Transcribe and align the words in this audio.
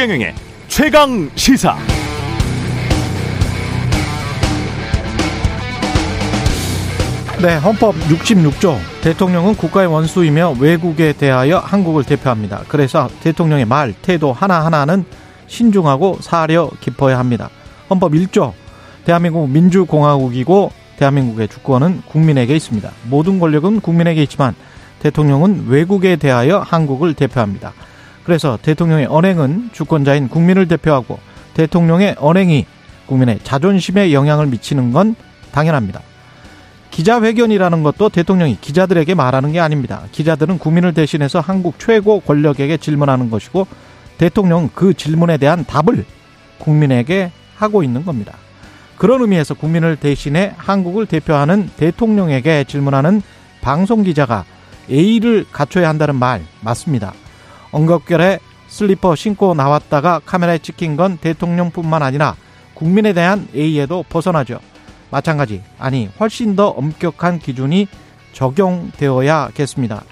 최경영의 0.00 0.34
최강 0.66 1.30
시사. 1.34 1.76
네, 7.42 7.58
헌법 7.58 7.94
66조 7.96 8.78
대통령은 9.02 9.56
국가의 9.56 9.88
원수이며 9.88 10.56
외국에 10.58 11.12
대하여 11.12 11.58
한국을 11.58 12.04
대표합니다. 12.04 12.62
그래서 12.68 13.10
대통령의 13.22 13.66
말, 13.66 13.92
태도 13.92 14.32
하나하나는 14.32 15.04
신중하고 15.48 16.16
사려 16.22 16.70
깊어야 16.80 17.18
합니다. 17.18 17.50
헌법 17.90 18.12
1조 18.12 18.54
대한민국 19.04 19.50
민주공화국이고 19.50 20.72
대한민국의 20.96 21.48
주권은 21.48 22.04
국민에게 22.08 22.56
있습니다. 22.56 22.90
모든 23.10 23.38
권력은 23.38 23.80
국민에게 23.80 24.22
있지만 24.22 24.54
대통령은 25.00 25.66
외국에 25.68 26.16
대하여 26.16 26.60
한국을 26.60 27.12
대표합니다. 27.12 27.74
그래서 28.24 28.58
대통령의 28.60 29.06
언행은 29.06 29.70
주권자인 29.72 30.28
국민을 30.28 30.68
대표하고 30.68 31.18
대통령의 31.54 32.16
언행이 32.18 32.66
국민의 33.06 33.40
자존심에 33.42 34.12
영향을 34.12 34.46
미치는 34.46 34.92
건 34.92 35.14
당연합니다. 35.52 36.00
기자회견이라는 36.90 37.82
것도 37.82 38.08
대통령이 38.08 38.58
기자들에게 38.60 39.14
말하는 39.14 39.52
게 39.52 39.60
아닙니다. 39.60 40.02
기자들은 40.12 40.58
국민을 40.58 40.92
대신해서 40.92 41.40
한국 41.40 41.78
최고 41.78 42.20
권력에게 42.20 42.76
질문하는 42.76 43.30
것이고 43.30 43.66
대통령은 44.18 44.70
그 44.74 44.94
질문에 44.94 45.38
대한 45.38 45.64
답을 45.64 46.04
국민에게 46.58 47.30
하고 47.56 47.82
있는 47.82 48.04
겁니다. 48.04 48.34
그런 48.96 49.22
의미에서 49.22 49.54
국민을 49.54 49.96
대신해 49.96 50.52
한국을 50.58 51.06
대표하는 51.06 51.70
대통령에게 51.76 52.64
질문하는 52.64 53.22
방송 53.62 54.02
기자가 54.02 54.44
A를 54.90 55.46
갖춰야 55.50 55.88
한다는 55.88 56.16
말 56.16 56.42
맞습니다. 56.60 57.14
엉겁결에 57.72 58.38
슬리퍼 58.68 59.14
신고 59.14 59.54
나왔다가 59.54 60.20
카메라에 60.24 60.58
찍힌 60.58 60.96
건 60.96 61.18
대통령뿐만 61.18 62.02
아니라 62.02 62.36
국민에 62.74 63.12
대한 63.12 63.48
A에도 63.54 64.04
벗어나죠. 64.08 64.60
마찬가지 65.10 65.62
아니 65.78 66.08
훨씬 66.18 66.56
더 66.56 66.68
엄격한 66.68 67.40
기준이 67.40 67.88
적용되어야겠습니다. 68.32 70.04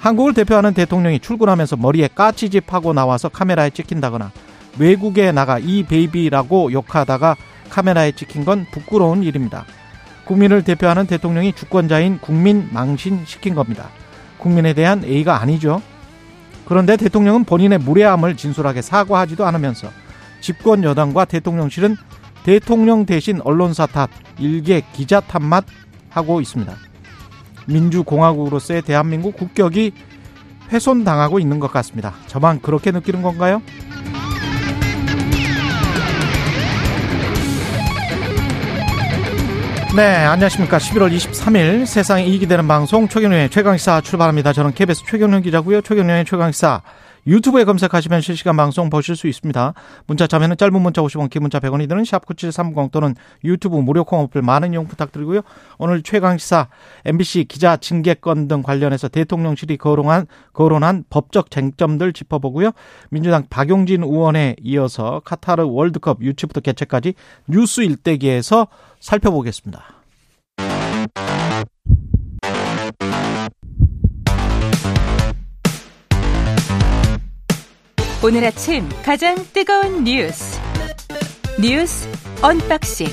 한국을 0.00 0.34
대표하는 0.34 0.74
대통령이 0.74 1.20
출근하면서 1.20 1.76
머리에 1.76 2.08
까치집 2.12 2.72
하고 2.72 2.92
나와서 2.92 3.28
카메라에 3.28 3.70
찍힌다거나 3.70 4.32
외국에 4.78 5.30
나가 5.30 5.60
이 5.60 5.84
베이비라고 5.84 6.72
욕하다가 6.72 7.36
카메라에 7.70 8.12
찍힌 8.12 8.44
건 8.44 8.66
부끄러운 8.72 9.22
일입니다. 9.22 9.64
국민을 10.24 10.64
대표하는 10.64 11.06
대통령이 11.06 11.52
주권자인 11.52 12.18
국민 12.18 12.68
망신시킨 12.72 13.54
겁니다. 13.54 13.90
국민에 14.38 14.72
대한 14.72 15.04
A가 15.04 15.40
아니죠. 15.40 15.80
그런데 16.72 16.96
대통령은 16.96 17.44
본인의 17.44 17.80
무례함을 17.80 18.34
진솔하게 18.34 18.80
사과하지도 18.80 19.44
않으면서 19.44 19.88
집권 20.40 20.84
여당과 20.84 21.26
대통령실은 21.26 21.96
대통령 22.44 23.04
대신 23.04 23.42
언론사 23.42 23.84
탓, 23.84 24.08
일개 24.38 24.82
기자 24.94 25.20
탓만 25.20 25.64
하고 26.08 26.40
있습니다. 26.40 26.74
민주공화국으로서의 27.66 28.80
대한민국 28.80 29.36
국격이 29.36 29.92
훼손당하고 30.70 31.40
있는 31.40 31.60
것 31.60 31.70
같습니다. 31.70 32.14
저만 32.26 32.62
그렇게 32.62 32.90
느끼는 32.90 33.20
건가요? 33.20 33.60
네, 39.94 40.24
안녕하십니까. 40.24 40.78
11월 40.78 41.14
23일 41.14 41.84
세상에 41.84 42.24
이익이 42.24 42.46
되는 42.46 42.66
방송 42.66 43.08
최경련의 43.08 43.50
최강시사 43.50 44.00
출발합니다. 44.00 44.54
저는 44.54 44.72
KBS 44.72 45.04
최경련 45.04 45.42
기자고요. 45.42 45.82
최경련의 45.82 46.24
최강시사 46.24 46.80
유튜브에 47.26 47.64
검색하시면 47.64 48.20
실시간 48.20 48.56
방송 48.56 48.90
보실 48.90 49.16
수 49.16 49.28
있습니다. 49.28 49.74
문자 50.06 50.26
참여는 50.26 50.56
짧은 50.56 50.80
문자 50.80 51.02
50원, 51.02 51.30
긴 51.30 51.42
문자 51.42 51.60
100원이 51.60 51.88
드는 51.88 52.02
샵9730 52.02 52.90
또는 52.90 53.14
유튜브 53.44 53.76
무료 53.76 54.04
콩 54.04 54.20
어플 54.20 54.42
많은 54.42 54.72
이용 54.72 54.86
부탁드리고요. 54.88 55.42
오늘 55.78 56.02
최강시사 56.02 56.68
MBC 57.04 57.44
기자 57.44 57.76
징계권 57.76 58.48
등 58.48 58.62
관련해서 58.62 59.08
대통령실이 59.08 59.76
거론한, 59.76 60.26
거론한 60.52 61.04
법적 61.10 61.50
쟁점들 61.50 62.12
짚어보고요. 62.12 62.72
민주당 63.10 63.44
박용진 63.48 64.02
의원에 64.02 64.56
이어서 64.62 65.20
카타르 65.24 65.64
월드컵 65.64 66.22
유치부터 66.22 66.60
개최까지 66.60 67.14
뉴스 67.46 67.82
일대기에서 67.82 68.66
살펴보겠습니다. 69.00 70.01
오늘 78.24 78.44
아침 78.44 78.88
가장 79.04 79.34
뜨거운 79.52 80.04
뉴스 80.04 80.60
뉴스 81.60 82.08
언박싱 82.40 83.08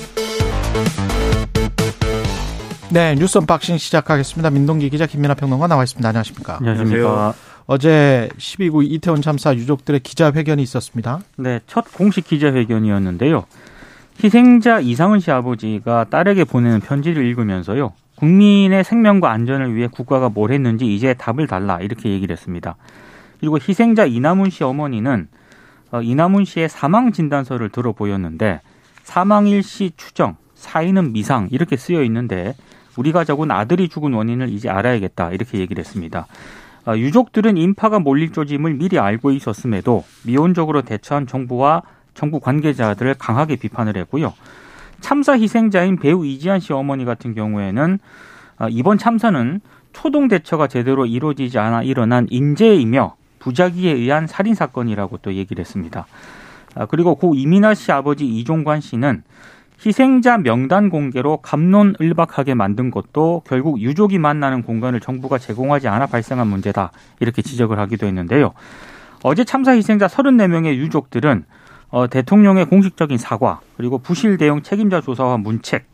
네 2.92 3.16
뉴스 3.16 3.38
언박싱 3.38 3.78
시작하겠습니다. 3.78 4.50
민동기 4.50 4.88
기자 4.88 5.06
김민아 5.06 5.34
평론가 5.34 5.66
나와 5.66 5.82
있습니다. 5.82 6.08
안녕하십니까? 6.08 6.58
안녕하십니까? 6.58 7.34
어제 7.66 8.28
12구 8.38 8.88
이태원 8.88 9.20
참사 9.20 9.52
유족들의 9.52 9.98
기자회견이 9.98 10.62
있었습니다. 10.62 11.18
네, 11.36 11.58
첫 11.66 11.92
공식 11.92 12.28
기자회견이었는데요. 12.28 13.46
희생자 14.22 14.78
이상은 14.78 15.18
씨 15.18 15.32
아버지가 15.32 16.04
딸에게 16.04 16.44
보내는 16.44 16.78
편지를 16.78 17.26
읽으면서요. 17.26 17.94
국민의 18.14 18.84
생명과 18.84 19.32
안전을 19.32 19.74
위해 19.74 19.88
국가가 19.90 20.28
뭘 20.28 20.52
했는지 20.52 20.94
이제 20.94 21.14
답을 21.14 21.48
달라 21.48 21.80
이렇게 21.80 22.10
얘기를 22.10 22.32
했습니다. 22.32 22.76
그리고 23.40 23.58
희생자 23.58 24.04
이나문 24.04 24.50
씨 24.50 24.62
어머니는 24.62 25.28
어, 25.90 26.02
이나문 26.02 26.44
씨의 26.44 26.68
사망 26.68 27.10
진단서를 27.10 27.70
들어 27.70 27.92
보였는데 27.92 28.60
사망 29.02 29.48
일시 29.48 29.90
추정, 29.96 30.36
사인은 30.54 31.12
미상 31.12 31.48
이렇게 31.50 31.76
쓰여 31.76 32.02
있는데 32.04 32.54
우리 32.96 33.12
가족은 33.12 33.50
아들이 33.50 33.88
죽은 33.88 34.12
원인을 34.12 34.50
이제 34.50 34.68
알아야겠다 34.68 35.30
이렇게 35.30 35.58
얘기를 35.58 35.82
했습니다. 35.82 36.26
어, 36.86 36.96
유족들은 36.96 37.56
인파가 37.56 37.98
몰릴 37.98 38.32
조짐을 38.32 38.74
미리 38.74 38.98
알고 38.98 39.32
있었음에도 39.32 40.04
미온적으로 40.24 40.82
대처한 40.82 41.26
정부와 41.26 41.82
정부 42.14 42.40
관계자들을 42.40 43.14
강하게 43.14 43.56
비판을 43.56 43.96
했고요. 43.96 44.34
참사 45.00 45.38
희생자인 45.38 45.96
배우 45.96 46.26
이지한 46.26 46.60
씨 46.60 46.72
어머니 46.72 47.04
같은 47.04 47.34
경우에는 47.34 47.98
어, 48.58 48.68
이번 48.68 48.98
참사는 48.98 49.60
초동 49.92 50.28
대처가 50.28 50.66
제대로 50.66 51.06
이루어지지 51.06 51.58
않아 51.58 51.82
일어난 51.82 52.26
인재이며 52.30 53.16
부작위에 53.40 53.90
의한 53.90 54.26
살인 54.26 54.54
사건이라고 54.54 55.18
또 55.18 55.34
얘기를 55.34 55.60
했습니다. 55.60 56.06
아, 56.76 56.86
그리고 56.86 57.16
고 57.16 57.34
이민아 57.34 57.74
씨 57.74 57.90
아버지 57.90 58.26
이종관 58.26 58.80
씨는 58.80 59.24
희생자 59.84 60.36
명단 60.36 60.90
공개로 60.90 61.38
감론을박하게 61.38 62.54
만든 62.54 62.90
것도 62.90 63.42
결국 63.46 63.80
유족이 63.80 64.18
만나는 64.18 64.62
공간을 64.62 65.00
정부가 65.00 65.38
제공하지 65.38 65.88
않아 65.88 66.06
발생한 66.06 66.46
문제다 66.46 66.92
이렇게 67.18 67.40
지적을 67.42 67.78
하기도 67.78 68.06
했는데요. 68.06 68.52
어제 69.22 69.44
참사 69.44 69.72
희생자 69.72 70.06
34명의 70.06 70.76
유족들은 70.76 71.44
어, 71.88 72.06
대통령의 72.08 72.66
공식적인 72.66 73.18
사과 73.18 73.60
그리고 73.76 73.98
부실 73.98 74.36
대응 74.36 74.62
책임자 74.62 75.00
조사와 75.00 75.38
문책 75.38 75.86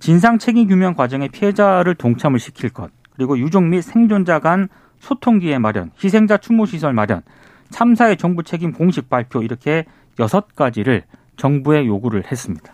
진상 0.00 0.38
책임 0.38 0.68
규명 0.68 0.94
과정에 0.94 1.28
피해자를 1.28 1.94
동참을 1.94 2.38
시킬 2.38 2.70
것 2.70 2.90
그리고 3.14 3.38
유족 3.38 3.62
및 3.64 3.82
생존자 3.82 4.40
간 4.40 4.68
소통 5.00 5.38
기회 5.38 5.58
마련, 5.58 5.90
희생자 6.02 6.36
추모 6.36 6.66
시설 6.66 6.92
마련, 6.92 7.22
참사의 7.70 8.16
정부 8.16 8.42
책임 8.42 8.72
공식 8.72 9.08
발표 9.08 9.42
이렇게 9.42 9.84
여섯 10.18 10.54
가지를 10.54 11.02
정부에 11.36 11.86
요구를 11.86 12.24
했습니다. 12.30 12.72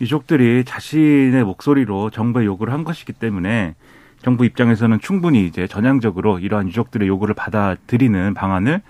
유족들이 0.00 0.64
자신의 0.64 1.44
목소리로 1.44 2.10
정부에 2.10 2.44
요구를 2.44 2.72
한 2.72 2.84
것이기 2.84 3.12
때문에 3.12 3.74
정부 4.22 4.44
입장에서는 4.44 4.98
충분히 5.00 5.46
이제 5.46 5.66
전향적으로 5.66 6.38
이러한 6.38 6.68
유족들의 6.68 7.06
요구를 7.06 7.34
받아들이는 7.34 8.34
방안을 8.34 8.82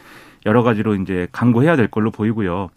여러 0.47 0.63
가지로 0.63 0.95
이제 0.95 1.29
강구해야 1.33 1.77
될 1.77 1.89
걸로 1.89 2.11
보이고요. 2.11 2.71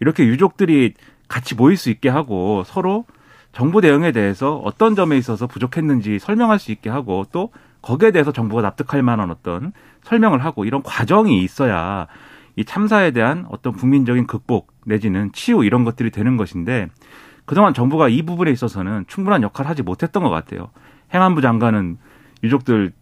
이렇게 0.00 0.24
유족들이 0.24 0.94
같이 1.28 1.54
모일 1.54 1.76
수 1.76 1.90
있게 1.90 2.08
하고 2.08 2.62
서로 2.64 3.04
정부 3.52 3.80
대응에 3.80 4.12
대해서 4.12 4.56
어떤 4.56 4.94
점에 4.94 5.16
있어서 5.16 5.46
부족했는지 5.46 6.18
설명할 6.18 6.58
수 6.58 6.72
있게 6.72 6.90
하고 6.90 7.24
또 7.32 7.50
거기에 7.84 8.12
대해서 8.12 8.32
정부가 8.32 8.62
납득할 8.62 9.02
만한 9.02 9.30
어떤 9.30 9.72
설명을 10.04 10.42
하고 10.42 10.64
이런 10.64 10.82
과정이 10.82 11.42
있어야 11.44 12.06
이 12.56 12.64
참사에 12.64 13.10
대한 13.10 13.44
어떤 13.50 13.74
국민적인 13.74 14.26
극복 14.26 14.72
내지는 14.86 15.30
치유 15.32 15.64
이런 15.64 15.84
것들이 15.84 16.10
되는 16.10 16.38
것인데 16.38 16.88
그동안 17.44 17.74
정부가 17.74 18.08
이 18.08 18.22
부분에 18.22 18.50
있어서는 18.50 19.04
충분한 19.06 19.42
역할을 19.42 19.68
하지 19.68 19.82
못했던 19.82 20.22
것 20.22 20.30
같아요. 20.30 20.70
행안부 21.12 21.42
장관은 21.42 21.98
유족들 22.42 22.92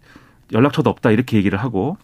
연락처도 0.52 0.90
없다 0.90 1.12
이렇게 1.12 1.36
얘기를 1.36 1.60
하고 1.60 1.96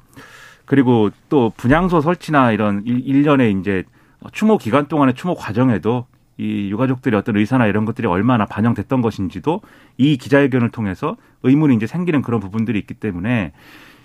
그리고 0.64 1.10
또 1.28 1.50
분향소 1.56 2.00
설치나 2.00 2.52
이런 2.52 2.84
일년의 2.86 3.56
이제 3.58 3.82
추모 4.30 4.56
기간 4.56 4.86
동안의 4.86 5.14
추모 5.14 5.34
과정에도 5.34 6.06
이 6.38 6.70
유가족들의 6.70 7.18
어떤 7.18 7.36
의사나 7.36 7.66
이런 7.66 7.84
것들이 7.84 8.06
얼마나 8.06 8.46
반영됐던 8.46 9.02
것인지도 9.02 9.60
이 9.96 10.16
기자회견을 10.16 10.70
통해서 10.70 11.16
의문이 11.42 11.74
이제 11.74 11.86
생기는 11.86 12.22
그런 12.22 12.40
부분들이 12.40 12.78
있기 12.78 12.94
때문에 12.94 13.52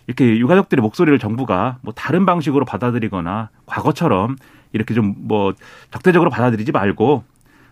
이렇게 0.07 0.37
유가족들의 0.37 0.81
목소리를 0.81 1.17
정부가 1.19 1.77
뭐 1.81 1.93
다른 1.93 2.25
방식으로 2.25 2.65
받아들이거나 2.65 3.49
과거처럼 3.67 4.35
이렇게 4.73 4.93
좀 4.93 5.13
뭐 5.17 5.53
적대적으로 5.91 6.29
받아들이지 6.29 6.71
말고 6.71 7.23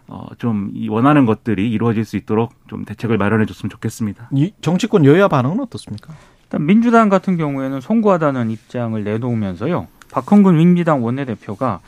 어, 0.08 0.28
좀 0.38 0.72
원하는 0.90 1.26
것들이 1.26 1.72
이루어질 1.72 2.06
수 2.06 2.18
있도록 2.18 2.54
좀 2.68 2.86
대책을 2.86 3.18
마련해 3.18 3.46
줬으면 3.46 3.70
좋겠습니다. 3.70 4.30
이 4.34 4.52
정치권 4.62 5.06
여야 5.06 5.28
반응은 5.28 5.60
어떻습니까? 5.62 6.14
일단 6.44 6.66
민주당 6.66 7.10
같은 7.10 7.38
경우에는 7.38 7.82
송구하다는 7.82 8.52
입장을 8.52 9.02
내놓으면서요. 9.04 9.88
박홍근 10.12 10.58
민주당 10.58 11.04
원내대표가 11.04 11.80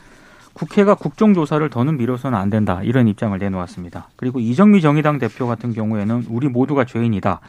국회가 0.54 0.94
국정조사를 0.94 1.68
더는 1.68 1.98
미뤄서는 1.98 2.38
안 2.38 2.48
된다 2.48 2.80
이런 2.82 3.08
입장을 3.08 3.36
내놓았습니다. 3.38 4.08
그리고 4.16 4.40
이정미 4.40 4.80
정의당 4.80 5.18
대표 5.18 5.46
같은 5.46 5.72
경우에는 5.72 6.26
우리 6.30 6.48
모두가 6.48 6.84
죄인이다. 6.84 7.40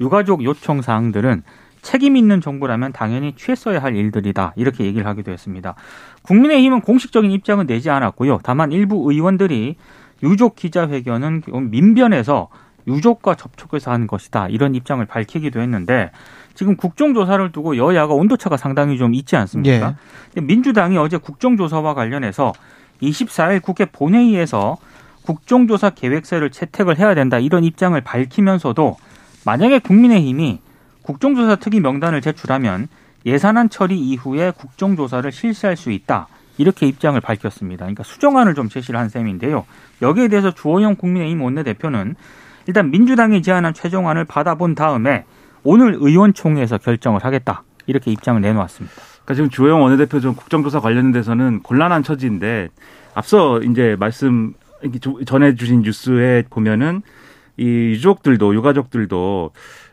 유가족 0.00 0.44
요청 0.44 0.82
사항들은 0.82 1.42
책임 1.80 2.16
있는 2.16 2.40
정부라면 2.40 2.92
당연히 2.92 3.34
취했어야 3.36 3.80
할 3.80 3.94
일들이다. 3.96 4.52
이렇게 4.56 4.84
얘기를 4.84 5.06
하기도 5.06 5.30
했습니다. 5.30 5.74
국민의힘은 6.22 6.80
공식적인 6.80 7.30
입장은 7.30 7.66
내지 7.66 7.88
않았고요. 7.88 8.40
다만 8.42 8.72
일부 8.72 9.10
의원들이 9.10 9.76
유족 10.22 10.56
기자회견은 10.56 11.42
민변에서 11.70 12.48
유족과 12.88 13.36
접촉해서 13.36 13.92
한 13.92 14.06
것이다. 14.06 14.48
이런 14.48 14.74
입장을 14.74 15.04
밝히기도 15.04 15.60
했는데 15.60 16.10
지금 16.58 16.74
국정조사를 16.74 17.52
두고 17.52 17.76
여야가 17.76 18.14
온도차가 18.14 18.56
상당히 18.56 18.98
좀 18.98 19.14
있지 19.14 19.36
않습니까? 19.36 19.94
예. 20.36 20.40
민주당이 20.40 20.98
어제 20.98 21.16
국정조사와 21.16 21.94
관련해서 21.94 22.52
24일 23.00 23.62
국회 23.62 23.84
본회의에서 23.84 24.76
국정조사 25.22 25.90
계획서를 25.90 26.50
채택을 26.50 26.98
해야 26.98 27.14
된다 27.14 27.38
이런 27.38 27.62
입장을 27.62 28.00
밝히면서도 28.00 28.96
만약에 29.44 29.78
국민의힘이 29.78 30.58
국정조사 31.02 31.56
특위 31.56 31.78
명단을 31.78 32.20
제출하면 32.22 32.88
예산안 33.24 33.68
처리 33.68 33.96
이후에 33.96 34.50
국정조사를 34.50 35.30
실시할 35.30 35.76
수 35.76 35.92
있다. 35.92 36.26
이렇게 36.56 36.88
입장을 36.88 37.20
밝혔습니다. 37.20 37.84
그러니까 37.84 38.02
수정안을 38.02 38.56
좀 38.56 38.68
제시를 38.68 38.98
한 38.98 39.08
셈인데요. 39.08 39.64
여기에 40.02 40.26
대해서 40.26 40.50
주호영 40.50 40.96
국민의힘 40.96 41.40
원내대표는 41.40 42.16
일단 42.66 42.90
민주당이 42.90 43.42
제안한 43.42 43.74
최종안을 43.74 44.24
받아본 44.24 44.74
다음에 44.74 45.24
오늘 45.64 45.96
의원총회에서 45.98 46.78
결정을 46.78 47.24
하겠다. 47.24 47.64
이렇게 47.86 48.10
입장을 48.10 48.40
내놓았습니다. 48.40 48.94
그러니까 49.24 49.34
지금 49.34 49.50
주호영 49.50 49.82
원내대표 49.82 50.20
좀 50.20 50.34
국정조사 50.34 50.80
관련돼서는 50.80 51.62
곤란한 51.62 52.02
처지인데 52.02 52.68
앞서 53.14 53.60
이제 53.60 53.96
말씀 53.98 54.54
전해 55.26 55.54
주신 55.54 55.82
뉴스에 55.82 56.44
보면은 56.50 57.02
이 57.56 57.64
유족들도 57.64 58.54
유가족들도 58.54 59.50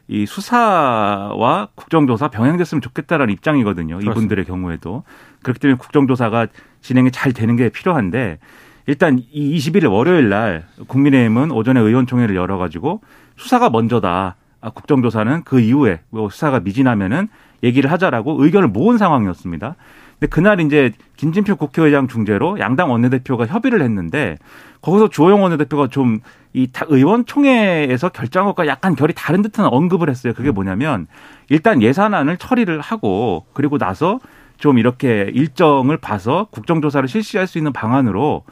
이 0.08 0.26
수사와 0.26 1.70
국정조사 1.74 2.28
병행됐으면 2.28 2.82
좋겠다라는 2.82 3.34
입장이거든요. 3.34 3.98
그렇습니다. 3.98 4.12
이분들의 4.12 4.46
경우에도 4.46 5.04
그렇기 5.42 5.60
때문에 5.60 5.78
국정조사가 5.78 6.48
진행이 6.82 7.12
잘 7.12 7.34
되는 7.34 7.56
게 7.56 7.70
필요한데 7.70 8.38
일단 8.86 9.20
이 9.32 9.58
21일 9.58 9.92
월요일 9.92 10.30
날 10.30 10.66
국민의힘은 10.88 11.50
오전에 11.52 11.80
의원총회를 11.80 12.36
열어가지고 12.36 13.02
수사가 13.36 13.72
먼저다. 13.72 14.36
아, 14.66 14.72
국정조사는 14.72 15.44
그 15.44 15.60
이후에 15.60 16.02
뭐 16.10 16.30
수사가 16.30 16.60
미진하면은 16.60 17.28
얘기를 17.64 17.92
하자라고 17.92 18.44
의견을 18.44 18.68
모은 18.68 18.98
상황이었습니다. 18.98 19.76
근데 20.20 20.28
그날 20.28 20.60
이제 20.62 20.92
김진표 21.18 21.58
국회의장 21.58 22.08
중재로 22.08 22.60
양당 22.60 22.92
원내대표가 22.92 23.46
협의를 23.48 23.82
했는데 23.82 24.38
거기서 24.82 25.10
주호영 25.10 25.42
원내대표가 25.44 25.88
좀 25.88 26.20
이 26.56 26.70
의원총회에서 26.88 28.10
결정한 28.10 28.48
것과 28.48 28.66
약간 28.66 28.96
결이 28.96 29.14
다른 29.14 29.42
듯한 29.42 29.66
언급을 29.66 30.10
했어요. 30.10 30.32
그게 30.34 30.52
뭐냐면 30.52 31.06
일단 31.50 31.82
예산안을 31.82 32.38
처리를 32.38 32.80
하고 32.80 33.46
그리고 33.52 33.78
나서 33.78 34.22
좀 34.58 34.78
이렇게 34.78 35.30
일정을 35.34 35.98
봐서 35.98 36.48
국정조사를 36.52 37.10
실시할 37.10 37.46
수 37.46 37.58
있는 37.58 37.74
방안으로 37.74 38.46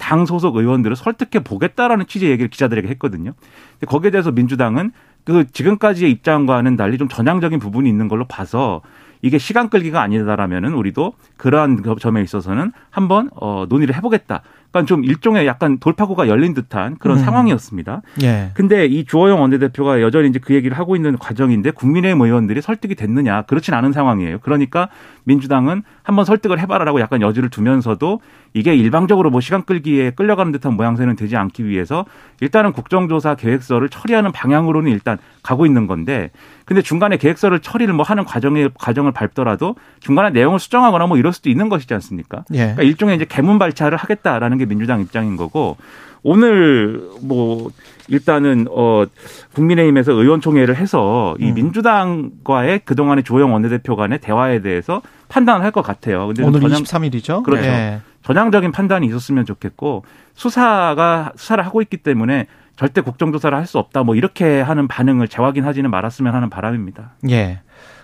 당 0.00 0.26
소속 0.26 0.56
의원들을 0.56 0.96
설득해 0.96 1.44
보겠다라는 1.44 2.08
취지의 2.08 2.32
얘기를 2.32 2.50
기자들에게 2.50 2.88
했거든요. 2.88 3.34
거기에 3.86 4.10
대해서 4.10 4.32
민주당은 4.32 4.90
그 5.30 5.50
지금까지의 5.50 6.10
입장과는 6.10 6.76
달리 6.76 6.98
좀 6.98 7.08
전향적인 7.08 7.58
부분이 7.58 7.88
있는 7.88 8.08
걸로 8.08 8.24
봐서 8.24 8.82
이게 9.22 9.38
시간 9.38 9.68
끌기가 9.68 10.00
아니다라면은 10.02 10.74
우리도 10.74 11.12
그러한 11.36 11.82
점에 12.00 12.22
있어서는 12.22 12.72
한번 12.90 13.30
어 13.34 13.66
논의를 13.68 13.94
해보겠다. 13.96 14.42
그러니까 14.70 14.88
좀 14.88 15.04
일종의 15.04 15.46
약간 15.46 15.78
돌파구가 15.78 16.28
열린 16.28 16.54
듯한 16.54 16.96
그런 16.98 17.18
음. 17.18 17.24
상황이었습니다. 17.24 18.02
예. 18.22 18.50
근데 18.54 18.86
이 18.86 19.04
주호영 19.04 19.40
원내대표가 19.40 20.00
여전히 20.00 20.28
이제 20.28 20.38
그 20.38 20.54
얘기를 20.54 20.78
하고 20.78 20.96
있는 20.96 21.18
과정인데 21.18 21.72
국민의힘 21.72 22.20
의원들이 22.20 22.62
설득이 22.62 22.94
됐느냐 22.94 23.42
그렇진 23.42 23.74
않은 23.74 23.92
상황이에요. 23.92 24.38
그러니까 24.40 24.88
민주당은 25.24 25.82
한번 26.10 26.24
설득을 26.24 26.58
해봐라라고 26.58 27.00
약간 27.00 27.22
여지를 27.22 27.50
두면서도 27.50 28.20
이게 28.52 28.74
일방적으로 28.74 29.30
뭐 29.30 29.40
시간 29.40 29.62
끌기에 29.64 30.10
끌려가는 30.10 30.50
듯한 30.50 30.74
모양새는 30.74 31.14
되지 31.14 31.36
않기 31.36 31.64
위해서 31.66 32.04
일단은 32.40 32.72
국정조사 32.72 33.36
계획서를 33.36 33.88
처리하는 33.88 34.32
방향으로는 34.32 34.90
일단 34.90 35.18
가고 35.42 35.66
있는 35.66 35.86
건데 35.86 36.30
근데 36.64 36.82
중간에 36.82 37.16
계획서를 37.16 37.60
처리를 37.60 37.94
뭐 37.94 38.04
하는 38.04 38.24
과정에 38.24 38.68
과정을 38.74 39.12
밟더라도 39.12 39.76
중간에 40.00 40.30
내용을 40.30 40.58
수정하거나 40.58 41.06
뭐 41.06 41.16
이럴 41.16 41.32
수도 41.32 41.48
있는 41.48 41.68
것이지 41.68 41.94
않습니까? 41.94 42.44
예. 42.52 42.58
그러니까 42.58 42.82
일종의 42.82 43.16
이제 43.16 43.24
개문 43.24 43.58
발차를 43.58 43.96
하겠다라는 43.96 44.58
게 44.58 44.66
민주당 44.66 45.00
입장인 45.00 45.36
거고 45.36 45.76
오늘 46.22 47.08
뭐 47.22 47.70
일단은 48.08 48.66
어 48.70 49.04
국민의힘에서 49.54 50.12
의원총회를 50.12 50.76
해서 50.76 51.34
이 51.38 51.48
음. 51.50 51.54
민주당과의 51.54 52.80
그동안의 52.84 53.24
조영 53.24 53.52
원내대표 53.52 53.96
간의 53.96 54.18
대화에 54.20 54.60
대해서 54.62 55.02
판단을 55.28 55.64
할 55.64 55.70
것 55.70 55.82
같아요. 55.82 56.26
근데 56.26 56.42
오늘 56.42 56.60
전향, 56.60 56.82
23일이죠. 56.82 57.44
그렇죠. 57.44 57.62
네. 57.62 58.00
전향적인 58.24 58.72
판단이 58.72 59.06
있었으면 59.06 59.44
좋겠고 59.46 60.04
수사가 60.34 61.32
수사를 61.36 61.64
하고 61.64 61.80
있기 61.82 61.98
때문에 61.98 62.46
절대 62.76 63.00
국정조사를 63.00 63.56
할 63.56 63.66
수 63.66 63.78
없다. 63.78 64.02
뭐 64.02 64.16
이렇게 64.16 64.60
하는 64.60 64.88
반응을 64.88 65.28
재확인하지는 65.28 65.88
말았으면 65.90 66.34
하는 66.34 66.50
바람입니다. 66.50 67.12
예. 67.30 67.60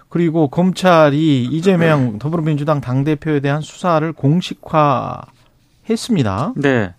그리고 0.08 0.46
검찰이 0.48 1.44
이재명 1.44 2.18
더불어민주당 2.20 2.80
당대표에 2.80 3.40
대한 3.40 3.60
수사를 3.60 4.10
공식화했습니다. 4.12 6.52
네. 6.56 6.94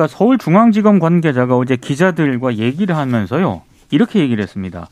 그러니까 0.00 0.16
서울중앙지검 0.16 0.98
관계자가 0.98 1.56
어제 1.56 1.76
기자들과 1.76 2.56
얘기를 2.56 2.96
하면서요. 2.96 3.60
이렇게 3.90 4.20
얘기를 4.20 4.42
했습니다. 4.42 4.88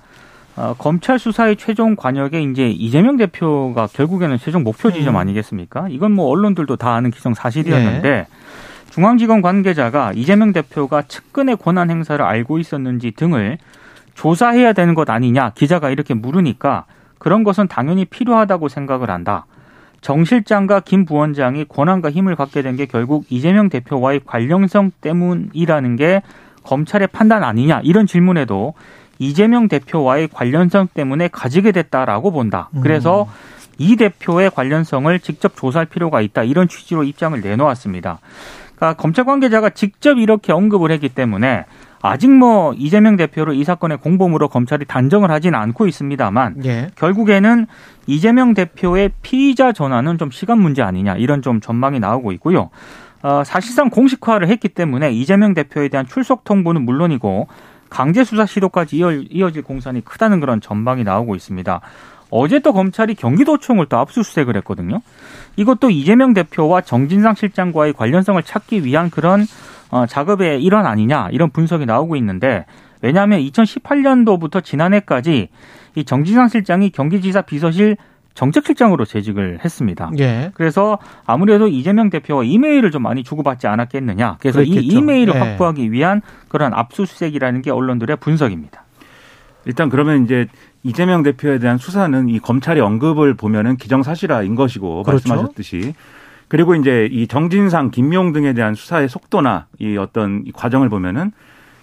어, 0.56 0.74
검찰 0.76 1.18
수사의 1.18 1.56
최종 1.56 1.96
관역에 1.96 2.42
이제 2.42 2.68
이재명 2.68 3.16
대표가 3.16 3.86
결국에는 3.86 4.36
최종 4.36 4.64
목표 4.64 4.92
지점 4.92 5.14
음. 5.14 5.20
아니겠습니까? 5.20 5.86
이건 5.88 6.12
뭐 6.12 6.26
언론들도 6.26 6.76
다 6.76 6.94
아는 6.94 7.10
기성 7.10 7.32
사실이었는데 7.32 8.10
네. 8.10 8.26
중앙지검 8.90 9.40
관계자가 9.40 10.12
이재명 10.14 10.52
대표가 10.52 11.02
측근의 11.02 11.56
권한 11.56 11.90
행사를 11.90 12.22
알고 12.22 12.58
있었는지 12.58 13.12
등을 13.12 13.56
조사해야 14.14 14.74
되는 14.74 14.94
것 14.94 15.08
아니냐 15.08 15.52
기자가 15.54 15.88
이렇게 15.88 16.12
물으니까 16.12 16.84
그런 17.18 17.44
것은 17.44 17.68
당연히 17.68 18.04
필요하다고 18.04 18.68
생각을 18.68 19.08
한다. 19.10 19.46
정 20.00 20.24
실장과 20.24 20.80
김 20.80 21.04
부원장이 21.04 21.64
권한과 21.66 22.10
힘을 22.10 22.36
갖게 22.36 22.62
된 22.62 22.76
게 22.76 22.86
결국 22.86 23.24
이재명 23.30 23.68
대표와의 23.68 24.20
관련성 24.24 24.92
때문이라는 25.00 25.96
게 25.96 26.22
검찰의 26.62 27.08
판단 27.08 27.42
아니냐 27.42 27.80
이런 27.82 28.06
질문에도 28.06 28.74
이재명 29.18 29.66
대표와의 29.68 30.28
관련성 30.28 30.88
때문에 30.94 31.28
가지게 31.28 31.72
됐다라고 31.72 32.30
본다. 32.30 32.68
그래서 32.82 33.22
음. 33.24 33.28
이 33.78 33.96
대표의 33.96 34.50
관련성을 34.50 35.18
직접 35.20 35.56
조사할 35.56 35.86
필요가 35.86 36.20
있다. 36.20 36.44
이런 36.44 36.68
취지로 36.68 37.02
입장을 37.04 37.40
내놓았습니다. 37.40 38.18
그러니까 38.76 39.00
검찰 39.00 39.24
관계자가 39.24 39.70
직접 39.70 40.18
이렇게 40.18 40.52
언급을 40.52 40.92
했기 40.92 41.08
때문에 41.08 41.64
아직 42.00 42.30
뭐 42.30 42.74
이재명 42.74 43.16
대표를 43.16 43.54
이 43.54 43.64
사건의 43.64 43.98
공범으로 43.98 44.48
검찰이 44.48 44.84
단정을 44.84 45.30
하지는 45.30 45.58
않고 45.58 45.86
있습니다만 45.86 46.64
예. 46.64 46.90
결국에는 46.94 47.66
이재명 48.06 48.54
대표의 48.54 49.10
피의자 49.22 49.72
전환은 49.72 50.18
좀 50.18 50.30
시간 50.30 50.60
문제 50.60 50.82
아니냐 50.82 51.16
이런 51.16 51.42
좀 51.42 51.60
전망이 51.60 51.98
나오고 51.98 52.32
있고요. 52.32 52.70
어, 53.22 53.42
사실상 53.44 53.90
공식화를 53.90 54.48
했기 54.48 54.68
때문에 54.68 55.12
이재명 55.12 55.54
대표에 55.54 55.88
대한 55.88 56.06
출석 56.06 56.44
통보는 56.44 56.82
물론이고 56.82 57.48
강제 57.90 58.22
수사 58.22 58.46
시도까지 58.46 58.96
이어, 59.30 59.50
질 59.50 59.62
공산이 59.62 60.04
크다는 60.04 60.40
그런 60.40 60.60
전망이 60.60 61.04
나오고 61.04 61.34
있습니다. 61.34 61.80
어제 62.30 62.58
또 62.58 62.72
검찰이 62.72 63.14
경기도청을 63.14 63.86
또 63.86 63.96
압수수색을 63.96 64.56
했거든요. 64.58 65.00
이것도 65.56 65.90
이재명 65.90 66.34
대표와 66.34 66.82
정진상 66.82 67.34
실장과의 67.34 67.94
관련성을 67.94 68.42
찾기 68.42 68.84
위한 68.84 69.10
그런 69.10 69.46
어, 69.90 70.06
작업의 70.06 70.62
일환 70.62 70.86
아니냐 70.86 71.28
이런 71.32 71.50
분석이 71.50 71.86
나오고 71.86 72.16
있는데 72.16 72.66
왜냐하면 73.02 73.40
2018년도부터 73.40 74.62
지난해까지 74.62 75.48
이 75.94 76.04
정진상 76.04 76.48
실장이 76.48 76.90
경기지사 76.90 77.42
비서실 77.42 77.96
정책실장으로 78.34 79.04
재직을 79.04 79.58
했습니다. 79.64 80.12
예. 80.18 80.52
그래서 80.54 80.98
아무래도 81.26 81.66
이재명 81.66 82.08
대표와 82.08 82.44
이메일을 82.44 82.92
좀 82.92 83.02
많이 83.02 83.24
주고받지 83.24 83.66
않았겠느냐. 83.66 84.36
그래서 84.38 84.60
그렇겠죠. 84.60 84.80
이 84.80 84.86
이메일을 84.86 85.34
예. 85.34 85.38
확보하기 85.38 85.90
위한 85.90 86.22
그런 86.46 86.72
압수수색이라는 86.72 87.62
게 87.62 87.72
언론들의 87.72 88.16
분석입니다. 88.18 88.84
일단 89.64 89.88
그러면 89.88 90.24
이제 90.24 90.46
이재명 90.84 91.24
대표에 91.24 91.58
대한 91.58 91.78
수사는 91.78 92.28
이 92.28 92.38
검찰의 92.38 92.80
언급을 92.80 93.34
보면은 93.34 93.76
기정사실화인 93.76 94.54
것이고 94.54 95.02
그렇죠? 95.02 95.28
말씀하셨듯이 95.28 95.94
그리고 96.48 96.74
이제 96.74 97.08
이 97.10 97.26
정진상, 97.26 97.90
김용 97.90 98.32
등에 98.32 98.52
대한 98.54 98.74
수사의 98.74 99.08
속도나 99.08 99.66
이 99.78 99.96
어떤 99.96 100.42
이 100.46 100.52
과정을 100.52 100.88
보면은 100.88 101.32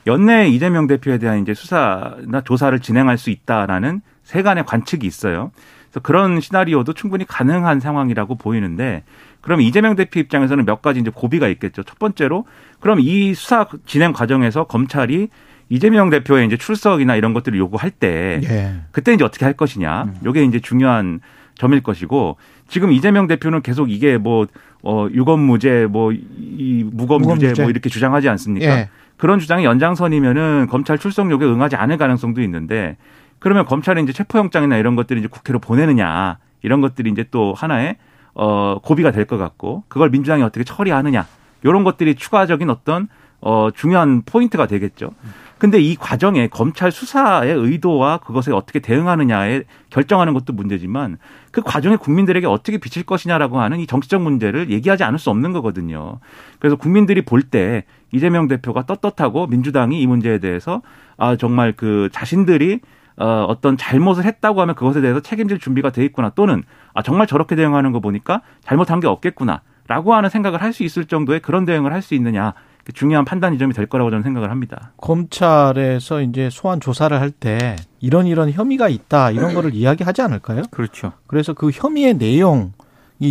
연내 0.08 0.48
이재명 0.48 0.88
대표에 0.88 1.18
대한 1.18 1.42
이제 1.42 1.54
수사나 1.54 2.42
조사를 2.44 2.78
진행할 2.80 3.18
수 3.18 3.30
있다라는 3.30 4.02
세간의 4.24 4.66
관측이 4.66 5.06
있어요. 5.06 5.52
그래서 5.90 6.00
그런 6.02 6.42
시나리오도 6.42 6.94
충분히 6.94 7.26
가능한 7.26 7.80
상황이라고 7.80 8.36
보이는데 8.36 9.04
그럼 9.42 9.62
이재명 9.62 9.96
대표 9.96 10.20
입장에서는 10.20 10.66
몇 10.66 10.82
가지 10.82 11.00
이제 11.00 11.12
고비가 11.14 11.48
있겠죠. 11.48 11.84
첫 11.84 12.00
번째로 12.00 12.46
그럼 12.80 13.00
이 13.00 13.34
수사 13.34 13.68
진행 13.86 14.14
과정에서 14.14 14.66
검찰이 14.66 15.30
이재명 15.70 16.10
대표의 16.10 16.46
이제 16.46 16.58
출석이나 16.58 17.16
이런 17.16 17.34
것들을 17.34 17.58
요구할 17.58 17.90
때 17.90 18.42
예. 18.44 18.76
그때 18.92 19.14
이제 19.14 19.24
어떻게 19.24 19.46
할 19.46 19.54
것이냐. 19.54 20.14
요게 20.24 20.44
이제 20.44 20.60
중요한 20.60 21.20
점일 21.56 21.82
것이고 21.82 22.38
지금 22.68 22.92
이재명 22.92 23.28
대표는 23.28 23.62
계속 23.62 23.92
이게 23.92 24.18
뭐 24.18 24.48
어, 24.84 25.08
유검무죄, 25.12 25.88
뭐, 25.90 26.12
이 26.12 26.84
무검유죄 26.92 27.26
무검유죄. 27.36 27.62
뭐 27.64 27.70
이렇게 27.72 27.90
주장하지 27.90 28.30
않습니까? 28.30 28.80
예. 28.80 28.90
그런 29.18 29.40
주장이 29.40 29.64
연장선이면은 29.66 30.68
검찰 30.70 30.98
출석 31.00 31.32
요구에 31.32 31.48
응하지 31.48 31.76
않을 31.76 31.98
가능성도 31.98 32.42
있는데 32.44 32.98
그러면 33.40 33.66
검찰이 33.66 34.02
이제 34.04 34.12
체포영장이나 34.14 34.78
이런 34.78 34.96
것들이 34.96 35.20
이제 35.22 35.28
국회로 35.28 35.60
보내느냐 35.60 36.38
이런 36.62 36.82
것들이 36.82 37.10
이제 37.12 37.26
또 37.32 37.54
하나의 37.56 37.96
어, 38.34 38.78
고비가 38.84 39.12
될 39.12 39.26
것 39.26 39.38
같고 39.38 39.84
그걸 39.88 40.10
민주당이 40.10 40.44
어떻게 40.44 40.64
처리하느냐 40.64 41.26
이런 41.64 41.84
것들이 41.84 42.16
추가적인 42.16 42.70
어떤 42.70 43.08
어, 43.42 43.70
중요한 43.74 44.22
포인트가 44.24 44.68
되겠죠. 44.68 45.12
근데 45.58 45.80
이 45.80 45.96
과정에 45.96 46.48
검찰 46.48 46.92
수사의 46.92 47.54
의도와 47.54 48.18
그것에 48.18 48.52
어떻게 48.52 48.80
대응하느냐에 48.80 49.64
결정하는 49.90 50.34
것도 50.34 50.52
문제지만 50.54 51.18
그 51.52 51.62
과정에 51.62 51.96
국민들에게 51.96 52.46
어떻게 52.46 52.78
비칠 52.78 53.04
것이냐라고 53.04 53.62
하는 53.62 53.80
이 53.80 53.88
정치적 53.88 54.22
문제를 54.22 54.70
얘기하지 54.70 55.06
않을 55.06 55.18
수 55.18 55.30
없는 55.30 55.54
거거든요. 55.54 56.20
그래서 56.60 56.76
국민들이 56.76 57.24
볼 57.24 57.42
때 57.44 57.86
이재명 58.12 58.48
대표가 58.48 58.84
떳떳하고 58.86 59.48
민주당이 59.48 60.02
이 60.02 60.08
문제에 60.08 60.40
대해서 60.40 60.82
아 61.18 61.36
정말 61.38 61.74
그 61.74 62.10
자신들이 62.12 62.82
어, 63.18 63.46
어떤 63.48 63.78
잘못을 63.78 64.26
했다고 64.26 64.60
하면 64.62 64.76
그것에 64.76 65.00
대해서 65.00 65.22
책임질 65.22 65.60
준비가 65.60 65.90
돼 65.92 66.04
있구나 66.04 66.32
또는 66.36 66.64
아 66.94 67.02
정말 67.02 67.28
저렇게 67.28 67.56
대응하는 67.56 67.94
거 67.94 68.02
보니까 68.02 68.42
잘못한 68.62 69.00
게 69.00 69.08
없겠구나 69.08 69.62
라고 69.88 70.16
하는 70.16 70.30
생각을 70.30 70.62
할 70.62 70.74
수 70.74 70.84
있을 70.84 71.06
정도의 71.06 71.40
그런 71.40 71.64
대응을 71.64 71.94
할 71.94 72.02
수 72.02 72.16
있느냐 72.16 72.54
중요한 72.94 73.26
판단 73.26 73.54
이점이 73.54 73.74
될 73.74 73.88
거라고 73.88 74.10
저는 74.12 74.24
생각을 74.24 74.52
합니다. 74.52 74.92
검찰에서 74.98 76.22
이제 76.22 76.50
소환 76.52 76.80
조사를 76.80 77.20
할 77.20 77.32
때 77.32 77.76
이런 78.00 78.28
이런 78.28 78.52
혐의가 78.52 78.88
있다 78.90 79.32
이런 79.32 79.54
거를 79.54 79.74
이야기하지 79.76 80.22
않을까요? 80.22 80.64
그렇죠. 80.72 81.14
그래서 81.28 81.54
그 81.54 81.72
혐의의 81.72 82.14
내용이 82.16 82.72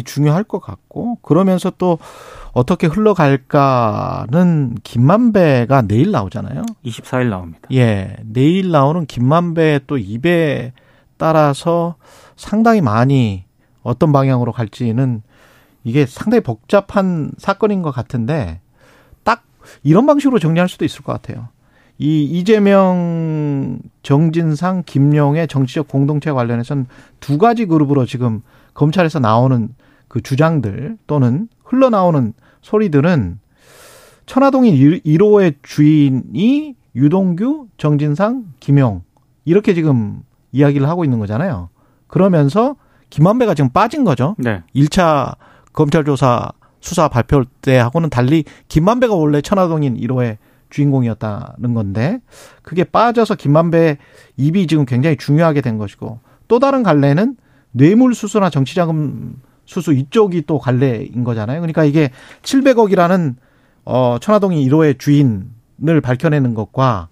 중요할 0.05 0.45
것 0.45 0.59
같고 0.61 1.17
그러면서 1.23 1.71
또 1.79 1.99
어떻게 2.53 2.87
흘러갈까는 2.89 4.77
김만배가 4.83 5.83
내일 5.83 6.11
나오잖아요. 6.11 6.63
24일 6.85 7.29
나옵니다. 7.31 7.61
예, 7.73 8.17
내일 8.25 8.71
나오는 8.71 9.07
김만배 9.07 9.81
또 9.87 9.99
입에 9.99 10.73
따라서 11.17 11.97
상당히 12.37 12.81
많이 12.81 13.45
어떤 13.83 14.13
방향으로 14.13 14.53
갈지는 14.53 15.23
이게 15.85 16.07
상당히 16.07 16.43
복잡한 16.43 17.31
사건인 17.39 17.83
것 17.83 17.91
같은데 17.91 18.61
딱 18.61 18.64
이런 19.83 20.07
방식으로 20.07 20.39
정리할 20.39 20.69
수도 20.69 20.85
있을 20.85 21.03
것 21.03 21.13
같아요. 21.13 21.49
이 21.99 22.25
이재명, 22.25 23.79
정진상, 24.03 24.83
김용의 24.85 25.47
정치적 25.47 25.89
공동체 25.89 26.33
관련해서는 26.33 26.87
두 27.21 27.39
가지 27.39 27.67
그룹으로 27.67 28.05
지금 28.05 28.43
검찰에서 28.75 29.21
나오는 29.21 29.69
그 30.09 30.21
주장들 30.21 30.99
또는 31.07 31.49
흘러나오는 31.63 32.33
소리들은 32.63 33.39
천화동인 34.27 34.75
1호의 35.05 35.57
주인이 35.63 36.75
유동규, 36.97 37.69
정진상, 37.77 38.45
김용 38.61 39.03
이렇게 39.45 39.75
지금 39.75 40.23
이야기를 40.53 40.89
하고 40.89 41.05
있는 41.05 41.19
거잖아요. 41.19 41.69
그러면서 42.07 42.77
김만배가 43.11 43.55
지금 43.55 43.71
빠진 43.71 44.05
거죠. 44.05 44.35
네. 44.39 44.63
1차 44.75 45.37
검찰 45.73 46.05
조사 46.05 46.51
수사 46.85 47.09
발표 47.09 47.45
때하고는 47.63 48.11
달리 48.11 48.45
김만배가 48.69 49.15
원래 49.15 49.41
천화동인 49.41 49.97
1호의 49.97 50.37
주인공이었다는 50.69 51.73
건데 51.73 52.21
그게 52.63 52.85
빠져서 52.85 53.37
김만배 53.37 53.97
입이 54.37 54.67
지금 54.67 54.85
굉장히 54.85 55.17
중요하게 55.17 55.63
된 55.63 55.79
것이고 55.79 56.21
또 56.47 56.59
다른 56.59 56.83
갈래는 56.83 57.37
뇌물 57.73 58.15
수수나 58.15 58.51
정치자금 58.51 59.41
수수 59.65 59.95
이쪽이 59.95 60.43
또 60.43 60.59
갈래인 60.59 61.25
거잖아요. 61.25 61.63
그러니까 61.63 61.85
이게 61.85 62.11
700억이라는 62.43 63.37
어 63.87 64.19
천화동인 64.21 64.69
1호의 64.69 64.99
주인을 64.99 66.03
밝혀내는 66.03 66.53
것과 66.53 67.09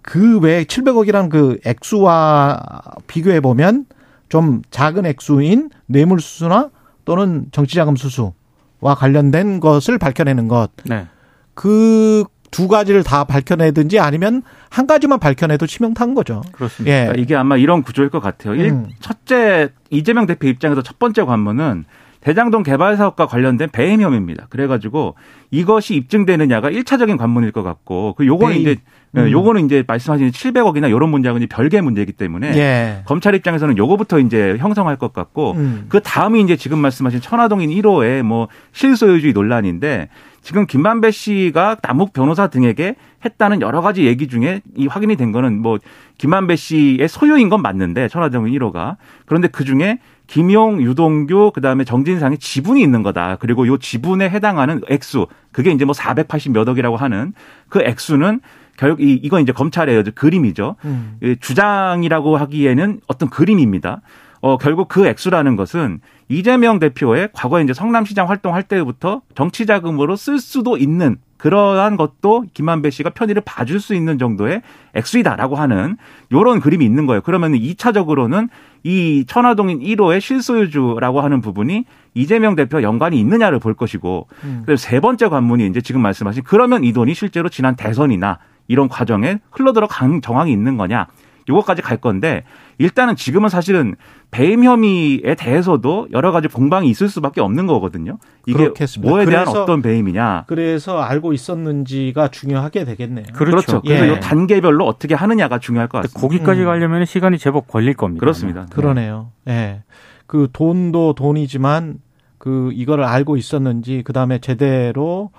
그 0.00 0.38
외에 0.40 0.64
700억이라는 0.64 1.28
그 1.28 1.58
액수와 1.66 2.58
비교해 3.06 3.40
보면 3.40 3.84
좀 4.30 4.62
작은 4.70 5.04
액수인 5.04 5.68
뇌물 5.84 6.22
수수나 6.22 6.70
또는 7.04 7.46
정치자금 7.52 7.96
수수 7.96 8.32
와 8.80 8.94
관련된 8.94 9.60
것을 9.60 9.98
밝혀내는 9.98 10.48
것. 10.48 10.70
네. 10.84 11.06
그 11.54 12.24
두 12.52 12.66
가지를 12.66 13.04
다 13.04 13.22
밝혀내든지 13.22 14.00
아니면 14.00 14.42
한 14.70 14.88
가지만 14.88 15.20
밝혀내도 15.20 15.68
치명타인 15.68 16.14
거죠. 16.14 16.42
그렇습니다. 16.50 16.92
예. 16.92 17.00
그러니까 17.02 17.22
이게 17.22 17.36
아마 17.36 17.56
이런 17.56 17.82
구조일 17.84 18.08
것 18.08 18.18
같아요. 18.18 18.56
일- 18.56 18.70
음. 18.72 18.88
첫째 18.98 19.68
이재명 19.90 20.26
대표 20.26 20.48
입장에서 20.48 20.82
첫 20.82 20.98
번째 20.98 21.22
관문은 21.22 21.84
대장동 22.20 22.62
개발 22.62 22.96
사업과 22.96 23.26
관련된 23.26 23.70
배임 23.70 24.02
혐의입니다. 24.02 24.46
그래가지고 24.50 25.14
이것이 25.50 25.94
입증되느냐가 25.94 26.70
1차적인 26.70 27.16
관문일 27.16 27.52
것 27.52 27.62
같고 27.62 28.14
그 28.16 28.26
요거는 28.26 28.54
배임. 28.54 28.62
이제 28.62 28.80
예, 29.16 29.22
음. 29.22 29.30
요거는 29.30 29.64
이제 29.64 29.82
말씀하신 29.86 30.30
700억이나 30.30 30.88
이런 30.88 31.08
문제하고는 31.08 31.46
이제 31.46 31.54
별개의 31.54 31.82
문제이기 31.82 32.12
때문에 32.12 32.56
예. 32.56 33.02
검찰 33.06 33.34
입장에서는 33.34 33.76
요거부터 33.76 34.20
이제 34.20 34.56
형성할 34.58 34.96
것 34.96 35.12
같고 35.12 35.52
음. 35.52 35.86
그 35.88 36.00
다음이 36.00 36.40
이제 36.42 36.56
지금 36.56 36.78
말씀하신 36.78 37.20
천화동인 37.20 37.70
1호의 37.70 38.22
뭐 38.22 38.48
실소유주의 38.72 39.32
논란인데 39.32 40.08
지금 40.42 40.66
김만배 40.66 41.10
씨가 41.10 41.78
남욱 41.82 42.12
변호사 42.12 42.46
등에게 42.46 42.94
했다는 43.24 43.60
여러 43.60 43.80
가지 43.80 44.06
얘기 44.06 44.28
중에 44.28 44.62
이 44.76 44.86
확인이 44.86 45.16
된 45.16 45.32
거는 45.32 45.60
뭐 45.60 45.78
김만배 46.18 46.56
씨의 46.56 47.08
소유인 47.08 47.48
건 47.48 47.62
맞는데 47.62 48.08
천화동인 48.08 48.54
1호가 48.58 48.96
그런데 49.26 49.48
그 49.48 49.64
중에 49.64 49.98
김용, 50.30 50.80
유동규, 50.80 51.50
그 51.52 51.60
다음에 51.60 51.82
정진상의 51.82 52.38
지분이 52.38 52.80
있는 52.80 53.02
거다. 53.02 53.36
그리고 53.40 53.66
요 53.66 53.78
지분에 53.78 54.30
해당하는 54.30 54.80
액수, 54.88 55.26
그게 55.50 55.72
이제 55.72 55.84
뭐 55.84 55.92
480몇 55.92 56.68
억이라고 56.68 56.96
하는 56.96 57.32
그 57.68 57.82
액수는 57.82 58.40
결국 58.76 59.00
이 59.00 59.14
이건 59.14 59.42
이제 59.42 59.50
검찰의 59.50 60.04
그림이죠. 60.14 60.76
음. 60.84 61.16
예, 61.22 61.34
주장이라고 61.34 62.36
하기에는 62.36 63.00
어떤 63.08 63.28
그림입니다. 63.28 64.02
어, 64.40 64.56
결국 64.56 64.86
그 64.86 65.04
액수라는 65.04 65.56
것은 65.56 66.00
이재명 66.28 66.78
대표의 66.78 67.30
과거에 67.32 67.64
이제 67.64 67.74
성남시장 67.74 68.28
활동할 68.28 68.62
때부터 68.62 69.22
정치 69.34 69.66
자금으로 69.66 70.14
쓸 70.14 70.38
수도 70.38 70.76
있는 70.76 71.16
그러한 71.38 71.96
것도 71.96 72.44
김만배 72.54 72.90
씨가 72.90 73.10
편의를 73.10 73.42
봐줄 73.44 73.80
수 73.80 73.94
있는 73.94 74.18
정도의 74.18 74.62
액수이다라고 74.94 75.56
하는 75.56 75.96
요런 76.32 76.60
그림이 76.60 76.84
있는 76.84 77.06
거예요. 77.06 77.20
그러면 77.22 77.52
2차적으로는 77.52 78.48
이 78.82 79.24
천화동인 79.26 79.80
1호의 79.80 80.20
실소유주라고 80.20 81.20
하는 81.20 81.40
부분이 81.40 81.84
이재명 82.14 82.56
대표와 82.56 82.82
연관이 82.82 83.18
있느냐를 83.20 83.58
볼 83.58 83.74
것이고 83.74 84.28
음. 84.44 84.58
그다음에 84.60 84.76
세 84.76 85.00
번째 85.00 85.28
관문이 85.28 85.66
이제 85.66 85.80
지금 85.80 86.00
말씀하신 86.02 86.42
그러면 86.44 86.84
이 86.84 86.92
돈이 86.92 87.14
실제로 87.14 87.48
지난 87.48 87.76
대선이나 87.76 88.38
이런 88.68 88.88
과정에 88.88 89.40
흘러들어간 89.50 90.22
정황이 90.22 90.52
있는 90.52 90.76
거냐 90.76 91.06
요거까지 91.50 91.82
갈 91.82 91.96
건데 91.98 92.44
일단은 92.78 93.16
지금은 93.16 93.48
사실은 93.48 93.96
배임 94.30 94.64
혐의에 94.64 95.34
대해서도 95.34 96.08
여러 96.12 96.32
가지 96.32 96.48
공방이 96.48 96.88
있을 96.88 97.08
수밖에 97.08 97.40
없는 97.40 97.66
거거든요. 97.66 98.18
이게 98.46 98.56
그렇겠습니다. 98.58 99.10
뭐에 99.10 99.24
대한 99.26 99.44
그래서- 99.44 99.62
어떤 99.62 99.82
배임이냐. 99.82 100.44
그래서 100.46 100.98
알고 101.00 101.32
있었는지가 101.32 102.28
중요하게 102.28 102.84
되겠네요. 102.84 103.26
그렇죠. 103.34 103.80
그래서 103.82 104.06
예. 104.08 104.14
이 104.14 104.20
단계별로 104.20 104.86
어떻게 104.86 105.14
하느냐가 105.14 105.58
중요할 105.58 105.88
것 105.88 105.98
같습니다. 106.02 106.20
거기까지 106.20 106.60
음. 106.62 106.66
가려면 106.66 107.04
시간이 107.04 107.38
제법 107.38 107.68
걸릴 107.68 107.94
겁니다. 107.94 108.20
그렇습니다. 108.20 108.66
그러네요. 108.72 109.32
예. 109.48 109.82
그 110.26 110.48
돈도 110.52 111.14
돈이지만 111.14 111.98
그 112.38 112.70
이거를 112.72 113.04
알고 113.04 113.36
있었는지 113.36 114.02
그다음에 114.04 114.38
제대로 114.38 115.30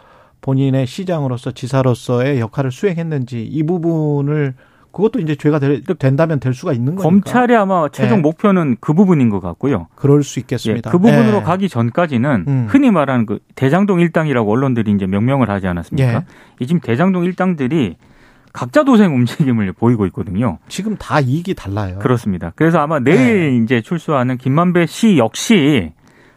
본인의 0.42 0.86
시장으로서 0.88 1.52
지사로서의 1.52 2.40
역할을 2.40 2.72
수행했는지 2.72 3.44
이 3.44 3.64
부분을 3.64 4.56
그것도 4.92 5.20
이제 5.20 5.36
죄가 5.36 5.60
될- 5.60 5.84
된다면 5.84 6.40
될 6.40 6.54
수가 6.54 6.74
있는 6.74 6.96
거니까. 6.96 7.04
검찰의 7.04 7.56
아마 7.58 7.88
최종 7.90 8.18
예. 8.18 8.22
목표는 8.22 8.78
그 8.80 8.94
부분인 8.94 9.30
것 9.30 9.40
같고요. 9.40 9.88
그럴 9.96 10.24
수 10.24 10.40
예, 10.40 10.42
있겠습니다. 10.42 10.92
그 10.92 10.98
부분으로 11.00 11.38
예. 11.38 11.42
가기 11.42 11.70
전까지는 11.70 12.46
음. 12.48 12.66
흔히 12.70 12.92
말하는 12.92 13.26
그 13.26 13.40
대장동 13.56 14.00
일당이라고 14.02 14.52
언론들이 14.52 14.92
이제 14.92 15.08
명명을 15.08 15.50
하지 15.50 15.68
않았습니까? 15.68 16.14
예. 16.14 16.26
이 16.60 16.68
지금 16.68 16.80
대장동 16.82 17.24
일당들이 17.24 17.96
각자 18.54 18.84
도생 18.84 19.16
움직임을 19.16 19.72
보이고 19.72 20.06
있거든요. 20.08 20.58
지금 20.68 20.98
다 20.98 21.22
이익이 21.22 21.54
달라요. 21.56 22.00
그렇습니다. 22.00 22.52
그래서 22.56 22.80
아마 22.80 23.00
내일 23.00 23.52
네. 23.52 23.58
이제 23.64 23.82
출소하는 23.82 24.38
김만배 24.38 24.88
씨 24.88 25.18
역시 25.18 25.94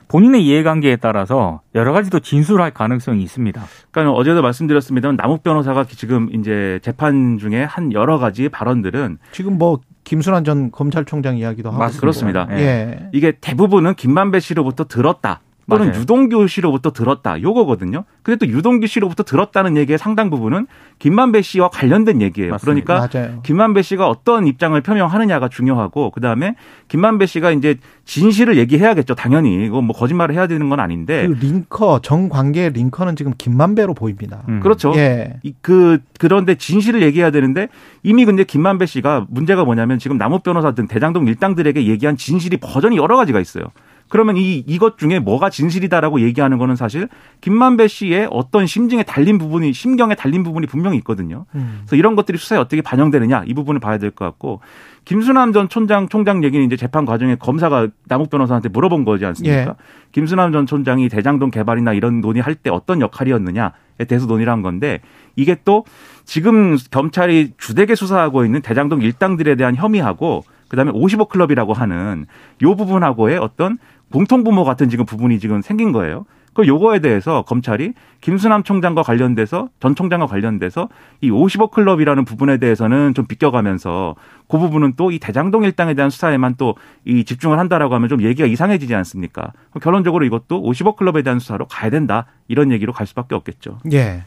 본인의 0.08 0.44
이해관계에 0.44 0.96
따라서 0.96 1.60
여러 1.74 1.92
가지 1.92 2.10
또 2.10 2.20
진술할 2.20 2.72
가능성이 2.72 3.22
있습니다. 3.22 3.62
그러니까 3.90 4.14
어제도 4.16 4.42
말씀드렸습니다만 4.42 5.16
남욱 5.16 5.42
변호사가 5.42 5.84
지금 5.84 6.28
이제 6.34 6.78
재판 6.82 7.38
중에 7.38 7.64
한 7.64 7.92
여러 7.92 8.18
가지 8.18 8.48
발언들은 8.48 9.18
지금 9.32 9.58
뭐 9.58 9.80
김순환 10.04 10.44
전 10.44 10.70
검찰총장 10.70 11.38
이야기도 11.38 11.70
하고 11.70 11.78
맞습니다. 11.78 12.00
그렇습니다. 12.00 12.48
예. 12.52 12.56
예. 12.56 13.08
이게 13.12 13.32
대부분은 13.40 13.94
김만배 13.94 14.40
씨로부터 14.40 14.84
들었다. 14.84 15.40
또는 15.68 15.86
맞아요. 15.88 16.00
유동규 16.00 16.46
씨로부터 16.48 16.90
들었다. 16.92 17.40
요거거든요. 17.40 18.04
근데 18.22 18.44
또 18.44 18.50
유동규 18.50 18.86
씨로부터 18.86 19.22
들었다는 19.22 19.76
얘기의 19.76 19.98
상당 19.98 20.30
부분은 20.30 20.66
김만배 20.98 21.42
씨와 21.42 21.68
관련된 21.68 22.20
얘기예요. 22.20 22.52
맞습니다. 22.52 22.84
그러니까 22.94 23.18
맞아요. 23.18 23.42
김만배 23.42 23.82
씨가 23.82 24.08
어떤 24.08 24.46
입장을 24.46 24.78
표명하느냐가 24.80 25.48
중요하고 25.48 26.10
그다음에 26.10 26.54
김만배 26.88 27.26
씨가 27.26 27.50
이제 27.52 27.76
진실을 28.04 28.56
얘기해야겠죠. 28.58 29.14
당연히. 29.14 29.64
이거 29.64 29.80
뭐 29.80 29.96
거짓말을 29.96 30.34
해야 30.34 30.46
되는 30.46 30.68
건 30.68 30.80
아닌데. 30.80 31.26
그 31.26 31.32
링커 31.32 32.00
정관계 32.00 32.70
링커는 32.70 33.16
지금 33.16 33.32
김만배로 33.36 33.94
보입니다. 33.94 34.42
음. 34.48 34.60
그렇죠. 34.60 34.92
예. 34.96 35.40
그 35.60 35.98
그런데 36.18 36.54
진실을 36.54 37.02
얘기해야 37.02 37.30
되는데 37.30 37.68
이미 38.02 38.24
근데 38.24 38.44
김만배 38.44 38.86
씨가 38.86 39.26
문제가 39.28 39.64
뭐냐면 39.64 39.98
지금 39.98 40.18
남욱 40.18 40.42
변호사 40.42 40.72
등 40.72 40.86
대장동 40.86 41.26
일당들에게 41.26 41.86
얘기한 41.86 42.16
진실이 42.16 42.58
버전이 42.58 42.96
여러 42.96 43.16
가지가 43.16 43.40
있어요. 43.40 43.64
그러면 44.08 44.36
이 44.36 44.58
이것 44.66 44.98
중에 44.98 45.18
뭐가 45.18 45.50
진실이다라고 45.50 46.20
얘기하는 46.20 46.58
거는 46.58 46.76
사실 46.76 47.08
김만배 47.40 47.88
씨의 47.88 48.28
어떤 48.30 48.66
심증에 48.66 49.02
달린 49.02 49.38
부분이 49.38 49.72
심경에 49.72 50.14
달린 50.14 50.42
부분이 50.44 50.66
분명히 50.66 50.98
있거든요. 50.98 51.46
음. 51.54 51.80
그래서 51.80 51.96
이런 51.96 52.14
것들이 52.14 52.38
수사에 52.38 52.58
어떻게 52.58 52.82
반영되느냐 52.82 53.44
이 53.46 53.54
부분을 53.54 53.80
봐야 53.80 53.98
될 53.98 54.10
것 54.10 54.24
같고 54.24 54.60
김수남 55.04 55.52
전 55.52 55.68
촌장 55.68 56.08
총장 56.08 56.44
얘기는 56.44 56.64
이제 56.64 56.76
재판 56.76 57.04
과정에 57.04 57.34
검사가 57.34 57.88
남욱 58.08 58.30
변호사한테 58.30 58.68
물어본 58.68 59.04
거지 59.04 59.26
않습니까? 59.26 59.60
예. 59.60 59.66
김수남 60.12 60.52
전 60.52 60.66
촌장이 60.66 61.08
대장동 61.08 61.50
개발이나 61.50 61.92
이런 61.92 62.20
논의할 62.20 62.54
때 62.54 62.70
어떤 62.70 63.00
역할이었느냐에 63.00 64.04
대해서 64.08 64.26
논의를 64.26 64.52
한 64.52 64.62
건데 64.62 65.00
이게 65.36 65.56
또 65.64 65.84
지금 66.24 66.76
검찰이 66.90 67.52
주되게 67.58 67.94
수사하고 67.94 68.44
있는 68.44 68.62
대장동 68.62 69.02
일당들에 69.02 69.56
대한 69.56 69.74
혐의하고 69.74 70.44
그다음에 70.68 70.90
55 70.94 71.26
클럽이라고 71.26 71.72
하는 71.74 72.26
요 72.62 72.74
부분하고의 72.74 73.38
어떤 73.38 73.78
공통부모 74.12 74.64
같은 74.64 74.88
지금 74.88 75.04
부분이 75.06 75.38
지금 75.38 75.62
생긴 75.62 75.92
거예요. 75.92 76.24
그 76.52 76.68
요거에 76.68 77.00
대해서 77.00 77.42
검찰이 77.42 77.94
김수남 78.20 78.62
총장과 78.62 79.02
관련돼서 79.02 79.68
전 79.80 79.96
총장과 79.96 80.26
관련돼서 80.26 80.88
이 81.20 81.28
50억 81.28 81.72
클럽이라는 81.72 82.24
부분에 82.24 82.58
대해서는 82.58 83.12
좀 83.14 83.26
비껴가면서 83.26 84.14
그 84.48 84.58
부분은 84.58 84.94
또 84.94 85.10
이 85.10 85.18
대장동 85.18 85.64
일당에 85.64 85.94
대한 85.94 86.10
수사에만 86.10 86.54
또 86.54 86.76
이 87.04 87.24
집중을 87.24 87.58
한다라고 87.58 87.94
하면 87.96 88.08
좀 88.08 88.22
얘기가 88.22 88.46
이상해지지 88.46 88.94
않습니까? 88.94 89.52
결론적으로 89.82 90.24
이것도 90.24 90.62
50억 90.62 90.94
클럽에 90.94 91.22
대한 91.22 91.40
수사로 91.40 91.66
가야 91.66 91.90
된다 91.90 92.26
이런 92.46 92.70
얘기로 92.70 92.92
갈 92.92 93.06
수밖에 93.08 93.34
없겠죠. 93.34 93.80
예. 93.92 94.22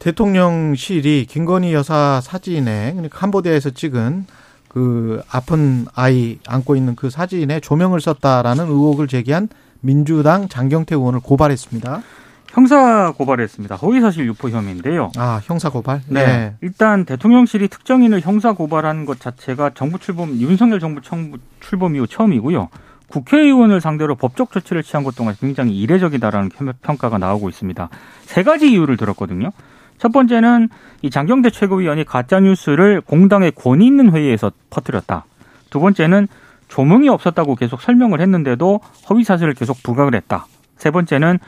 대통령실이 0.00 1.26
김건희 1.26 1.72
여사 1.72 2.20
사진에 2.20 2.90
그러니까 2.92 3.18
캄보디아에서 3.18 3.70
찍은 3.70 4.26
그 4.74 5.22
아픈 5.30 5.86
아이 5.94 6.40
안고 6.48 6.74
있는 6.74 6.96
그 6.96 7.08
사진에 7.08 7.60
조명을 7.60 8.00
썼다라는 8.00 8.64
의혹을 8.66 9.06
제기한 9.06 9.48
민주당 9.80 10.48
장경태 10.48 10.96
의원을 10.96 11.20
고발했습니다. 11.20 12.02
형사 12.48 13.12
고발했습니다. 13.12 13.76
허위사실 13.76 14.26
유포 14.26 14.50
혐의인데요. 14.50 15.12
아, 15.16 15.40
형사 15.44 15.70
고발? 15.70 16.00
네. 16.08 16.26
네. 16.26 16.54
일단 16.60 17.04
대통령실이 17.04 17.68
특정인을 17.68 18.20
형사 18.20 18.52
고발한 18.52 19.06
것 19.06 19.20
자체가 19.20 19.70
정부 19.74 20.00
출범, 20.00 20.30
윤석열 20.40 20.80
정부 20.80 21.38
출범 21.60 21.94
이후 21.94 22.08
처음이고요. 22.08 22.68
국회의원을 23.06 23.80
상대로 23.80 24.16
법적 24.16 24.50
조치를 24.50 24.82
취한 24.82 25.04
것 25.04 25.14
동안 25.14 25.36
굉장히 25.40 25.78
이례적이다라는 25.78 26.50
평가가 26.82 27.18
나오고 27.18 27.48
있습니다. 27.48 27.88
세 28.22 28.42
가지 28.42 28.72
이유를 28.72 28.96
들었거든요. 28.96 29.52
첫 29.98 30.12
번째는 30.12 30.68
이 31.02 31.10
장경태 31.10 31.50
최고위원이 31.50 32.04
가짜 32.04 32.40
뉴스를 32.40 33.00
공당의 33.00 33.52
권위 33.52 33.86
있는 33.86 34.12
회의에서 34.12 34.52
퍼뜨렸다. 34.70 35.24
두 35.70 35.80
번째는 35.80 36.28
조명이 36.68 37.08
없었다고 37.08 37.54
계속 37.56 37.80
설명을 37.80 38.20
했는데도 38.20 38.80
허위 39.08 39.24
사실을 39.24 39.54
계속 39.54 39.82
부각을 39.82 40.14
했다. 40.14 40.46
세 40.76 40.90
번째는 40.90 41.38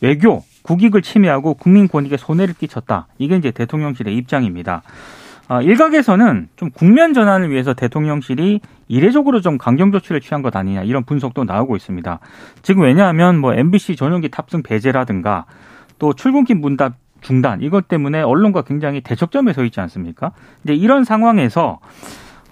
외교 0.00 0.42
국익을 0.62 1.02
침해하고 1.02 1.54
국민 1.54 1.88
권익에 1.88 2.16
손해를 2.16 2.54
끼쳤다. 2.54 3.06
이게 3.18 3.36
이제 3.36 3.50
대통령실의 3.50 4.16
입장입니다. 4.16 4.82
아, 5.48 5.60
일각에서는 5.62 6.48
좀 6.54 6.70
국면 6.70 7.12
전환을 7.12 7.50
위해서 7.50 7.74
대통령실이 7.74 8.60
이례적으로 8.86 9.40
좀 9.40 9.58
강경 9.58 9.90
조치를 9.90 10.20
취한 10.20 10.42
것 10.42 10.54
아니냐 10.54 10.84
이런 10.84 11.04
분석도 11.04 11.44
나오고 11.44 11.76
있습니다. 11.76 12.20
지금 12.62 12.82
왜냐하면 12.82 13.38
뭐 13.38 13.54
MBC 13.54 13.96
전용기 13.96 14.28
탑승 14.28 14.62
배제라든가 14.62 15.46
또 15.98 16.12
출근길 16.12 16.56
문답 16.56 16.94
중단 17.20 17.60
이것 17.62 17.88
때문에 17.88 18.22
언론과 18.22 18.62
굉장히 18.62 19.00
대척점에 19.00 19.52
서 19.52 19.64
있지 19.64 19.80
않습니까? 19.80 20.32
이제 20.64 20.74
이런 20.74 21.04
상황에서 21.04 21.78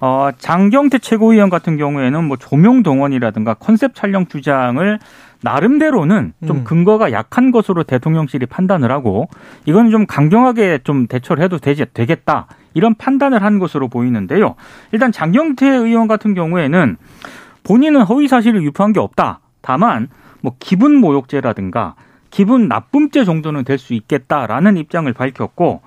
어, 0.01 0.31
장경태 0.39 0.99
최고위원 0.99 1.51
같은 1.51 1.77
경우에는 1.77 2.25
뭐 2.25 2.37
조명 2.37 2.83
동원이라든가 2.83 3.55
컨셉 3.55 3.95
촬영 3.95 4.27
주장을 4.27 4.99
나름대로는 5.43 6.33
좀 6.47 6.59
음. 6.59 6.65
근거가 6.65 7.13
약한 7.13 7.51
것으로 7.51 7.85
대통령실이 7.85 8.47
판단을 8.47 8.91
하고 8.91 9.29
이건 9.67 9.91
좀 9.91 10.07
강경하게 10.07 10.81
좀 10.85 11.07
대처를 11.07 11.43
해도 11.43 11.59
되지, 11.59 11.87
되겠다 11.93 12.47
이런 12.75 12.95
판단을 12.95 13.43
한 13.43 13.59
것으로 13.59 13.89
보이는데요. 13.89 14.55
일단 14.93 15.13
장경태 15.13 15.67
의원 15.67 16.09
같은 16.09 16.35
경우에는 16.35 16.97
본인은 17.65 18.03
허위 18.03 18.29
사실을 18.29 18.63
유포한 18.63 18.93
게 18.93 19.01
없다. 19.01 19.41
다만 19.61 20.09
뭐 20.41 20.55
기분 20.59 20.97
모욕죄라든가 20.97 21.95
기분 22.31 22.69
나쁨죄 22.69 23.25
정도는 23.25 23.65
될 23.65 23.79
수 23.79 23.95
있겠다라는 23.95 24.77
입장을 24.77 25.11
밝혔고 25.13 25.81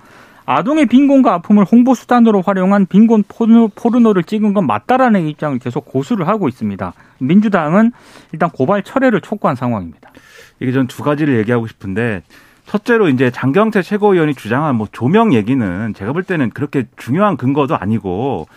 아동의 0.46 0.88
빈곤과 0.88 1.34
아픔을 1.36 1.64
홍보 1.66 1.94
수단으로 1.94 2.42
활용한 2.42 2.88
빈곤 2.88 3.24
포르노, 3.28 4.14
를 4.14 4.24
찍은 4.24 4.54
건 4.54 4.66
맞다라는 4.68 5.28
입장을 5.28 5.58
계속 5.60 5.86
고수를 5.86 6.28
하고 6.28 6.48
있습니다. 6.48 6.94
민주당은 7.20 7.92
일단 8.34 8.50
고발 8.50 8.84
철회를 8.84 9.22
촉구한 9.22 9.56
상황입니다. 9.56 10.12
이게 10.60 10.72
전 10.72 10.88
두 10.88 11.04
가지를 11.04 11.38
얘기하고 11.40 11.68
싶은데 11.68 12.24
첫째로 12.66 13.10
이제 13.10 13.30
장경태 13.32 13.82
최고위원이 13.82 14.34
주장한 14.36 14.76
뭐 14.76 14.88
조명 14.92 15.34
얘기는 15.34 15.94
제가 15.94 16.14
볼 16.14 16.24
때는 16.24 16.50
그렇게 16.52 16.86
중요한 16.98 17.38
근거도 17.38 17.76
아니고 17.76 18.48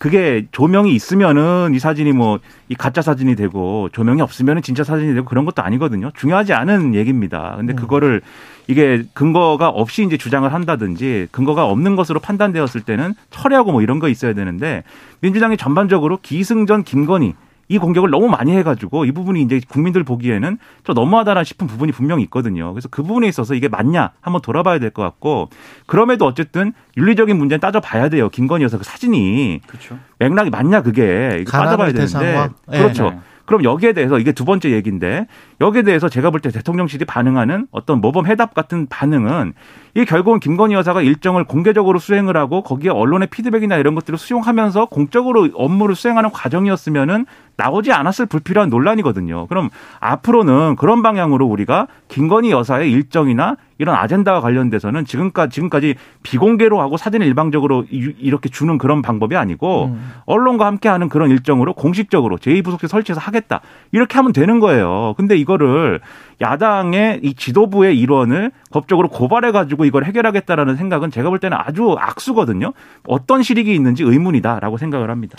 그게 0.00 0.46
조명이 0.50 0.92
있으면은 0.94 1.74
이 1.74 1.78
사진이 1.78 2.12
뭐 2.12 2.40
이 2.70 2.74
가짜 2.76 3.02
사진이 3.02 3.34
되고 3.34 3.88
조명이 3.92 4.22
없으면은 4.22 4.62
진짜 4.62 4.84
사진이 4.84 5.12
되고 5.12 5.26
그런 5.26 5.44
것도 5.44 5.60
아니거든요. 5.60 6.12
중요하지 6.14 6.52
않은 6.52 6.94
얘기입니다. 6.94 7.54
근데 7.56 7.72
음. 7.72 7.76
그거를 7.76 8.22
이게 8.68 9.02
근거가 9.12 9.68
없이 9.68 10.04
이제 10.04 10.16
주장을 10.16 10.50
한다든지 10.50 11.26
근거가 11.32 11.66
없는 11.66 11.96
것으로 11.96 12.20
판단되었을 12.20 12.82
때는 12.82 13.14
철회하고 13.30 13.72
뭐 13.72 13.82
이런 13.82 13.98
거 13.98 14.08
있어야 14.08 14.34
되는데 14.34 14.84
민주당이 15.18 15.56
전반적으로 15.56 16.20
기승전 16.22 16.84
김건희 16.84 17.34
이 17.70 17.78
공격을 17.78 18.10
너무 18.10 18.28
많이 18.28 18.50
해가지고 18.56 19.04
이 19.04 19.12
부분이 19.12 19.40
이제 19.42 19.60
국민들 19.68 20.02
보기에는 20.02 20.58
좀 20.82 20.94
너무하다라 20.94 21.44
싶은 21.44 21.68
부분이 21.68 21.92
분명히 21.92 22.24
있거든요. 22.24 22.72
그래서 22.72 22.88
그 22.90 23.04
부분에 23.04 23.28
있어서 23.28 23.54
이게 23.54 23.68
맞냐 23.68 24.10
한번 24.20 24.42
돌아봐야 24.42 24.78
될 24.80 24.90
것 24.90 25.02
같고 25.02 25.50
그럼에도 25.86 26.26
어쨌든 26.26 26.72
윤리적인 26.96 27.38
문제는 27.38 27.60
따져봐야 27.60 28.08
돼요. 28.08 28.28
김건희 28.28 28.64
여사 28.64 28.76
그 28.76 28.82
사진이 28.82 29.60
그렇죠. 29.68 29.96
맥락이 30.18 30.50
맞냐 30.50 30.82
그게 30.82 31.38
이거 31.42 31.52
따져봐야 31.52 31.92
되는데 31.92 32.48
그렇죠. 32.68 33.10
네. 33.10 33.18
그럼 33.46 33.64
여기에 33.64 33.94
대해서 33.94 34.20
이게 34.20 34.30
두 34.30 34.44
번째 34.44 34.70
얘기인데 34.70 35.26
여기에 35.60 35.82
대해서 35.82 36.08
제가 36.08 36.30
볼 36.30 36.40
때 36.40 36.50
대통령실이 36.50 37.04
반응하는 37.04 37.66
어떤 37.72 38.00
모범 38.00 38.26
해답 38.26 38.54
같은 38.54 38.86
반응은 38.86 39.54
이 39.96 40.04
결국은 40.04 40.38
김건희 40.38 40.74
여사가 40.74 41.02
일정을 41.02 41.42
공개적으로 41.44 41.98
수행을 41.98 42.36
하고 42.36 42.62
거기에 42.62 42.90
언론의 42.90 43.26
피드백이나 43.28 43.76
이런 43.76 43.96
것들을 43.96 44.18
수용하면서 44.20 44.86
공적으로 44.86 45.48
업무를 45.54 45.96
수행하는 45.96 46.30
과정이었으면은 46.30 47.26
나오지 47.60 47.92
않았을 47.92 48.24
불필요한 48.26 48.70
논란이거든요. 48.70 49.46
그럼 49.48 49.68
앞으로는 50.00 50.76
그런 50.76 51.02
방향으로 51.02 51.46
우리가 51.46 51.88
김건희 52.08 52.50
여사의 52.50 52.90
일정이나 52.90 53.56
이런 53.76 53.94
아젠다와 53.96 54.40
관련돼서는 54.40 55.04
지금까지 55.04 55.54
지금까지 55.54 55.94
비공개로 56.22 56.80
하고 56.80 56.96
사진을 56.96 57.26
일방적으로 57.26 57.84
이렇게 57.90 58.48
주는 58.48 58.78
그런 58.78 59.02
방법이 59.02 59.36
아니고 59.36 59.86
음. 59.86 60.12
언론과 60.26 60.66
함께하는 60.66 61.08
그런 61.08 61.30
일정으로 61.30 61.74
공식적으로 61.74 62.38
제2부속실 62.38 62.88
설치해서 62.88 63.20
하겠다 63.20 63.60
이렇게 63.92 64.16
하면 64.16 64.32
되는 64.32 64.60
거예요. 64.60 65.14
근데 65.16 65.36
이거를 65.36 66.00
야당의 66.40 67.20
이 67.22 67.34
지도부의 67.34 67.98
일원을 67.98 68.50
법적으로 68.70 69.08
고발해 69.08 69.52
가지고 69.52 69.84
이걸 69.84 70.04
해결하겠다라는 70.04 70.76
생각은 70.76 71.10
제가 71.10 71.28
볼 71.28 71.38
때는 71.38 71.56
아주 71.58 71.96
악수거든요. 71.98 72.72
어떤 73.06 73.42
실익이 73.42 73.74
있는지 73.74 74.02
의문이다라고 74.02 74.78
생각을 74.78 75.10
합니다. 75.10 75.38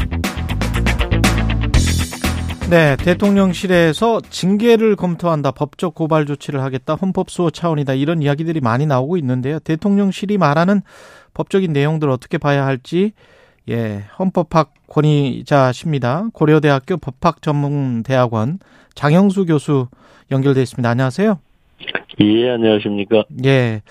네, 2.71 2.95
대통령실에서 2.95 4.21
징계를 4.21 4.95
검토한다, 4.95 5.51
법적 5.51 5.93
고발 5.93 6.25
조치를 6.25 6.61
하겠다, 6.61 6.95
헌법 6.95 7.29
수호 7.29 7.49
차원이다 7.49 7.95
이런 7.95 8.21
이야기들이 8.21 8.61
많이 8.61 8.85
나오고 8.85 9.17
있는데요. 9.17 9.59
대통령실이 9.59 10.37
말하는 10.37 10.79
법적인 11.33 11.73
내용들 11.73 12.09
어떻게 12.09 12.37
봐야 12.37 12.65
할지 12.65 13.11
예, 13.67 14.05
헌법학 14.17 14.73
권위자십니다. 14.87 16.27
고려대학교 16.31 16.95
법학전문대학원 16.95 18.59
장영수 18.95 19.47
교수 19.47 19.89
연결돼 20.31 20.61
있습니다. 20.61 20.89
안녕하세요. 20.89 21.39
예, 22.21 22.51
안녕하십니까. 22.51 23.25
예. 23.43 23.81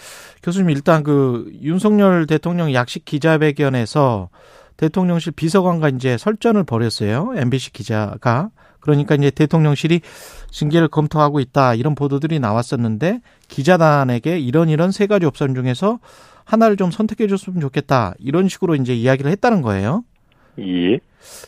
교수님, 0.42 0.70
일단 0.70 1.02
그 1.02 1.52
윤석열 1.60 2.26
대통령 2.26 2.72
약식 2.72 3.04
기자회견에서 3.04 4.30
대통령실 4.78 5.32
비서관과 5.32 5.90
이제 5.90 6.16
설전을 6.16 6.64
벌였어요. 6.64 7.34
MBC 7.36 7.74
기자가. 7.74 8.48
그러니까 8.80 9.14
이제 9.14 9.30
대통령실이 9.30 10.00
징계를 10.50 10.88
검토하고 10.88 11.40
있다 11.40 11.74
이런 11.74 11.94
보도들이 11.94 12.40
나왔었는데 12.40 13.20
기자단에게 13.48 14.38
이런 14.38 14.68
이런 14.68 14.90
세 14.90 15.06
가지 15.06 15.26
옵션 15.26 15.54
중에서 15.54 15.98
하나를 16.44 16.76
좀 16.76 16.90
선택해 16.90 17.26
줬으면 17.26 17.60
좋겠다 17.60 18.14
이런 18.18 18.48
식으로 18.48 18.74
이제 18.74 18.94
이야기를 18.94 19.30
했다는 19.30 19.62
거예요. 19.62 20.02
예. 20.58 20.98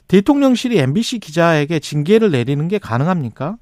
대통령실이 0.09 0.79
MBC 0.79 1.18
기자에게 1.18 1.79
징계를 1.79 2.31
내리는 2.31 2.68
게 2.68 2.79
가능합니까? 2.79 3.57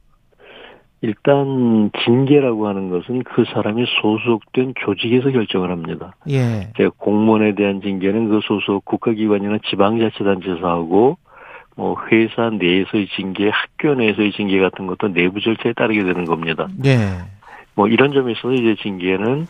일단 1.02 1.90
징계라고 2.04 2.68
하는 2.68 2.90
것은 2.90 3.22
그 3.24 3.44
사람이 3.54 3.86
소속된 4.02 4.74
조직에서 4.84 5.30
결정을 5.30 5.70
합니다. 5.70 6.14
예. 6.28 6.72
제 6.76 6.90
공무원에 6.98 7.54
대한 7.54 7.80
징계는 7.80 8.28
그 8.28 8.40
소속 8.42 8.84
국가기관이나 8.84 9.58
지방자치단체에서 9.70 10.66
하고 10.66 11.16
뭐 11.80 11.96
회사 12.12 12.50
내에서의 12.50 13.08
징계, 13.16 13.48
학교 13.48 13.94
내에서의 13.94 14.32
징계 14.32 14.60
같은 14.60 14.86
것도 14.86 15.14
내부 15.14 15.40
절차에 15.40 15.72
따르게 15.72 16.04
되는 16.04 16.26
겁니다. 16.26 16.68
예. 16.84 17.22
뭐 17.74 17.88
이런 17.88 18.12
점에서 18.12 18.52
이제 18.52 18.76
징계는 18.82 19.46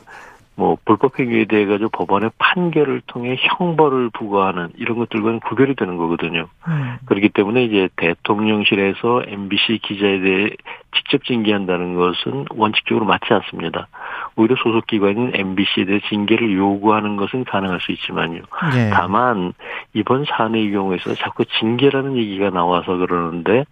뭐 0.60 0.76
불법 0.84 1.18
행위에 1.18 1.46
대해 1.46 1.64
가지고 1.64 1.88
법원의 1.88 2.32
판결을 2.36 3.00
통해 3.06 3.34
형벌을 3.40 4.10
부과하는 4.10 4.68
이런 4.76 4.98
것들과는 4.98 5.40
구별이 5.40 5.74
되는 5.74 5.96
거거든요. 5.96 6.48
음. 6.68 6.96
그렇기 7.06 7.30
때문에 7.30 7.64
이제 7.64 7.88
대통령실에서 7.96 9.22
MBC 9.26 9.78
기자에 9.82 10.20
대해 10.20 10.50
직접 10.94 11.24
징계한다는 11.24 11.94
것은 11.94 12.44
원칙적으로 12.50 13.06
맞지 13.06 13.32
않습니다. 13.32 13.88
오히려 14.36 14.54
소속 14.62 14.86
기관인 14.86 15.30
MBC에 15.34 15.86
대해 15.86 16.00
징계를 16.10 16.54
요구하는 16.54 17.16
것은 17.16 17.44
가능할 17.44 17.80
수 17.80 17.92
있지만요. 17.92 18.42
예. 18.76 18.90
다만 18.92 19.54
이번 19.94 20.26
사안의 20.26 20.72
경우에서 20.72 21.14
자꾸 21.14 21.46
징계라는 21.58 22.18
얘기가 22.18 22.50
나와서 22.50 22.98
그러는데 22.98 23.64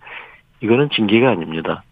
이거는 0.63 0.89
징계가 0.89 1.29
아닙니다. 1.29 1.83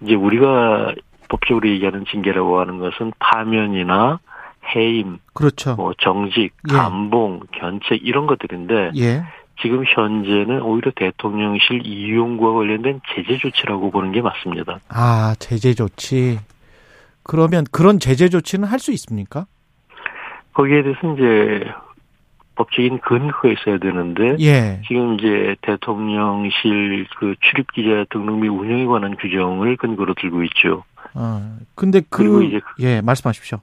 이제 0.00 0.14
우리가 0.14 0.94
법적으로 1.28 1.68
얘기하는 1.68 2.04
징계라고 2.10 2.60
하는 2.60 2.78
것은 2.78 3.12
파면이나 3.18 4.20
해임, 4.74 5.18
그렇죠. 5.32 5.74
뭐 5.76 5.92
정직, 5.98 6.52
예. 6.70 6.72
감봉, 6.74 7.40
견책 7.52 8.00
이런 8.02 8.26
것들인데 8.26 8.92
예. 8.96 9.22
지금 9.60 9.84
현재는 9.84 10.62
오히려 10.62 10.92
대통령실 10.94 11.86
이용과 11.86 12.52
관련된 12.52 13.00
제재 13.14 13.38
조치라고 13.38 13.90
보는 13.90 14.12
게 14.12 14.20
맞습니다. 14.22 14.78
아, 14.88 15.34
제재 15.38 15.74
조치. 15.74 16.38
그러면 17.22 17.64
그런 17.72 17.98
제재 17.98 18.28
조치는 18.28 18.68
할 18.68 18.78
수 18.78 18.92
있습니까? 18.92 19.46
거기에 20.54 20.82
대해서 20.82 21.14
이제 21.14 21.64
법적인 22.56 22.98
근거가 23.00 23.48
있어야 23.48 23.78
되는데 23.78 24.36
예. 24.40 24.80
지금 24.88 25.14
이제 25.18 25.56
대통령실 25.62 27.06
그 27.18 27.34
출입 27.40 27.72
기자 27.72 28.04
등록 28.10 28.38
및 28.38 28.48
운영에 28.48 28.86
관한 28.86 29.16
규정을 29.16 29.76
근거로 29.76 30.14
들고 30.14 30.42
있죠. 30.44 30.84
어. 31.14 31.58
근데 31.74 32.00
그 32.00 32.06
그리고 32.18 32.42
이제 32.42 32.60
예, 32.80 33.00
말씀하십시오. 33.00 33.58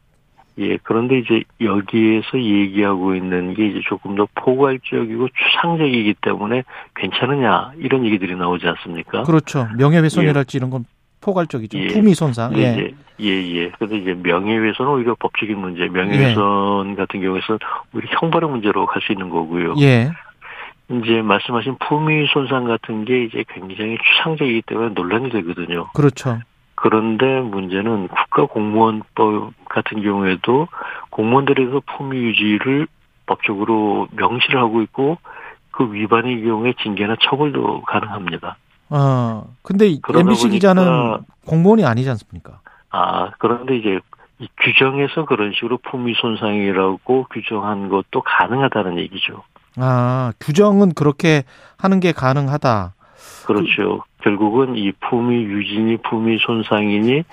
예, 0.57 0.77
그런데 0.83 1.19
이제 1.19 1.43
여기에서 1.59 2.39
얘기하고 2.39 3.13
있는 3.15 3.53
게 3.55 3.67
이제 3.67 3.81
조금 3.87 4.15
더 4.15 4.25
포괄적이고 4.35 5.27
추상적이기 5.27 6.15
때문에 6.21 6.63
괜찮으냐 6.95 7.73
이런 7.77 8.05
얘기들이 8.05 8.35
나오지 8.35 8.65
않습니까? 8.67 9.23
그렇죠. 9.23 9.67
명예훼손이랄지 9.77 10.57
이런 10.57 10.69
건 10.69 10.85
포괄적이죠. 11.19 11.77
예. 11.77 11.87
품위 11.87 12.13
손상. 12.13 12.55
예. 12.57 12.77
예, 12.77 12.91
예, 13.19 13.55
예. 13.55 13.71
그런데 13.71 13.97
이제 13.97 14.13
명예훼손은 14.13 14.91
오히려 14.91 15.15
법적인 15.19 15.57
문제, 15.57 15.87
명예훼손 15.87 16.95
같은 16.95 17.19
경우에는 17.19 17.41
오히려 17.93 18.07
형벌의 18.19 18.49
문제로 18.49 18.85
갈 18.85 19.01
수 19.01 19.11
있는 19.11 19.29
거고요. 19.29 19.75
예. 19.81 20.09
이제 20.89 21.21
말씀하신 21.21 21.77
품위 21.79 22.27
손상 22.31 22.65
같은 22.65 23.05
게 23.05 23.23
이제 23.23 23.43
굉장히 23.49 23.97
추상적이기 23.97 24.61
때문에 24.67 24.89
논란이 24.93 25.31
되거든요. 25.31 25.87
그렇죠. 25.93 26.39
그런데 26.75 27.39
문제는 27.41 28.09
국가공무원법 28.09 29.53
같은 29.69 30.01
경우에도 30.01 30.67
공무원들에서 31.09 31.81
품위 31.85 32.17
유지를 32.17 32.87
법적으로 33.25 34.07
명시를 34.11 34.59
하고 34.59 34.81
있고 34.83 35.17
그 35.71 35.91
위반의 35.91 36.43
경우에 36.43 36.73
징계나 36.81 37.15
처벌도 37.21 37.81
가능합니다. 37.83 38.57
어. 38.89 39.47
근데 39.63 39.97
MBC 40.13 40.49
기자는 40.49 41.17
공무원이 41.45 41.85
아니지 41.85 42.09
않습니까? 42.11 42.59
아, 42.91 43.31
그런데 43.39 43.77
이제 43.77 43.99
이 44.39 44.47
규정에서 44.61 45.25
그런 45.25 45.53
식으로 45.53 45.77
품위 45.77 46.13
손상이라고 46.15 47.27
규정한 47.31 47.89
것도 47.89 48.21
가능하다는 48.21 48.99
얘기죠. 48.99 49.43
아, 49.77 50.33
규정은 50.39 50.93
그렇게 50.93 51.43
하는 51.77 51.99
게 51.99 52.11
가능하다. 52.11 52.93
그렇죠. 53.45 54.03
결국은 54.21 54.75
이 54.75 54.91
품위 54.91 55.43
유진이 55.43 55.97
품위 55.97 56.37
손상이니 56.39 57.23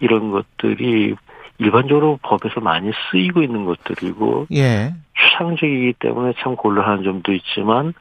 이런 0.00 0.30
것들이 0.30 1.14
일반적으로 1.58 2.18
법에서 2.22 2.60
많이 2.60 2.90
쓰이고 3.10 3.42
있는 3.42 3.64
것들이고 3.64 4.48
예. 4.52 4.92
추상적이기 5.14 5.94
때문에 5.98 6.34
참 6.38 6.56
곤란한 6.56 7.02
점도 7.02 7.32
있지만 7.32 7.94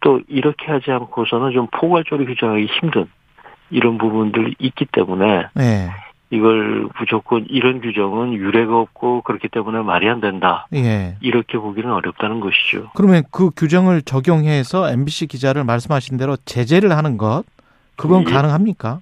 또 0.00 0.20
이렇게 0.28 0.70
하지 0.70 0.90
않고서는 0.90 1.52
좀 1.52 1.66
포괄적으로 1.70 2.26
규정하기 2.26 2.66
힘든 2.66 3.06
이런 3.70 3.98
부분들이 3.98 4.54
있기 4.58 4.86
때문에 4.86 5.46
예. 5.58 5.90
이걸 6.30 6.88
무조건 6.98 7.46
이런 7.48 7.80
규정은 7.80 8.32
유례가 8.32 8.78
없고 8.78 9.22
그렇기 9.22 9.48
때문에 9.48 9.82
말이 9.82 10.08
안 10.08 10.20
된다. 10.20 10.66
예. 10.74 11.16
이렇게 11.20 11.58
보기는 11.58 11.90
어렵다는 11.90 12.40
것이죠. 12.40 12.90
그러면 12.94 13.22
그 13.30 13.50
규정을 13.50 14.02
적용해서 14.02 14.90
MBC 14.90 15.26
기자를 15.26 15.64
말씀하신 15.64 16.16
대로 16.16 16.36
제재를 16.44 16.96
하는 16.96 17.16
것 17.18 17.44
그건 17.96 18.22
예. 18.26 18.32
가능합니까? 18.32 19.00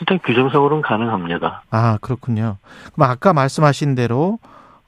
일단 0.00 0.18
규정상으로는 0.24 0.82
가능합니다. 0.82 1.62
아, 1.70 1.98
그렇군요. 2.00 2.58
그럼 2.92 3.10
아까 3.10 3.32
말씀하신 3.32 3.94
대로 3.94 4.38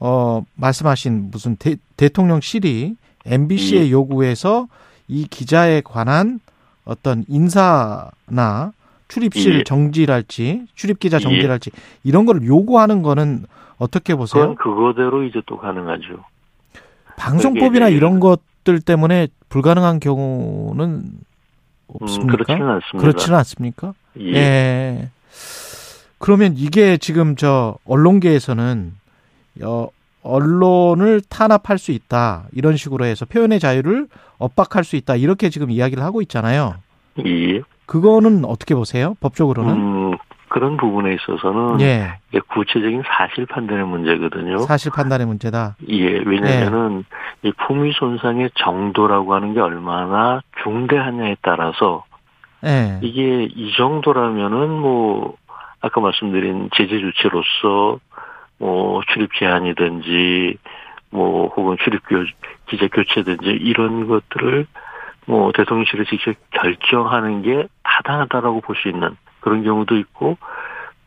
어 0.00 0.42
말씀하신 0.54 1.30
무슨 1.30 1.56
대, 1.56 1.76
대통령실이 1.96 2.96
MBC의 3.24 3.86
예. 3.86 3.90
요구에서 3.90 4.66
이 5.08 5.26
기자에 5.26 5.80
관한 5.80 6.40
어떤 6.84 7.24
인사나 7.28 8.72
출입실 9.08 9.60
예. 9.60 9.64
정지랄지 9.64 10.66
출입 10.74 11.00
기자 11.00 11.16
예. 11.16 11.20
정지랄지 11.20 11.70
이런 12.04 12.26
거를 12.26 12.42
요구하는 12.44 13.02
거는 13.02 13.44
어떻게 13.78 14.14
보세요? 14.14 14.54
그건 14.54 14.56
그거대로 14.56 15.24
이제 15.24 15.40
또 15.46 15.56
가능하죠. 15.58 16.24
방송법이나 17.16 17.86
그게 17.86 17.90
이제 17.90 17.96
이런 17.96 18.20
것들 18.20 18.80
때문에 18.80 19.28
불가능한 19.48 20.00
경우는 20.00 21.04
없습니까? 21.88 22.32
음, 22.32 22.36
그렇지는 22.36 22.68
않습니다. 22.68 22.98
그렇지는 22.98 23.38
않습니까? 23.38 23.94
예. 24.20 24.32
예. 24.34 25.10
그러면 26.18 26.54
이게 26.56 26.96
지금 26.98 27.36
저 27.36 27.76
언론계에서는 27.86 28.92
어, 29.62 29.88
언론을 30.22 31.22
탄압할 31.28 31.78
수 31.78 31.92
있다 31.92 32.46
이런 32.52 32.76
식으로 32.76 33.04
해서 33.04 33.24
표현의 33.24 33.60
자유를 33.60 34.08
압박할 34.38 34.84
수 34.84 34.96
있다 34.96 35.16
이렇게 35.16 35.48
지금 35.48 35.70
이야기를 35.70 36.02
하고 36.02 36.20
있잖아요. 36.22 36.74
예. 37.24 37.62
그거는 37.88 38.44
어떻게 38.44 38.74
보세요? 38.74 39.14
법적으로는? 39.20 39.74
음, 39.74 40.18
그런 40.48 40.76
부분에 40.76 41.14
있어서는 41.14 41.80
예. 41.80 42.20
구체적인 42.48 43.02
사실 43.06 43.46
판단의 43.46 43.86
문제거든요. 43.86 44.58
사실 44.58 44.92
판단의 44.94 45.26
문제다. 45.26 45.76
예, 45.88 46.04
왜냐면은 46.04 47.04
이 47.42 47.52
품위 47.66 47.92
손상의 47.92 48.50
정도라고 48.54 49.34
하는 49.34 49.54
게 49.54 49.60
얼마나 49.60 50.42
중대하냐에 50.62 51.36
따라서 51.40 52.04
예. 52.64 52.98
이게 53.02 53.44
이 53.44 53.72
정도라면은 53.76 54.70
뭐 54.70 55.36
아까 55.80 56.00
말씀드린 56.00 56.68
제재 56.74 56.98
조치로서 56.98 58.00
뭐 58.58 59.00
출입 59.12 59.30
제한이든지 59.38 60.58
뭐 61.10 61.48
혹은 61.56 61.76
출입 61.82 62.06
교 62.06 62.16
기자 62.68 62.86
교체든지 62.88 63.48
이런 63.48 64.08
것들을 64.08 64.66
뭐 65.28 65.52
대통령실이 65.52 66.06
직접 66.06 66.34
결정하는 66.50 67.42
게 67.42 67.68
타당하다라고 67.82 68.62
볼 68.62 68.74
수 68.76 68.88
있는 68.88 69.14
그런 69.40 69.62
경우도 69.62 69.96
있고 69.98 70.38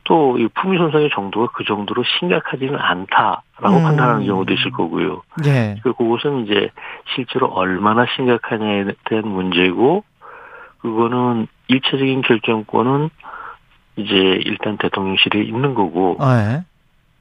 또또이 0.04 0.48
품위 0.54 0.78
손상의 0.78 1.10
정도가 1.14 1.52
그 1.54 1.64
정도로 1.64 2.04
심각하지는 2.20 2.76
않다라고 2.78 3.78
음. 3.78 3.84
판단하는 3.84 4.26
경우도 4.26 4.54
있을 4.54 4.72
거고요. 4.72 5.24
예. 5.46 5.76
그 5.84 5.94
그것은 5.94 6.46
이제 6.46 6.70
실제로 7.16 7.48
얼마나 7.48 8.06
심각하냐에 8.16 8.86
대한 9.06 9.28
문제고 9.28 10.04
그거는 10.82 11.48
일차적인 11.68 12.22
결정권은 12.22 13.10
이제 13.96 14.16
일단 14.46 14.78
대통령실에 14.78 15.42
있는 15.42 15.74
거고 15.74 16.18
예. 16.22 16.64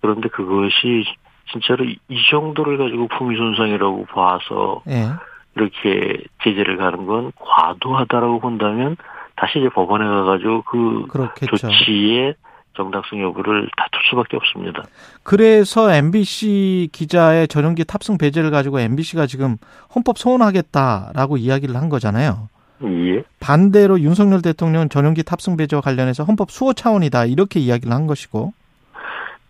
그런데 0.01 0.29
그것이 0.29 1.05
진짜로 1.53 1.85
이- 1.85 1.99
이 2.09 2.23
정도를 2.31 2.79
가지고 2.79 3.09
품위 3.09 3.37
손상이라고 3.37 4.07
봐서 4.07 4.83
예. 4.89 5.09
이렇게 5.57 6.25
제재를 6.43 6.77
가는 6.77 7.07
건 7.07 7.33
과도하다라고 7.37 8.41
본다면 8.41 8.97
다시 9.37 9.59
이제 9.59 9.69
법원에 9.69 10.05
가가지고 10.05 10.63
그 10.63 11.07
그렇겠죠. 11.09 11.57
조치의 11.57 12.35
정당성 12.77 13.21
여부를 13.21 13.69
다툴 13.77 14.01
수밖에 14.11 14.37
없습니다. 14.37 14.85
그래서 15.23 15.93
MBC 15.93 16.91
기자의 16.93 17.49
전용기 17.49 17.85
탑승 17.85 18.17
배제를 18.17 18.51
가지고 18.51 18.81
MBC가 18.81 19.27
지금 19.27 19.57
헌법 19.95 20.19
소원하겠다라고 20.19 21.37
이야기를 21.37 21.77
한 21.77 21.89
거잖아요. 21.89 22.49
예. 22.83 23.23
반대로 23.41 24.01
윤석열 24.01 24.41
대통령은 24.41 24.89
전용기 24.89 25.23
탑승 25.23 25.57
배제와 25.57 25.83
관련해서 25.83 26.25
헌법 26.25 26.51
수호 26.51 26.73
차원이다 26.73 27.27
이렇게 27.27 27.61
이야기를 27.61 27.93
한 27.93 28.07
것이고. 28.07 28.53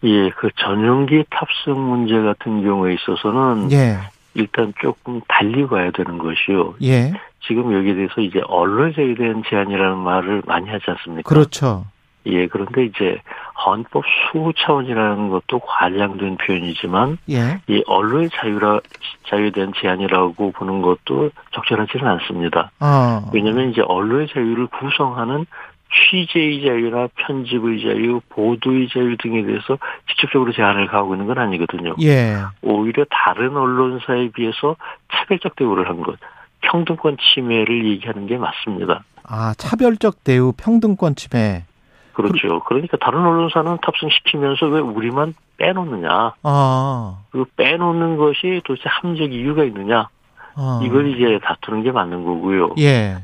예, 0.02 0.30
그 0.30 0.48
전용기 0.56 1.24
탑승 1.30 1.78
문제 1.78 2.18
같은 2.20 2.62
경우에 2.62 2.94
있어서는 2.94 3.70
예. 3.72 3.98
일단 4.34 4.72
조금 4.80 5.20
달리 5.28 5.66
봐야 5.66 5.90
되는 5.90 6.18
것이요. 6.18 6.74
예. 6.82 7.12
지금 7.46 7.72
여기에 7.72 7.94
대해서 7.94 8.20
이제 8.20 8.40
언론사에 8.46 9.14
대한 9.14 9.42
제한이라는 9.48 9.98
말을 9.98 10.42
많이 10.46 10.68
하지 10.68 10.84
않습니까? 10.88 11.28
그렇죠. 11.28 11.84
예, 12.26 12.46
그런데 12.46 12.84
이제 12.84 13.18
헌법 13.66 14.04
수호 14.30 14.52
차원이라는 14.52 15.30
것도 15.30 15.60
과장된 15.60 16.36
표현이지만 16.36 17.18
예. 17.30 17.60
이 17.66 17.82
언론의 17.86 18.28
자유라 18.32 18.80
자유에 19.28 19.50
대한 19.50 19.72
제한이라고 19.74 20.52
보는 20.52 20.82
것도 20.82 21.30
적절하지는 21.52 22.06
않습니다. 22.06 22.70
어. 22.80 23.30
왜냐하면 23.32 23.70
이제 23.70 23.80
언론의 23.80 24.28
자유를 24.28 24.66
구성하는 24.66 25.46
취재의 25.92 26.62
자유나 26.62 27.08
편집의 27.16 27.82
자유, 27.82 28.20
보도의 28.28 28.88
자유 28.88 29.16
등에 29.16 29.42
대해서 29.42 29.78
직접적으로 30.08 30.52
제한을 30.52 30.86
가하고 30.86 31.14
있는 31.14 31.26
건 31.26 31.38
아니거든요. 31.38 31.94
예. 32.02 32.36
오히려 32.62 33.04
다른 33.10 33.56
언론사에 33.56 34.30
비해서 34.30 34.76
차별적 35.12 35.56
대우를 35.56 35.88
한 35.88 36.00
것, 36.02 36.16
평등권 36.60 37.16
침해를 37.18 37.86
얘기하는 37.86 38.26
게 38.26 38.38
맞습니다. 38.38 39.02
아, 39.24 39.54
차별적 39.56 40.24
대우 40.24 40.52
평등권 40.56 41.14
침해. 41.16 41.64
그렇죠. 42.12 42.60
그러니까 42.64 42.96
다른 42.98 43.20
언론사는 43.20 43.78
탑승시키면서 43.82 44.66
왜 44.66 44.80
우리만 44.80 45.34
빼놓느냐. 45.56 46.34
아. 46.42 47.18
그 47.30 47.44
빼놓는 47.56 48.16
것이 48.16 48.60
도대체 48.64 48.88
합리적 48.88 49.32
이유가 49.32 49.64
있느냐. 49.64 50.08
어. 50.56 50.80
이걸 50.82 51.08
이제 51.08 51.38
다투는 51.42 51.82
게 51.82 51.92
맞는 51.92 52.24
거고요. 52.24 52.74
예. 52.78 53.18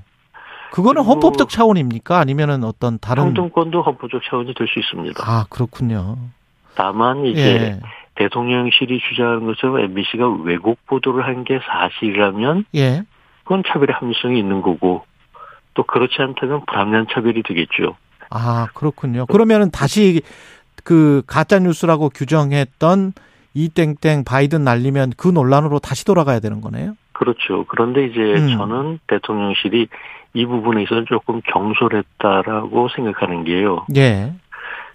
그거는 0.72 1.02
헌법적 1.02 1.48
차원입니까? 1.48 2.18
아니면은 2.18 2.64
어떤 2.64 2.98
다른 2.98 3.24
평등권도 3.24 3.82
헌법적 3.82 4.22
차원이 4.28 4.54
될 4.54 4.66
수 4.68 4.78
있습니다. 4.78 5.22
아, 5.24 5.46
그렇군요. 5.48 6.16
다만 6.74 7.24
이제 7.26 7.40
예. 7.40 7.80
대통령실이 8.16 9.00
주장하는 9.08 9.46
것처럼 9.46 9.78
MBC가 9.80 10.28
왜곡 10.44 10.84
보도를 10.86 11.24
한 11.26 11.44
게 11.44 11.58
사실이라면 11.64 12.64
예. 12.74 13.02
그건 13.44 13.62
차별의 13.66 13.94
합리성이 13.94 14.38
있는 14.38 14.62
거고 14.62 15.04
또 15.74 15.82
그렇지 15.84 16.14
않다면 16.18 16.62
불합리한 16.66 17.06
차별이 17.12 17.42
되겠죠. 17.42 17.96
아, 18.30 18.66
그렇군요. 18.74 19.26
그러면은 19.26 19.70
다시 19.70 20.22
그 20.84 21.22
가짜 21.26 21.58
뉴스라고 21.58 22.08
규정했던 22.10 23.12
이 23.54 23.68
땡땡 23.68 24.24
바이든 24.24 24.64
날리면 24.64 25.12
그 25.16 25.28
논란으로 25.28 25.78
다시 25.78 26.04
돌아가야 26.04 26.40
되는 26.40 26.60
거네요. 26.60 26.96
그렇죠. 27.12 27.64
그런데 27.68 28.06
이제 28.06 28.20
음. 28.20 28.56
저는 28.58 28.98
대통령실이 29.06 29.88
이 30.34 30.44
부분에 30.44 30.82
있어서 30.82 31.04
조금 31.04 31.40
경솔했다라고 31.42 32.88
생각하는 32.88 33.44
게요. 33.44 33.86
예. 33.96 34.32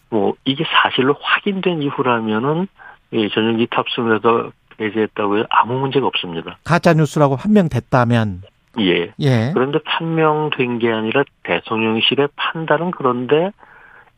뭐 0.10 0.34
이게 0.46 0.64
사실로 0.66 1.16
확인된 1.20 1.82
이후라면은 1.82 2.68
이 3.12 3.30
전용기 3.34 3.68
탑승을 3.68 4.18
해서 4.18 4.52
배제했다고 4.78 5.38
해서 5.38 5.48
아무 5.50 5.80
문제가 5.80 6.08
없습니다. 6.08 6.58
가짜 6.64 6.94
뉴스라고 6.94 7.38
판명됐다면 7.38 8.42
예. 8.80 9.12
예. 9.20 9.52
그런데 9.54 9.80
판명된 9.84 10.80
게 10.80 10.92
아니라 10.92 11.24
대통령실의 11.44 12.30
판단은 12.36 12.92
그런데 12.92 13.52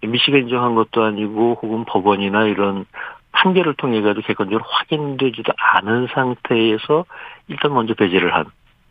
MBC가 0.03 0.37
인정한 0.37 0.75
것도 0.75 1.03
아니고 1.03 1.59
혹은 1.61 1.85
법원이나 1.85 2.45
이런 2.45 2.85
판결을 3.31 3.75
통해 3.75 4.01
가지고 4.01 4.25
객관적으로 4.27 4.63
확인되지도 4.67 5.53
않은 5.57 6.07
상태에서 6.13 7.05
일단 7.47 7.73
먼저 7.73 7.93
배제를 7.93 8.33
한 8.33 8.45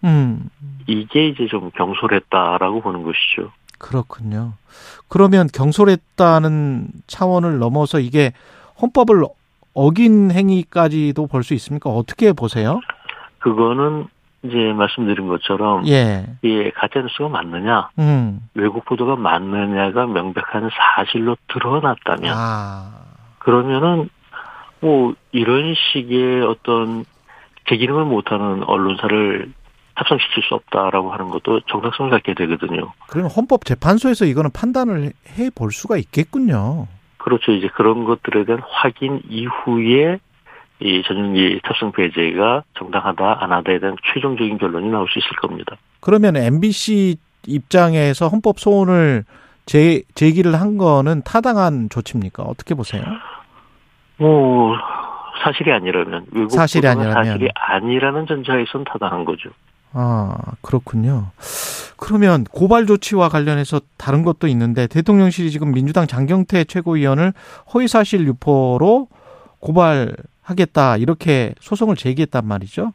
음. 0.04 0.48
이게 0.86 1.28
이제 1.28 1.46
좀 1.46 1.70
경솔했다라고 1.70 2.80
보는 2.80 3.02
것이죠. 3.02 3.52
그렇군요. 3.78 4.54
그러면 5.08 5.48
경솔했다는 5.52 6.88
차원을 7.06 7.58
넘어서 7.58 7.98
이게 8.00 8.32
헌법을 8.80 9.24
어긴 9.74 10.30
행위까지도 10.30 11.26
볼 11.26 11.42
수 11.42 11.54
있습니까? 11.54 11.90
어떻게 11.90 12.32
보세요? 12.32 12.80
그거는 13.38 14.06
이제 14.44 14.56
말씀드린 14.72 15.28
것처럼 15.28 15.86
예. 15.86 16.26
이 16.42 16.70
가짜 16.74 17.00
뉴스가 17.00 17.28
맞느냐, 17.28 17.90
음. 17.98 18.40
외국 18.54 18.84
보도가 18.84 19.16
맞느냐가 19.16 20.06
명백한 20.06 20.68
사실로 20.96 21.36
드러났다면 21.48 22.34
아. 22.36 22.90
그러면은 23.38 24.08
뭐 24.80 25.14
이런 25.30 25.74
식의 25.74 26.42
어떤 26.42 27.04
제 27.68 27.76
기능을 27.76 28.04
못하는 28.04 28.64
언론사를 28.64 29.52
탑승시킬 29.94 30.42
수 30.42 30.54
없다라고 30.54 31.12
하는 31.12 31.28
것도 31.28 31.60
정당성을 31.68 32.10
갖게 32.10 32.34
되거든요. 32.34 32.92
그러면 33.08 33.30
헌법재판소에서 33.30 34.24
이거는 34.26 34.50
판단을 34.52 35.12
해 35.38 35.50
볼 35.54 35.70
수가 35.72 35.96
있겠군요. 35.98 36.86
그렇죠. 37.18 37.52
이제 37.52 37.68
그런 37.74 38.04
것들에 38.04 38.44
대한 38.44 38.62
확인 38.68 39.20
이후에 39.28 40.18
이 40.80 41.02
전용기 41.06 41.60
탑승 41.62 41.92
배제가 41.92 42.64
정당하다 42.76 43.44
안 43.44 43.52
하다에 43.52 43.78
대한 43.78 43.96
최종적인 44.12 44.58
결론이 44.58 44.88
나올 44.90 45.06
수 45.08 45.18
있을 45.18 45.28
겁니다. 45.40 45.76
그러면 46.00 46.36
MBC 46.36 47.16
입장에서 47.46 48.28
헌법 48.28 48.58
소원을 48.58 49.24
제, 49.66 50.02
제기를 50.14 50.60
한 50.60 50.78
거는 50.78 51.22
타당한 51.24 51.88
조치입니까? 51.88 52.42
어떻게 52.42 52.74
보세요? 52.74 53.04
뭐 54.16 54.74
사실이 55.44 55.70
아니라면 55.72 56.26
외국 56.32 56.50
사실이 56.50 56.86
아니라면. 56.88 57.24
사실이 57.24 57.48
아니라는 57.54 58.26
전자에선 58.26 58.84
타당한 58.84 59.24
거죠. 59.24 59.50
아, 59.92 60.36
그렇군요. 60.60 61.30
그러면 61.96 62.44
고발 62.44 62.86
조치와 62.86 63.28
관련해서 63.28 63.80
다른 63.96 64.22
것도 64.22 64.48
있는데 64.48 64.86
대통령실이 64.86 65.50
지금 65.50 65.72
민주당 65.72 66.06
장경태 66.06 66.64
최고위원을 66.64 67.32
허위사실 67.72 68.26
유포로 68.26 69.08
고발하겠다 69.60 70.96
이렇게 70.96 71.54
소송을 71.60 71.96
제기했단 71.96 72.46
말이죠. 72.46 72.92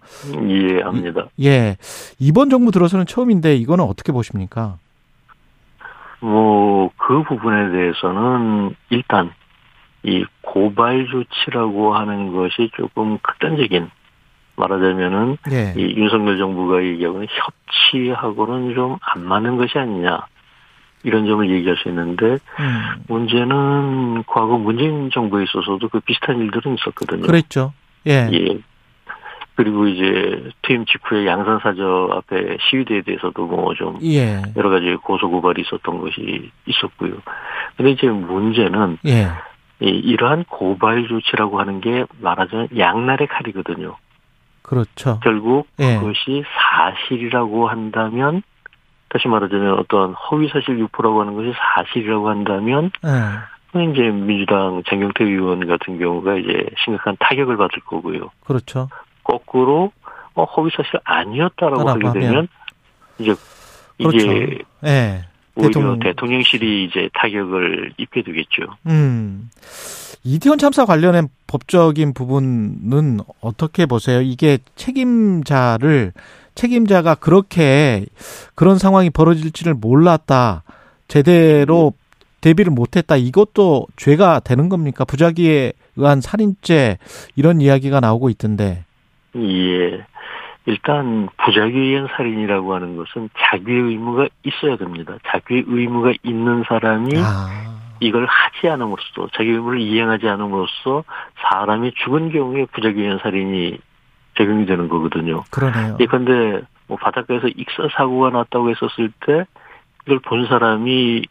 이해합니다. 0.47 1.27
예. 1.41 1.77
이번 2.19 2.49
정부 2.49 2.71
들어서는 2.71 3.05
처음인데 3.05 3.55
이거는 3.55 3.85
어떻게 3.85 4.11
보십니까? 4.11 4.77
뭐 6.19 6.67
그 7.07 7.23
부분에 7.23 7.71
대해서는 7.71 8.75
일단 8.89 9.31
이 10.03 10.25
고발 10.41 11.07
조치라고 11.07 11.95
하는 11.95 12.33
것이 12.33 12.69
조금 12.75 13.17
극단적인 13.19 13.89
말하자면은 14.57 15.37
예. 15.51 15.73
이 15.77 15.95
윤석열 15.95 16.37
정부가 16.37 16.83
얘기하고는 16.83 17.27
협치하고는 17.29 18.75
좀 18.75 18.97
안 19.01 19.23
맞는 19.23 19.57
것이 19.57 19.77
아니냐 19.77 20.19
이런 21.03 21.25
점을 21.25 21.49
얘기할 21.49 21.77
수 21.77 21.89
있는데 21.89 22.25
음, 22.25 23.03
문제는 23.07 24.23
과거 24.25 24.57
문재인 24.57 25.09
정부에 25.11 25.43
있어서도 25.43 25.87
그 25.89 25.99
비슷한 26.01 26.39
일들은 26.39 26.75
있었거든요. 26.75 27.21
그랬죠. 27.21 27.73
예. 28.07 28.29
예. 28.33 28.59
그리고 29.55 29.87
이제 29.87 30.51
퇴임 30.61 30.85
직후에 30.85 31.25
양산사저 31.25 32.09
앞에 32.13 32.57
시위대에 32.69 33.01
대해서도 33.01 33.45
뭐좀 33.45 33.99
예. 34.03 34.41
여러 34.55 34.69
가지 34.69 34.95
고소 34.95 35.29
고발이 35.29 35.63
있었던 35.63 35.99
것이 35.99 36.51
있었고요. 36.67 37.13
근데 37.75 37.91
이제 37.91 38.07
문제는 38.07 38.97
예. 39.07 39.29
이 39.79 39.87
이러한 39.89 40.43
고발 40.45 41.07
조치라고 41.07 41.59
하는 41.59 41.81
게 41.81 42.05
말하자면 42.19 42.69
양날의 42.77 43.27
칼이거든요. 43.27 43.95
그렇죠. 44.67 45.19
결국 45.23 45.67
예. 45.79 45.97
그것이 45.97 46.43
사실이라고 46.59 47.69
한다면 47.69 48.43
다시 49.07 49.29
말하자면 49.29 49.79
어떤 49.79 50.13
허위 50.13 50.49
사실 50.49 50.77
유포라고 50.77 51.21
하는 51.21 51.35
것이 51.35 51.53
사실이라고 51.57 52.29
한다면 52.29 52.91
예. 53.05 53.81
이제 53.91 54.01
민주당 54.01 54.83
장경태 54.87 55.23
의원 55.23 55.65
같은 55.67 55.97
경우가 55.97 56.35
이제 56.35 56.69
심각한 56.83 57.15
타격을 57.19 57.55
받을 57.55 57.79
거고요. 57.81 58.29
그렇죠. 58.43 58.89
거꾸로 59.23 59.93
어, 60.33 60.43
허위 60.43 60.69
사실 60.75 60.99
아니었다라고 61.03 61.89
하게 61.89 62.11
되면. 62.11 62.47
이제 63.19 63.33
그렇죠. 63.97 64.17
이게 64.17 64.59
예. 64.85 65.25
오히려 65.57 65.69
대통령. 65.69 65.99
대통령. 65.99 66.43
실이 66.43 66.85
이제 66.85 67.09
타격을 67.13 67.93
입게 67.97 68.23
되겠죠. 68.23 68.63
음. 68.87 69.49
이태원 70.23 70.57
참사 70.59 70.85
관련된 70.85 71.29
법적인 71.47 72.13
부분은 72.13 73.19
어떻게 73.41 73.85
보세요? 73.85 74.21
이게 74.21 74.57
책임자를 74.75 76.11
책임자가 76.55 77.15
그렇게 77.15 78.05
그런 78.55 78.77
상황이 78.77 79.09
벌어질지를 79.09 79.73
몰랐다. 79.73 80.63
제대로 81.07 81.93
대비를 82.41 82.71
못했다. 82.71 83.15
이것도 83.15 83.87
죄가 83.95 84.41
되는 84.41 84.69
겁니까? 84.69 85.05
부작위에 85.05 85.73
의한 85.95 86.21
살인죄 86.21 86.97
이런 87.35 87.61
이야기가 87.61 87.99
나오고 87.99 88.29
있던데. 88.29 88.83
예. 89.35 90.05
일단 90.67 91.29
부작위에 91.37 91.79
의한 91.79 92.09
살인이라고 92.15 92.75
하는 92.75 92.97
것은 92.97 93.29
자기의 93.39 93.83
의무가 93.83 94.27
있어야 94.43 94.75
됩니다. 94.75 95.15
자기의 95.25 95.63
의무가 95.65 96.11
있는 96.23 96.65
사람이 96.67 97.09
아, 97.15 97.79
이걸 98.01 98.25
하지 98.25 98.67
않음으로써 98.67 99.29
자기 99.33 99.51
의무를 99.51 99.79
이행하지 99.79 100.27
않음으로써 100.27 101.05
사람이 101.41 101.93
죽은 102.03 102.33
경우에 102.33 102.65
부작위에 102.65 103.01
의한 103.01 103.19
살인이 103.19 103.79
적용이 104.37 104.65
되는 104.65 104.89
거거든요. 104.89 105.45
그러네요. 105.51 105.95
예컨대 106.01 106.61
뭐 106.87 106.97
바닷가에서 106.97 107.47
익사 107.47 107.87
사고가 107.93 108.31
났다고 108.31 108.69
했었을 108.69 109.11
때 109.25 109.45
이걸 110.05 110.19
본 110.19 110.47
사람이 110.47 111.25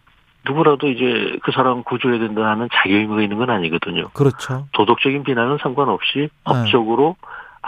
누구라도 0.47 0.89
이제 0.89 1.39
그 1.43 1.53
사람 1.53 1.83
구조해야 1.83 2.21
된다 2.21 2.49
하는 2.49 2.69
자기 2.73 2.95
의무가 2.95 3.21
있는 3.21 3.37
건 3.37 3.51
아니거든요. 3.51 4.09
그렇죠. 4.15 4.67
도덕적인 4.73 5.25
비난은 5.25 5.59
상관없이 5.61 6.31
법적으로 6.45 7.17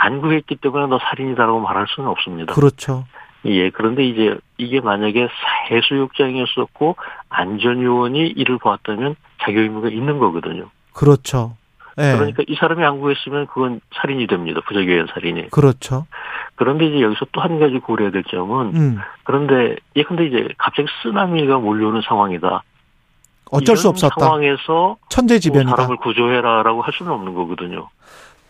안 0.01 0.21
구했기 0.21 0.57
때문에 0.57 0.87
너 0.87 0.99
살인이다라고 0.99 1.59
말할 1.61 1.87
수는 1.89 2.09
없습니다. 2.09 2.55
그렇죠. 2.55 3.05
예, 3.45 3.71
그런데 3.71 4.05
이제 4.05 4.37
이게 4.57 4.81
만약에 4.81 5.29
해수욕장이었었고 5.71 6.97
안전요원이 7.29 8.29
이를 8.29 8.59
보았다면 8.59 9.17
자기 9.43 9.59
의무가 9.59 9.89
있는 9.89 10.19
거거든요. 10.19 10.71
그렇죠. 10.93 11.57
예. 11.99 12.13
그러니까 12.15 12.45
이 12.47 12.55
사람이 12.55 12.85
안 12.85 13.01
구했으면 13.01 13.49
그건 13.49 13.81
살인이 14.01 14.29
됩니다. 14.29 14.61
부작위한 14.69 15.09
살인이. 15.13 15.51
그렇죠. 15.51 16.07
그런데 16.55 16.87
이제 16.87 17.01
여기서 17.01 17.27
또 17.33 17.41
한 17.41 17.59
가지 17.59 17.79
고려해야 17.79 18.13
될 18.13 18.23
점은 18.25 18.77
음. 18.77 18.99
그런데 19.25 19.77
예컨대 19.97 20.27
이제 20.27 20.49
갑자기 20.59 20.87
쓰나미가 21.03 21.59
몰려오는 21.59 22.03
상황이다. 22.03 22.63
어쩔 23.51 23.77
수 23.77 23.89
없었다. 23.89 24.15
상황에서 24.21 24.63
뭐 24.69 24.97
천재지변이다. 25.09 25.75
사람을 25.75 25.97
구조해라라고 25.97 26.83
할 26.83 26.93
수는 26.93 27.11
없는 27.13 27.35
거거든요. 27.35 27.89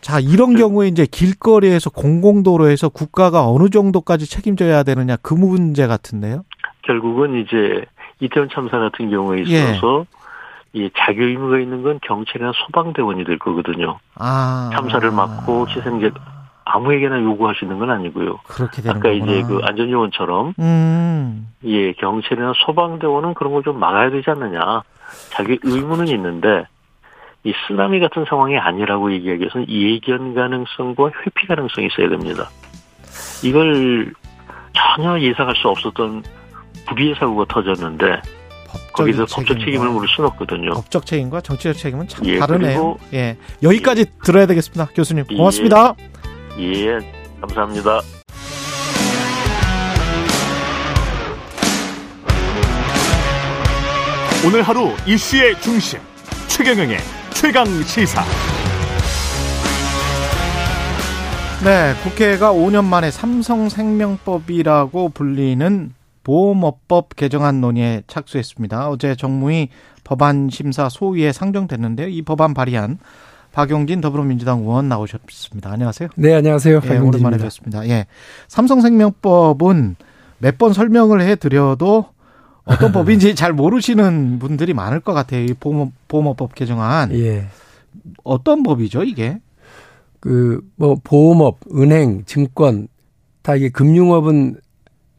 자, 0.01 0.19
이런 0.19 0.53
네. 0.53 0.59
경우에 0.59 0.87
이제 0.87 1.05
길거리에서 1.05 1.89
공공도로에서 1.89 2.89
국가가 2.89 3.47
어느 3.47 3.69
정도까지 3.69 4.29
책임져야 4.29 4.83
되느냐 4.83 5.17
그 5.21 5.33
문제 5.33 5.87
같은데요. 5.87 6.43
결국은 6.83 7.41
이제 7.41 7.85
이태원 8.19 8.49
참사 8.53 8.79
같은 8.79 9.09
경우에 9.09 9.39
예. 9.39 9.41
있어서 9.43 10.05
이 10.73 10.89
자기 10.97 11.21
의무가 11.21 11.59
있는 11.59 11.83
건 11.83 11.99
경찰이나 12.01 12.51
소방대원이 12.55 13.25
될 13.25 13.39
거거든요. 13.39 13.99
아. 14.15 14.69
참사를 14.73 15.09
막고 15.11 15.67
희생자 15.67 16.09
아무에게나 16.65 17.21
요구할 17.23 17.55
수 17.55 17.65
있는 17.65 17.79
건 17.79 17.89
아니고요. 17.89 18.37
그렇게 18.47 18.81
되는 18.83 18.97
아까 18.97 19.09
거구나. 19.09 19.25
이제 19.25 19.41
그 19.47 19.59
안전요원처럼 19.63 20.53
음. 20.59 21.47
예 21.65 21.93
경찰이나 21.93 22.53
소방대원은 22.65 23.33
그런 23.33 23.53
걸 23.53 23.63
좀 23.63 23.79
막아야 23.79 24.11
되지 24.11 24.29
않느냐. 24.29 24.83
자기 25.31 25.57
의무는 25.63 26.07
있는데 26.09 26.65
이 27.43 27.53
쓰나미 27.67 27.99
같은 27.99 28.25
상황이 28.29 28.57
아니라고 28.57 29.11
얘기하기 29.13 29.39
위해서는 29.41 29.67
예견 29.69 30.33
가능성과 30.35 31.11
회피 31.25 31.47
가능성이 31.47 31.87
있어야 31.87 32.09
됩니다. 32.09 32.49
이걸 33.43 34.13
전혀 34.73 35.19
예상할 35.21 35.55
수 35.55 35.69
없었던 35.69 36.23
불의의 36.87 37.15
사고가 37.15 37.45
터졌는데 37.53 38.21
거기서 38.93 39.25
법적 39.25 39.59
책임을 39.59 39.89
물을 39.89 40.07
수는 40.09 40.29
없거든요. 40.31 40.73
법적 40.73 41.05
책임과 41.05 41.41
정치적 41.41 41.77
책임은 41.77 42.07
참 42.07 42.25
예, 42.25 42.39
다르네요. 42.39 42.97
그리고- 42.97 42.99
예. 43.13 43.37
여기까지 43.63 44.05
들어야 44.23 44.45
되겠습니다. 44.45 44.87
교수님. 44.93 45.23
예. 45.31 45.35
고맙습니다. 45.35 45.95
예, 46.59 46.97
감사합니다. 47.39 48.01
오늘 54.45 54.61
하루 54.61 54.91
이슈의 55.05 55.59
중심 55.61 55.99
최경영의 56.47 56.97
최강 57.39 57.65
시사. 57.83 58.23
네, 61.63 61.93
국회가 62.03 62.51
5년 62.53 62.85
만에 62.85 63.11
삼성생명법이라고 63.11 65.09
불리는 65.09 65.93
보험업법 66.23 67.15
개정안 67.15 67.61
논의에 67.61 68.03
착수했습니다. 68.07 68.89
어제 68.89 69.15
정무위 69.15 69.69
법안 70.03 70.49
심사 70.49 70.89
소위에 70.89 71.31
상정됐는데요. 71.31 72.07
이 72.07 72.21
법안 72.21 72.53
발의한 72.53 72.97
박용진 73.51 73.99
더불어민주당 74.01 74.59
의원 74.59 74.89
나오셨습니다. 74.89 75.71
안녕하세요. 75.71 76.09
네, 76.15 76.33
안녕하세요. 76.35 76.81
예, 76.85 76.97
오랜만에. 76.97 77.37
뵙습니다. 77.37 77.87
예. 77.87 78.05
삼성생명법은 78.47 79.95
몇 80.39 80.57
번 80.57 80.73
설명을 80.73 81.21
해 81.21 81.35
드려도 81.35 82.05
어떤 82.69 82.91
법인지 82.93 83.35
잘 83.35 83.51
모르시는 83.53 84.39
분들이 84.39 84.73
많을 84.73 84.99
것 84.99 85.13
같아요. 85.13 85.43
이 85.43 85.53
보험, 85.53 85.91
보험업법 86.07 86.55
개정안. 86.55 87.13
예. 87.13 87.47
어떤 88.23 88.63
법이죠, 88.63 89.03
이게? 89.03 89.39
그, 90.19 90.61
뭐, 90.75 90.97
보험업, 91.03 91.59
은행, 91.75 92.23
증권, 92.25 92.87
다 93.41 93.55
이게 93.55 93.69
금융업은 93.69 94.57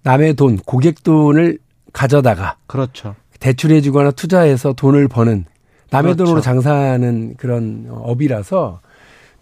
남의 0.02 0.34
돈, 0.34 0.56
고객 0.56 1.02
돈을 1.02 1.58
가져다가 1.92 2.56
그렇죠. 2.66 3.16
대출해 3.40 3.80
주거나 3.80 4.10
투자해서 4.12 4.72
돈을 4.74 5.08
버는 5.08 5.44
남의 5.90 6.14
그렇죠. 6.14 6.24
돈으로 6.24 6.40
장사하는 6.40 7.34
그런 7.36 7.88
업이라서 7.90 8.80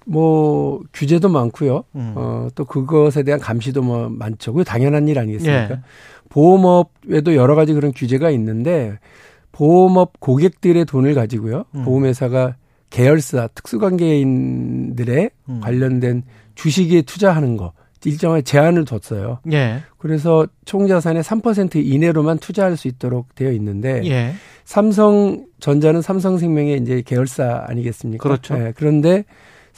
뭐 0.09 0.81
규제도 0.92 1.29
많고요. 1.29 1.85
음. 1.94 2.14
어, 2.16 2.49
또 2.55 2.64
그것에 2.64 3.23
대한 3.23 3.38
감시도 3.40 3.83
뭐 3.83 4.09
많죠. 4.09 4.53
그게 4.53 4.64
당연한 4.64 5.07
일 5.07 5.18
아니겠습니까? 5.18 5.71
예. 5.71 5.81
보험업에도 6.31 7.35
여러 7.35 7.55
가지 7.55 7.75
그런 7.75 7.92
규제가 7.92 8.31
있는데 8.31 8.99
보험업 9.53 10.18
고객들의 10.21 10.85
돈을 10.87 11.14
가지고요. 11.14 11.64
음. 11.75 11.85
보험회사가 11.85 12.57
계열사 12.90 13.49
특수관계인들의 13.49 15.31
음. 15.51 15.61
관련된 15.61 16.23
주식에 16.55 17.03
투자하는 17.03 17.57
거 17.59 17.73
일정한 18.05 18.42
제한을 18.42 18.85
뒀어요. 18.87 19.40
예. 19.53 19.83
그래서 19.99 20.47
총자산의 20.64 21.23
3% 21.23 21.85
이내로만 21.85 22.38
투자할 22.38 22.77
수 22.77 22.88
있도록 22.88 23.35
되어 23.35 23.53
있는데 23.53 24.03
예. 24.07 24.33
삼성전자는 24.64 26.01
삼성생명의 26.01 26.79
이제 26.81 27.03
계열사 27.05 27.64
아니겠습니까? 27.68 28.23
그렇죠. 28.23 28.55
예, 28.55 28.73
그런데 28.77 29.25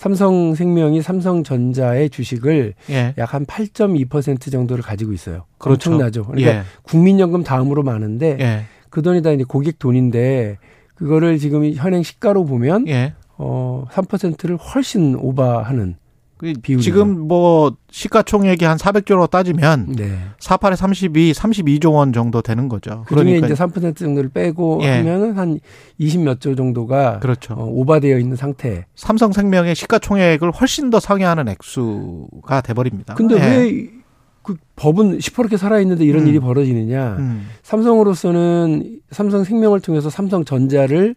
삼성생명이 0.00 1.02
삼성전자의 1.02 2.08
주식을 2.08 2.72
예. 2.88 3.14
약한 3.18 3.44
8.2% 3.44 4.50
정도를 4.50 4.82
가지고 4.82 5.12
있어요. 5.12 5.44
그렇죠. 5.58 5.90
엄청나죠. 5.90 6.24
그러니까 6.24 6.54
예. 6.54 6.62
국민연금 6.82 7.44
다음으로 7.44 7.82
많은데 7.82 8.38
예. 8.40 8.64
그 8.88 9.02
돈이 9.02 9.20
다 9.20 9.30
이제 9.30 9.44
고객 9.44 9.78
돈인데 9.78 10.56
그거를 10.94 11.36
지금 11.36 11.64
이 11.64 11.74
현행 11.74 12.02
시가로 12.02 12.46
보면 12.46 12.88
예. 12.88 13.12
어 13.36 13.84
3%를 13.90 14.56
훨씬 14.56 15.16
오버하는 15.16 15.96
그 15.96 15.99
비율이죠. 16.40 16.80
지금 16.80 17.28
뭐 17.28 17.76
시가총액이 17.90 18.64
한 18.64 18.76
400조로 18.76 19.30
따지면 19.30 19.94
네. 19.96 20.18
48에 20.38 20.76
32, 20.76 21.32
32조 21.32 21.92
원 21.92 22.12
정도 22.12 22.42
되는 22.42 22.68
거죠. 22.68 23.04
그중에 23.06 23.40
그러니까 23.40 23.46
이제 23.46 23.54
3% 23.54 23.96
정도를 23.96 24.30
빼고 24.30 24.80
예. 24.82 24.98
하면은 24.98 25.36
한 25.36 25.60
20몇 26.00 26.40
조 26.40 26.54
정도가 26.54 27.20
그렇죠. 27.20 27.54
어, 27.54 27.64
오버되어 27.66 28.18
있는 28.18 28.36
상태. 28.36 28.86
삼성생명의 28.94 29.74
시가총액을 29.74 30.50
훨씬 30.52 30.90
더 30.90 31.00
상회하는 31.00 31.48
액수가 31.48 32.60
돼 32.62 32.74
버립니다. 32.74 33.14
근데 33.14 33.36
예. 33.36 33.58
왜그 33.58 34.56
법은 34.76 35.20
시퍼렇게 35.20 35.56
살아있는데 35.56 36.04
이런 36.04 36.22
음. 36.22 36.28
일이 36.28 36.38
벌어지느냐. 36.38 37.16
음. 37.18 37.48
삼성으로서는 37.62 39.00
삼성 39.10 39.44
생명을 39.44 39.80
통해서 39.80 40.10
삼성전자를 40.10 41.14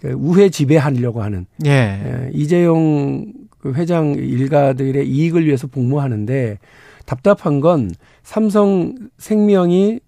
그 0.00 0.10
우회 0.10 0.50
지배하려고 0.50 1.22
하는 1.22 1.46
예. 1.64 1.70
예, 1.70 2.30
이재용 2.34 3.32
그 3.50 3.53
회장 3.72 4.14
일가들의 4.14 5.08
이익을 5.08 5.46
위해서 5.46 5.66
복무하는데 5.66 6.58
답답한 7.06 7.60
건 7.60 7.90
삼성 8.22 8.94
생명이 9.18 10.00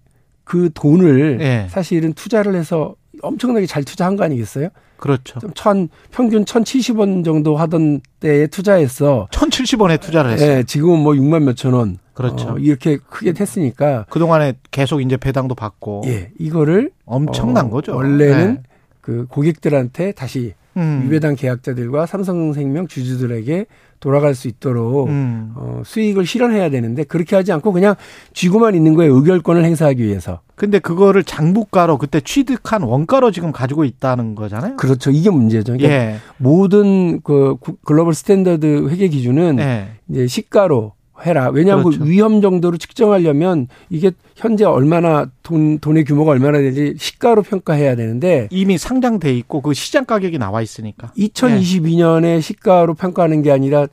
그 0.43 0.69
돈을 0.73 1.39
예. 1.41 1.67
사실은 1.69 2.13
투자를 2.13 2.55
해서 2.55 2.95
엄청나게 3.21 3.65
잘 3.65 3.83
투자한 3.83 4.15
거 4.15 4.23
아니겠어요? 4.23 4.69
그렇죠. 4.97 5.39
좀 5.39 5.51
천, 5.53 5.89
평균 6.11 6.43
1,070원 6.43 7.23
정도 7.23 7.55
하던 7.57 8.01
때에 8.19 8.47
투자해서 8.47 9.27
1,070원에 9.31 9.99
투자를 9.99 10.31
했어요. 10.31 10.57
예, 10.57 10.63
지금은 10.63 10.99
뭐 10.99 11.13
6만 11.13 11.43
몇천 11.43 11.73
원. 11.73 11.99
그렇죠. 12.13 12.53
어, 12.53 12.57
이렇게 12.57 12.97
크게 12.97 13.33
됐으니까 13.33 14.05
그동안에 14.09 14.53
계속 14.71 15.01
이제 15.01 15.17
배당도 15.17 15.53
받고 15.53 16.03
예, 16.07 16.31
이거를 16.39 16.91
엄청난 17.05 17.67
어, 17.67 17.69
거죠. 17.69 17.95
원래는 17.95 18.55
네. 18.55 18.63
그 19.01 19.27
고객들한테 19.29 20.13
다시 20.13 20.55
음. 20.77 21.01
유배당 21.05 21.35
계약자들과 21.35 22.05
삼성생명 22.05 22.87
주주들에게 22.87 23.65
돌아갈 23.99 24.35
수 24.35 24.47
있도록 24.47 25.07
음. 25.09 25.53
어, 25.55 25.81
수익을 25.83 26.25
실현해야 26.27 26.69
되는데 26.69 27.03
그렇게 27.03 27.35
하지 27.35 27.51
않고 27.51 27.71
그냥 27.71 27.95
쥐고만 28.33 28.75
있는 28.75 28.93
거에 28.93 29.07
의결권을 29.07 29.63
행사하기 29.65 30.03
위해서 30.03 30.41
근데 30.55 30.77
그거를 30.79 31.23
장부가로 31.23 31.97
그때 31.97 32.19
취득한 32.21 32.83
원가로 32.83 33.31
지금 33.31 33.51
가지고 33.51 33.85
있다는 33.85 34.35
거잖아요. 34.35 34.77
그렇죠. 34.77 35.09
이게 35.11 35.29
문제죠. 35.31 35.73
그러니까 35.73 35.89
예. 35.91 36.15
모든 36.37 37.21
그 37.21 37.55
구- 37.59 37.77
글로벌 37.83 38.13
스탠더드 38.13 38.87
회계 38.89 39.07
기준은 39.07 39.57
예. 39.59 39.87
이제 40.09 40.27
시가로 40.27 40.93
해라. 41.25 41.49
왜냐하면 41.49 41.83
그 41.83 41.89
그렇죠. 41.91 42.09
위험 42.09 42.41
정도를 42.41 42.77
측정하려면 42.79 43.67
이게 43.89 44.11
현재 44.35 44.65
얼마나 44.65 45.27
돈 45.43 45.79
돈의 45.79 46.03
규모가 46.05 46.31
얼마나 46.31 46.59
되는지 46.59 46.95
시가로 46.97 47.41
평가해야 47.41 47.95
되는데 47.95 48.47
이미 48.51 48.77
상장돼 48.77 49.33
있고 49.37 49.61
그 49.61 49.73
시장 49.73 50.05
가격이 50.05 50.37
나와 50.37 50.61
있으니까. 50.61 51.11
2022년에 51.17 52.41
시가로 52.41 52.93
평가하는 52.93 53.41
게 53.41 53.51
아니라 53.51 53.87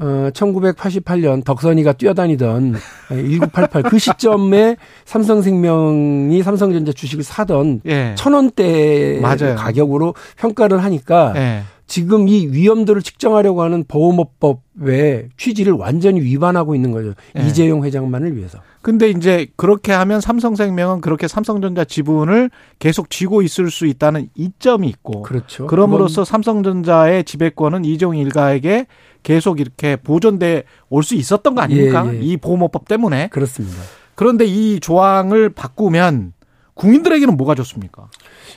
어 0.00 0.30
1988년 0.32 1.44
덕선이가 1.44 1.92
뛰어다니던 1.92 2.74
1988 3.08 3.82
그 3.84 3.98
시점에 3.98 4.76
삼성생명이 5.04 6.42
삼성전자 6.42 6.92
주식을 6.92 7.22
사던 7.22 7.82
예. 7.86 8.14
천 8.16 8.32
원대. 8.32 9.20
가격으로 9.54 10.14
평가를 10.36 10.82
하니까 10.84 11.34
예. 11.36 11.62
지금 11.86 12.28
이 12.28 12.46
위험도를 12.46 13.02
측정하려고 13.02 13.62
하는 13.62 13.84
보험업법의 13.86 15.30
취지를 15.36 15.72
완전히 15.74 16.20
위반하고 16.20 16.74
있는 16.74 16.92
거죠. 16.92 17.14
예. 17.36 17.42
이재용 17.46 17.84
회장만을 17.84 18.36
위해서. 18.36 18.58
근데 18.82 19.10
이제 19.10 19.46
그렇게 19.56 19.92
하면 19.92 20.20
삼성생명은 20.22 21.00
그렇게 21.02 21.28
삼성전자 21.28 21.84
지분을 21.84 22.50
계속 22.78 23.10
쥐고 23.10 23.42
있을 23.42 23.70
수 23.70 23.86
있다는 23.86 24.28
이점이 24.34 24.88
있고 24.88 25.22
그렇죠. 25.22 25.66
그럼으로써 25.66 26.24
삼성전자의 26.24 27.24
지배권은 27.24 27.84
이종 27.84 28.16
일가에게 28.16 28.86
계속 29.22 29.60
이렇게 29.60 29.96
보존돼 29.96 30.64
올 30.88 31.02
수 31.02 31.14
있었던 31.14 31.54
거 31.54 31.60
아닙니까? 31.60 32.06
예, 32.10 32.16
예. 32.16 32.20
이 32.22 32.36
보험업법 32.38 32.88
때문에. 32.88 33.28
그렇습니다. 33.28 33.76
그런데 34.14 34.44
이 34.46 34.80
조항을 34.80 35.50
바꾸면 35.50 36.32
국민들에게는 36.80 37.36
뭐가 37.36 37.54
좋습니까? 37.54 38.08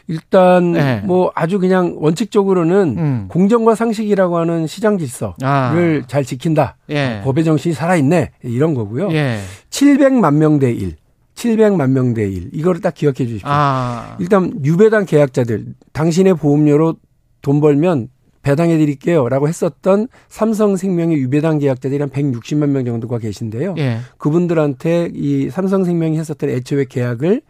일단 0.07 0.71
네. 0.73 1.01
뭐 1.05 1.31
아주 1.35 1.59
그냥 1.59 1.95
원칙적으로는 1.99 2.95
음. 2.97 3.25
공정과 3.29 3.75
상식이라고 3.75 4.37
하는 4.37 4.65
시장 4.67 4.97
질서를 4.97 5.33
아. 5.43 6.07
잘 6.07 6.23
지킨다. 6.23 6.77
예. 6.89 7.21
법의 7.23 7.43
정신이 7.43 7.75
살아 7.75 7.95
있네. 7.97 8.31
이런 8.43 8.73
거고요. 8.73 9.11
예. 9.11 9.39
700만 9.69 10.35
명 10.35 10.59
대 10.59 10.71
1. 10.71 10.95
700만 11.35 11.89
명 11.89 12.13
대 12.13 12.27
1. 12.29 12.49
이거를 12.53 12.79
딱 12.81 12.93
기억해 12.93 13.15
주십시오. 13.15 13.47
아. 13.49 14.15
일단 14.19 14.53
유배당 14.63 15.05
계약자들 15.05 15.65
당신의 15.91 16.35
보험료로 16.35 16.95
돈 17.41 17.59
벌면 17.59 18.07
배당해 18.41 18.77
드릴게요 18.77 19.29
라고 19.29 19.47
했었던 19.47 20.07
삼성생명의 20.27 21.17
유배당 21.17 21.59
계약자들이 21.59 21.99
한 22.01 22.09
160만 22.09 22.69
명 22.69 22.83
정도가 22.85 23.17
계신데요. 23.19 23.75
예. 23.77 23.99
그분들한테 24.17 25.11
이 25.13 25.49
삼성생명이 25.49 26.17
했었던 26.17 26.49
애초에 26.49 26.85
계약을 26.89 27.41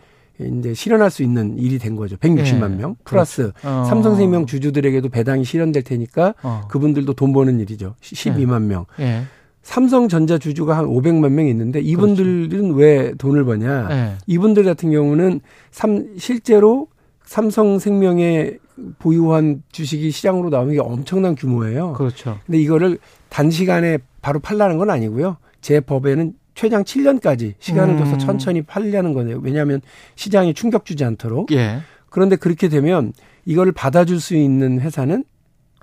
이제 0.45 0.73
실현할 0.73 1.09
수 1.09 1.23
있는 1.23 1.57
일이 1.57 1.79
된 1.79 1.95
거죠. 1.95 2.15
160만 2.17 2.73
예. 2.73 2.75
명 2.75 2.95
플러스 3.03 3.51
어. 3.63 3.85
삼성생명 3.87 4.45
주주들에게도 4.45 5.09
배당이 5.09 5.43
실현될 5.43 5.83
테니까 5.83 6.35
어. 6.43 6.67
그분들도 6.69 7.13
돈 7.13 7.33
버는 7.33 7.59
일이죠. 7.59 7.95
12만 8.01 8.63
명. 8.63 8.85
예. 8.99 9.23
삼성전자 9.61 10.37
주주가 10.37 10.77
한 10.77 10.85
500만 10.85 11.31
명 11.31 11.47
있는데 11.47 11.79
이분들은 11.79 12.73
왜 12.75 13.13
돈을 13.17 13.45
버냐? 13.45 13.87
예. 13.91 14.13
이분들 14.27 14.63
같은 14.63 14.91
경우는 14.91 15.39
삼, 15.71 16.17
실제로 16.17 16.87
삼성생명에 17.25 18.57
보유한 18.99 19.63
주식이 19.71 20.11
시장으로 20.11 20.49
나오는 20.49 20.73
게 20.73 20.79
엄청난 20.79 21.35
규모예요. 21.35 21.93
그렇죠. 21.93 22.39
근데 22.45 22.59
이거를 22.59 22.97
단시간에 23.29 23.99
바로 24.21 24.39
팔라는 24.39 24.77
건 24.77 24.89
아니고요. 24.89 25.37
제 25.61 25.79
법에는 25.79 26.33
최장 26.55 26.83
7년까지 26.83 27.53
시간을 27.59 27.95
음. 27.95 27.99
둬서 27.99 28.17
천천히 28.17 28.61
팔려는 28.61 29.13
거네요. 29.13 29.39
왜냐하면 29.41 29.81
시장이 30.15 30.53
충격 30.53 30.85
주지 30.85 31.03
않도록. 31.03 31.51
예. 31.51 31.79
그런데 32.09 32.35
그렇게 32.35 32.69
되면 32.69 33.13
이거를 33.45 33.71
받아줄 33.71 34.19
수 34.19 34.35
있는 34.35 34.79
회사는 34.79 35.23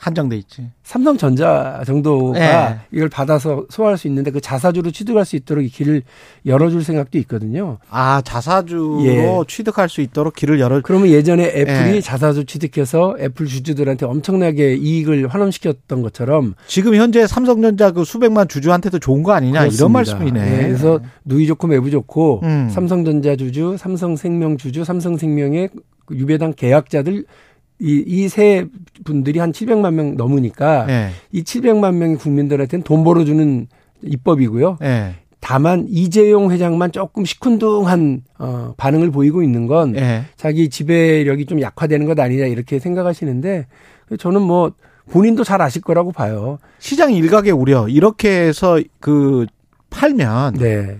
한정돼 0.00 0.34
있지. 0.38 0.70
삼성전자 0.82 1.82
정도가 1.86 2.40
예. 2.40 2.78
이걸 2.90 3.10
받아서 3.10 3.66
소화할 3.68 3.98
수 3.98 4.08
있는데 4.08 4.30
그 4.30 4.40
자사주로 4.40 4.90
취득할 4.90 5.26
수 5.26 5.36
있도록 5.36 5.62
이 5.62 5.68
길을 5.68 6.02
열어줄 6.46 6.82
생각도 6.82 7.18
있거든요. 7.18 7.76
아, 7.90 8.22
자사주로 8.24 9.04
예. 9.04 9.28
취득할 9.46 9.90
수 9.90 10.00
있도록 10.00 10.34
길을 10.34 10.58
열어 10.58 10.80
그러면 10.82 11.08
예전에 11.08 11.44
애플이 11.54 11.96
예. 11.96 12.00
자사주 12.00 12.46
취득해서 12.46 13.14
애플 13.20 13.46
주주들한테 13.46 14.06
엄청나게 14.06 14.76
이익을 14.76 15.28
환원시켰던 15.28 16.00
것처럼 16.00 16.54
지금 16.66 16.94
현재 16.94 17.26
삼성전자 17.26 17.90
그 17.90 18.04
수백만 18.04 18.48
주주한테도 18.48 19.00
좋은 19.00 19.22
거 19.22 19.32
아니냐 19.32 19.60
그렇습니다. 19.60 19.82
이런 19.82 19.92
말씀이네. 19.92 20.40
예, 20.40 20.66
그래서 20.68 20.98
누이 21.26 21.46
좋고 21.46 21.66
매부 21.66 21.90
좋고 21.90 22.40
음. 22.42 22.70
삼성전자 22.70 23.36
주주, 23.36 23.76
삼성생명 23.78 24.56
주주, 24.56 24.84
삼성생명의 24.84 25.68
그 26.06 26.16
유배당 26.16 26.54
계약자들 26.54 27.24
이이세 27.80 28.66
분들이 29.04 29.38
한 29.38 29.52
700만 29.52 29.94
명 29.94 30.16
넘으니까 30.16 30.86
예. 30.88 31.10
이 31.32 31.42
700만 31.42 31.94
명의 31.94 32.16
국민들한테는 32.16 32.82
돈 32.82 33.04
벌어주는 33.04 33.66
입법이고요. 34.02 34.78
예. 34.82 35.14
다만 35.40 35.86
이재용 35.88 36.50
회장만 36.50 36.92
조금 36.92 37.24
시큰둥한 37.24 38.22
어, 38.38 38.74
반응을 38.76 39.10
보이고 39.10 39.42
있는 39.42 39.66
건 39.66 39.96
예. 39.96 40.24
자기 40.36 40.68
지배력이 40.68 41.46
좀 41.46 41.60
약화되는 41.62 42.06
것 42.06 42.18
아니냐 42.20 42.46
이렇게 42.46 42.78
생각하시는데 42.78 43.66
저는 44.18 44.42
뭐 44.42 44.72
본인도 45.10 45.42
잘 45.44 45.62
아실 45.62 45.82
거라고 45.82 46.12
봐요. 46.12 46.58
시장 46.78 47.12
일각의 47.12 47.52
우려 47.52 47.88
이렇게 47.88 48.28
해서 48.28 48.80
그 49.00 49.46
팔면 49.88 50.54
네. 50.54 50.98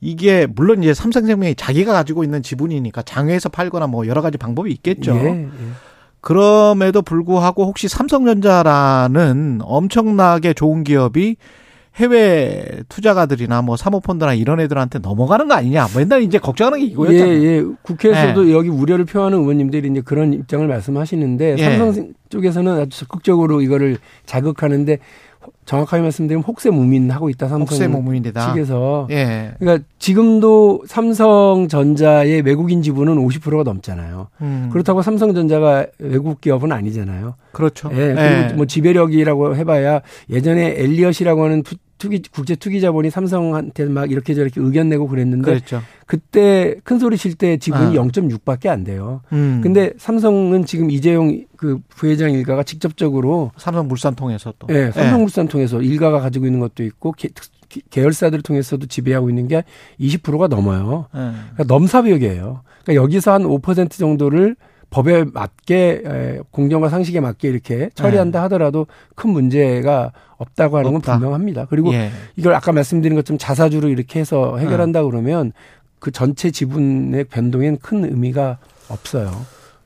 이게 0.00 0.46
물론 0.46 0.82
이제 0.82 0.92
삼성생명이 0.92 1.54
자기가 1.54 1.92
가지고 1.92 2.22
있는 2.22 2.42
지분이니까 2.42 3.02
장외에서 3.02 3.48
팔거나 3.48 3.86
뭐 3.86 4.06
여러 4.06 4.20
가지 4.20 4.36
방법이 4.36 4.70
있겠죠. 4.72 5.16
예, 5.16 5.24
예. 5.24 5.48
그럼에도 6.26 7.02
불구하고 7.02 7.66
혹시 7.66 7.86
삼성전자라는 7.86 9.60
엄청나게 9.62 10.54
좋은 10.54 10.82
기업이 10.82 11.36
해외 11.94 12.82
투자가들이나 12.88 13.62
뭐 13.62 13.76
사모펀드나 13.76 14.34
이런 14.34 14.58
애들한테 14.58 14.98
넘어가는 14.98 15.46
거 15.46 15.54
아니냐. 15.54 15.86
맨날 15.96 16.22
이제 16.22 16.38
걱정하는 16.38 16.80
게 16.80 16.86
예, 16.86 16.88
이거였잖아요. 16.88 17.44
예. 17.44 17.64
국회에서도 17.80 18.50
여기 18.50 18.68
우려를 18.68 19.04
표하는 19.04 19.38
의원님들이 19.38 19.88
이제 19.88 20.00
그런 20.00 20.32
입장을 20.32 20.66
말씀하시는데 20.66 21.56
예. 21.58 21.62
삼성 21.62 22.12
쪽에서는 22.28 22.72
아주 22.80 22.98
적극적으로 22.98 23.62
이거를 23.62 23.98
자극하는데 24.24 24.98
정확하게 25.64 26.02
말씀드리면 26.02 26.44
혹세 26.44 26.70
무민하고 26.70 27.28
있다 27.30 27.48
삼성 27.48 27.62
혹세 27.62 27.88
모문이다. 27.88 28.52
측에서 28.52 29.08
예. 29.10 29.54
그러니까 29.58 29.84
지금도 29.98 30.84
삼성전자의 30.86 32.42
외국인 32.42 32.82
지분은 32.82 33.16
50%가 33.16 33.62
넘잖아요. 33.62 34.28
음. 34.42 34.68
그렇다고 34.72 35.02
삼성전자가 35.02 35.86
외국 35.98 36.40
기업은 36.40 36.72
아니잖아요. 36.72 37.34
그렇죠. 37.52 37.90
예, 37.92 37.96
그리고 37.96 38.20
예. 38.20 38.52
뭐 38.54 38.66
지배력이라고 38.66 39.56
해봐야 39.56 40.02
예전에 40.30 40.74
엘리엇이라고 40.78 41.44
하는 41.44 41.62
투, 41.62 41.76
투기 41.98 42.22
국제 42.30 42.54
투기 42.54 42.80
자본이 42.80 43.10
삼성한테 43.10 43.86
막 43.86 44.10
이렇게 44.10 44.34
저렇게 44.34 44.60
의견 44.60 44.88
내고 44.88 45.08
그랬는데 45.08 45.44
그렇죠. 45.44 45.82
그때 46.06 46.76
큰 46.84 46.98
소리 46.98 47.16
칠 47.16 47.36
때 47.36 47.56
지분이 47.56 47.98
아. 47.98 48.02
0.6밖에 48.02 48.68
안 48.68 48.84
돼요. 48.84 49.20
음. 49.32 49.60
근데 49.62 49.92
삼성은 49.98 50.64
지금 50.64 50.90
이재용 50.90 51.44
그 51.56 51.78
부회장 51.88 52.30
일가가 52.32 52.62
직접적으로 52.62 53.50
삼성물산 53.56 54.14
통해서 54.14 54.52
또. 54.58 54.66
예, 54.70 54.90
삼성물산 54.92 55.48
통해서 55.48 55.80
일가가 55.80 56.20
가지고 56.20 56.46
있는 56.46 56.60
것도 56.60 56.82
있고 56.84 57.12
계, 57.12 57.28
계열사들 57.90 58.42
통해서도 58.42 58.86
지배하고 58.86 59.28
있는 59.28 59.48
게 59.48 59.64
20%가 60.00 60.48
넘어요. 60.48 61.06
예. 61.14 61.18
그러니까 61.54 61.64
넘사벽이에요. 61.66 62.62
그러니까 62.84 63.02
여기서 63.02 63.32
한 63.32 63.42
5% 63.42 63.90
정도를 63.90 64.56
법에 64.96 65.24
맞게 65.24 66.02
에, 66.06 66.40
공정과 66.50 66.88
상식에 66.88 67.20
맞게 67.20 67.50
이렇게 67.50 67.90
처리한다 67.94 68.42
하더라도 68.44 68.86
큰 69.14 69.28
문제가 69.28 70.12
없다고 70.38 70.78
하는 70.78 70.90
건 70.92 70.96
없다. 70.96 71.18
분명합니다. 71.18 71.66
그리고 71.66 71.92
예. 71.92 72.10
이걸 72.36 72.54
아까 72.54 72.72
말씀드린 72.72 73.14
것처럼 73.14 73.36
자사주로 73.36 73.90
이렇게 73.90 74.20
해서 74.20 74.56
해결한다 74.56 75.04
그러면 75.04 75.52
그 75.98 76.10
전체 76.10 76.50
지분의 76.50 77.24
변동엔 77.24 77.76
큰 77.82 78.04
의미가 78.04 78.56
없어요. 78.88 79.32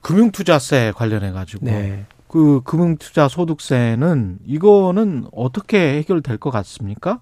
금융투자세 0.01 0.93
관련해 0.95 1.33
가지고 1.33 1.67
네. 1.67 2.05
그 2.29 2.61
금융투자 2.63 3.27
소득세는 3.27 4.39
이거는 4.47 5.25
어떻게 5.33 5.97
해결될 5.99 6.37
것 6.37 6.51
같습니까? 6.51 7.19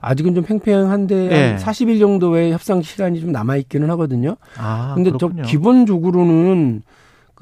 아직은 0.00 0.36
좀 0.36 0.44
팽팽한데 0.44 1.32
예. 1.32 1.50
한 1.50 1.56
40일 1.56 1.98
정도의 1.98 2.52
협상 2.52 2.82
시간이 2.82 3.20
좀 3.20 3.32
남아 3.32 3.56
있기는 3.56 3.90
하거든요. 3.90 4.36
아, 4.56 4.92
근데 4.94 5.10
그렇군요. 5.10 5.42
저 5.42 5.48
기본적으로는 5.48 6.82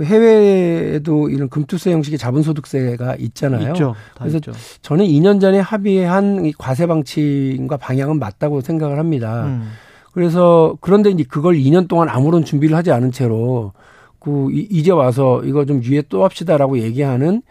그 0.01 0.07
해외에도 0.07 1.29
이런 1.29 1.51
금투세 1.51 1.93
형식의 1.93 2.19
자본소득세가 2.19 3.17
있잖아요. 3.17 3.69
있죠. 3.73 3.95
다 4.15 4.21
그래서 4.21 4.39
있죠. 4.39 4.53
저는 4.81 5.05
2년 5.05 5.43
전에 5.43 5.59
합의한 5.59 6.47
이 6.47 6.53
과세 6.57 6.87
방침과 6.87 7.77
방향은 7.77 8.19
맞다고 8.19 8.63
생각을 8.63 8.99
합니다. 8.99 9.45
음. 9.45 9.73
그래서 10.13 10.75
그런데 10.81 11.11
이제 11.11 11.23
그걸 11.29 11.57
2년 11.57 11.87
동안 11.87 12.09
아무런 12.09 12.47
준비를 12.47 12.75
하지 12.79 12.91
않은 12.93 13.13
채로 13.13 13.75
그 14.19 14.51
이- 14.53 14.67
이제 14.71 14.91
와서 14.91 15.43
이거 15.45 15.67
좀 15.67 15.83
유예 15.85 16.05
또 16.09 16.25
합시다라고 16.25 16.79
얘기하는 16.79 17.43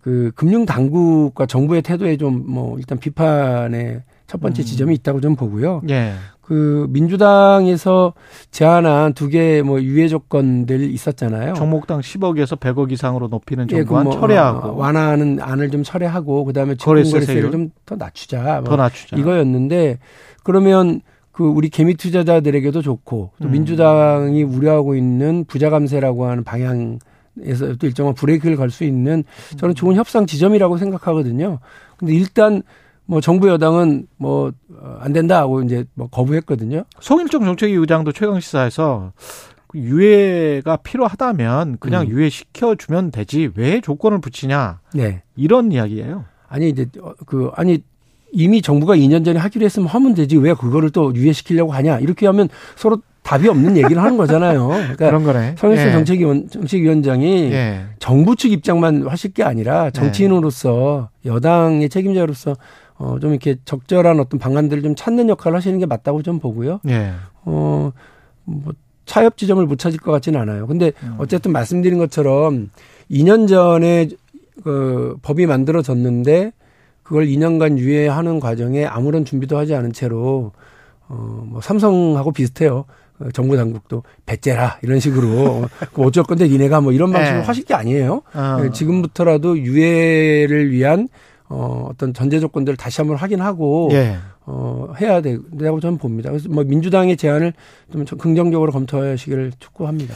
그 0.00 0.32
금융 0.34 0.64
당국과 0.64 1.44
정부의 1.44 1.82
태도에 1.82 2.16
좀 2.16 2.44
뭐 2.46 2.78
일단 2.78 2.98
비판의 2.98 4.00
첫 4.26 4.40
번째 4.40 4.62
음. 4.62 4.64
지점이 4.64 4.94
있다고 4.94 5.20
좀 5.20 5.36
보고요. 5.36 5.82
예. 5.90 6.14
그 6.48 6.86
민주당에서 6.88 8.14
제안한 8.52 9.12
두개뭐 9.12 9.82
유예 9.82 10.08
조건들 10.08 10.80
있었잖아요. 10.80 11.52
종목당 11.52 12.00
10억에서 12.00 12.58
100억 12.58 12.90
이상으로 12.90 13.28
높이는 13.28 13.66
예, 13.70 13.84
정부안 13.84 14.04
그 14.04 14.08
뭐, 14.08 14.18
철회하고 14.18 14.68
어, 14.68 14.72
완화하는 14.72 15.40
안을 15.42 15.70
좀 15.70 15.82
철회하고 15.82 16.46
그다음에? 16.46 16.74
증권거래세를 16.76 17.50
좀 17.50 17.70
더 17.84 17.96
낮추자. 17.96 18.62
뭐더 18.62 18.76
낮추자. 18.76 19.18
이거였는데 19.18 19.98
그러면 20.42 21.02
그 21.32 21.44
우리 21.44 21.68
개미 21.68 21.94
투자자들에게도 21.94 22.80
좋고 22.80 23.32
또 23.42 23.46
음. 23.46 23.52
민주당이 23.52 24.42
우려하고 24.42 24.94
있는 24.94 25.44
부자 25.44 25.68
감세라고 25.68 26.24
하는 26.26 26.44
방향 26.44 26.98
에서 27.42 27.76
또 27.76 27.86
일정한 27.86 28.14
브레이크를 28.14 28.56
걸 28.56 28.70
수 28.70 28.84
있는 28.84 29.22
저는 29.58 29.74
좋은 29.74 29.94
협상 29.96 30.24
지점이라고 30.24 30.78
생각하거든요. 30.78 31.58
근데 31.98 32.14
일단 32.14 32.62
뭐 33.08 33.20
정부 33.20 33.48
여당은 33.48 34.06
뭐 34.18 34.52
안 35.00 35.12
된다 35.12 35.38
하고 35.38 35.62
이제 35.62 35.84
뭐 35.94 36.08
거부했거든요. 36.08 36.84
송일정 37.00 37.44
정책위 37.44 37.74
의장도 37.74 38.12
최강 38.12 38.40
시사에서 38.40 39.12
그 39.66 39.78
유예가 39.78 40.76
필요하다면 40.78 41.76
그냥 41.78 42.02
음. 42.02 42.08
유예 42.08 42.28
시켜 42.30 42.74
주면 42.74 43.10
되지 43.10 43.50
왜 43.54 43.80
조건을 43.80 44.20
붙이냐 44.20 44.80
네. 44.94 45.22
이런 45.36 45.72
이야기예요. 45.72 46.24
아니 46.48 46.70
이제 46.70 46.86
어, 47.00 47.12
그 47.26 47.50
아니 47.54 47.82
이미 48.32 48.62
정부가 48.62 48.96
2년 48.96 49.24
전에 49.24 49.38
하기로 49.38 49.64
했으면 49.64 49.88
하면 49.88 50.14
되지 50.14 50.36
왜 50.36 50.54
그거를 50.54 50.90
또 50.90 51.14
유예시키려고 51.14 51.72
하냐 51.72 51.98
이렇게 51.98 52.26
하면 52.26 52.48
서로 52.76 52.98
답이 53.22 53.46
없는 53.46 53.76
얘기를 53.76 54.02
하는 54.02 54.16
거잖아요. 54.16 54.68
그러니까 54.68 55.06
그런 55.06 55.22
거네. 55.22 55.54
성일선 55.58 55.88
예. 55.88 55.92
정책위원 55.92 56.48
정책위원장이 56.48 57.52
예. 57.52 57.84
정부 57.98 58.36
측 58.36 58.52
입장만 58.52 59.06
하실 59.06 59.34
게 59.34 59.42
아니라 59.42 59.90
정치인으로서 59.90 61.10
여당의 61.26 61.90
책임자로서 61.90 62.56
어 62.98 63.18
좀 63.20 63.30
이렇게 63.30 63.56
적절한 63.64 64.18
어떤 64.20 64.38
방안들을 64.40 64.82
좀 64.82 64.94
찾는 64.94 65.28
역할을 65.28 65.56
하시는 65.56 65.78
게 65.78 65.86
맞다고 65.86 66.22
좀 66.22 66.38
보고요. 66.38 66.80
예. 66.88 67.12
어 67.44 67.92
뭐 68.44 68.72
차협 69.04 69.36
지점을 69.36 69.64
못 69.66 69.78
찾을 69.78 69.98
것 69.98 70.10
같지는 70.12 70.40
않아요. 70.40 70.66
근데 70.66 70.92
음. 71.02 71.14
어쨌든 71.18 71.52
말씀드린 71.52 71.98
것처럼 71.98 72.70
2년 73.10 73.46
전에 73.48 74.08
그 74.64 75.16
법이 75.22 75.46
만들어졌는데 75.46 76.52
그걸 77.02 77.26
2년간 77.26 77.78
유예하는 77.78 78.38
과정에 78.40 78.84
아무런 78.86 79.24
준비도 79.24 79.56
하지 79.56 79.74
않은 79.74 79.92
채로 79.92 80.52
어 81.08 81.42
뭐 81.46 81.60
삼성하고 81.62 82.32
비슷해요. 82.32 82.84
어, 83.18 83.28
정부 83.32 83.56
당국도 83.56 84.02
배째라 84.26 84.78
이런 84.82 85.00
식으로 85.00 85.64
그 85.94 86.02
어쩔 86.02 86.22
건데 86.24 86.46
니네가 86.48 86.80
뭐 86.82 86.92
이런 86.92 87.10
방식으로 87.12 87.40
네. 87.40 87.46
하실 87.46 87.64
게 87.64 87.72
아니에요. 87.74 88.22
어. 88.34 88.58
네, 88.62 88.70
지금부터라도 88.70 89.58
유예를 89.58 90.70
위한 90.70 91.08
어 91.50 91.88
어떤 91.90 92.12
전제 92.12 92.40
조건들을 92.40 92.76
다시 92.76 93.00
한번 93.00 93.16
확인하고 93.16 93.88
예. 93.92 94.16
어 94.44 94.92
해야 95.00 95.20
된다고 95.22 95.80
저는 95.80 95.98
봅니다. 95.98 96.30
그래서 96.30 96.48
뭐 96.48 96.62
민주당의 96.64 97.16
제안을 97.16 97.52
좀 97.92 98.04
긍정적으로 98.04 98.70
검토하시기를 98.72 99.52
촉구합니다. 99.58 100.14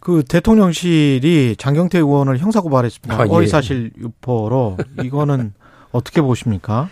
그 0.00 0.22
대통령실이 0.28 1.56
장경태 1.58 1.98
의원을 1.98 2.38
형사 2.38 2.60
고발했습니다. 2.60 3.22
아, 3.22 3.26
예. 3.26 3.30
허위사실 3.30 3.92
유포로 3.98 4.76
이거는 5.02 5.54
어떻게 5.92 6.20
보십니까? 6.20 6.88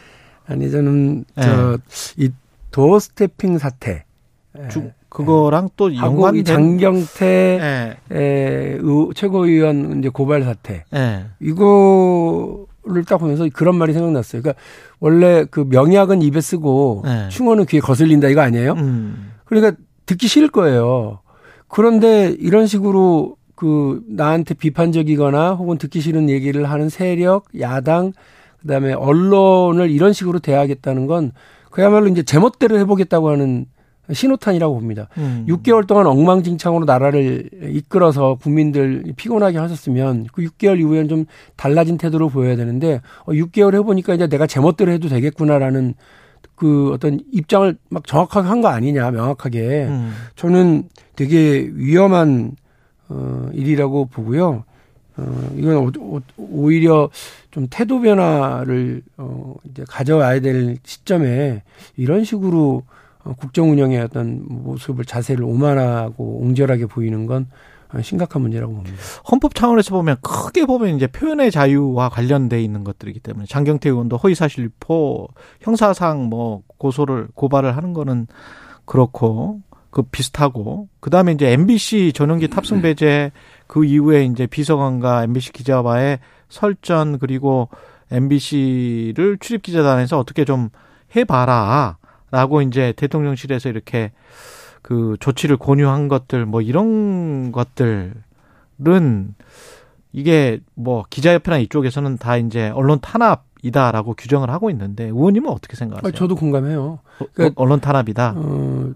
아니 0.46 0.70
저는 0.70 1.24
예. 1.38 1.42
저이 1.42 2.30
도어 2.70 2.98
스태핑 2.98 3.58
사태 3.58 4.04
주- 4.70 4.90
그거랑 5.10 5.68
또이 5.76 5.98
연관된 5.98 6.44
장경태 6.44 7.26
예. 8.10 8.16
에, 8.16 8.78
의- 8.80 9.08
최고위원 9.14 9.98
이제 9.98 10.08
고발 10.08 10.42
사태 10.44 10.84
예. 10.94 11.26
이거 11.40 12.64
를딱 12.84 13.20
보면서 13.20 13.48
그런 13.52 13.76
말이 13.76 13.92
생각났어요. 13.92 14.42
그러니까 14.42 14.60
원래 14.98 15.44
그 15.50 15.64
명약은 15.68 16.22
입에 16.22 16.40
쓰고 16.40 17.02
네. 17.04 17.28
충어는 17.28 17.66
귀에 17.66 17.80
거슬린다 17.80 18.28
이거 18.28 18.40
아니에요? 18.40 18.72
음. 18.72 19.32
그러니까 19.44 19.76
듣기 20.06 20.26
싫을 20.26 20.48
거예요. 20.48 21.20
그런데 21.68 22.34
이런 22.38 22.66
식으로 22.66 23.36
그 23.54 24.02
나한테 24.08 24.54
비판적이거나 24.54 25.52
혹은 25.52 25.78
듣기 25.78 26.00
싫은 26.00 26.28
얘기를 26.28 26.68
하는 26.68 26.88
세력, 26.88 27.44
야당, 27.60 28.12
그다음에 28.60 28.92
언론을 28.92 29.90
이런 29.90 30.12
식으로 30.12 30.40
대하겠다는 30.40 31.06
건 31.06 31.32
그야말로 31.70 32.08
이제 32.08 32.22
제멋대로 32.22 32.78
해보겠다고 32.78 33.30
하는 33.30 33.66
신호탄이라고 34.14 34.74
봅니다. 34.74 35.08
음. 35.18 35.44
6개월 35.48 35.86
동안 35.86 36.06
엉망진창으로 36.06 36.84
나라를 36.84 37.48
이끌어서 37.62 38.36
국민들 38.36 39.02
피곤하게 39.16 39.58
하셨으면 39.58 40.26
그 40.32 40.42
6개월 40.42 40.78
이후에는 40.80 41.08
좀 41.08 41.24
달라진 41.56 41.98
태도를 41.98 42.28
보여야 42.30 42.56
되는데 42.56 43.00
어, 43.24 43.32
6개월 43.32 43.74
해보니까 43.74 44.14
이제 44.14 44.26
내가 44.28 44.46
제멋대로 44.46 44.92
해도 44.92 45.08
되겠구나라는 45.08 45.94
그 46.56 46.90
어떤 46.92 47.18
입장을 47.32 47.76
막 47.88 48.06
정확하게 48.06 48.46
한 48.48 48.60
거 48.62 48.68
아니냐 48.68 49.10
명확하게 49.10 49.86
음. 49.88 50.12
저는 50.36 50.84
되게 51.16 51.68
위험한 51.74 52.52
어 53.08 53.48
일이라고 53.52 54.06
보고요. 54.06 54.64
어 55.16 55.50
이건 55.56 55.76
오- 55.76 55.90
오- 56.16 56.20
오히려 56.38 57.10
좀 57.50 57.66
태도 57.68 58.00
변화를 58.00 59.02
어 59.18 59.54
이제 59.70 59.84
가져와야 59.88 60.40
될 60.40 60.78
시점에 60.84 61.62
이런 61.96 62.24
식으로 62.24 62.82
어, 62.86 62.92
국정 63.38 63.70
운영의 63.70 64.00
어떤 64.00 64.42
모습을 64.48 65.04
자세를 65.04 65.44
오만하고 65.44 66.40
옹졸하게 66.42 66.86
보이는 66.86 67.26
건 67.26 67.46
어, 67.92 68.00
심각한 68.00 68.42
문제라고 68.42 68.74
봅니다. 68.74 68.96
헌법 69.30 69.54
차원에서 69.54 69.94
보면 69.94 70.16
크게 70.22 70.64
보면 70.64 70.96
이제 70.96 71.06
표현의 71.06 71.50
자유와 71.50 72.08
관련돼 72.08 72.62
있는 72.62 72.84
것들이기 72.84 73.20
때문에 73.20 73.46
장경태 73.46 73.90
의원도 73.90 74.16
허위사실 74.16 74.64
유포 74.64 75.28
형사상 75.60 76.24
뭐 76.24 76.62
고소를 76.78 77.28
고발을 77.34 77.76
하는 77.76 77.92
거는 77.92 78.26
그렇고 78.84 79.60
그 79.90 80.02
비슷하고 80.02 80.88
그다음에 81.00 81.32
이제 81.32 81.52
MBC 81.52 82.12
전용기 82.14 82.48
탑승 82.48 82.80
배제 82.80 83.30
그 83.66 83.84
이후에 83.84 84.24
이제 84.24 84.46
비서관과 84.46 85.24
MBC 85.24 85.52
기자와의 85.52 86.18
설전 86.48 87.18
그리고 87.18 87.68
MBC를 88.10 89.38
출입 89.38 89.62
기자단에서 89.62 90.18
어떻게 90.18 90.44
좀 90.44 90.70
해봐라 91.14 91.98
라고 92.32 92.62
이제 92.62 92.92
대통령실에서 92.96 93.68
이렇게 93.68 94.10
그 94.80 95.16
조치를 95.20 95.58
권유한 95.58 96.08
것들 96.08 96.46
뭐 96.46 96.60
이런 96.62 97.52
것들은 97.52 98.14
이게 100.12 100.60
뭐 100.74 101.04
기자협회나 101.08 101.58
이쪽에서는 101.58 102.16
다 102.18 102.36
이제 102.38 102.70
언론 102.70 102.98
탄압이다라고 103.00 104.14
규정을 104.14 104.50
하고 104.50 104.70
있는데 104.70 105.04
의원님은 105.04 105.50
어떻게 105.50 105.76
생각하세요? 105.76 106.08
아, 106.08 106.10
저도 106.16 106.34
공감해요. 106.34 106.82
어, 107.20 107.24
그러니까- 107.34 107.60
언론 107.62 107.80
탄압이다. 107.80 108.34
어, 108.36 108.92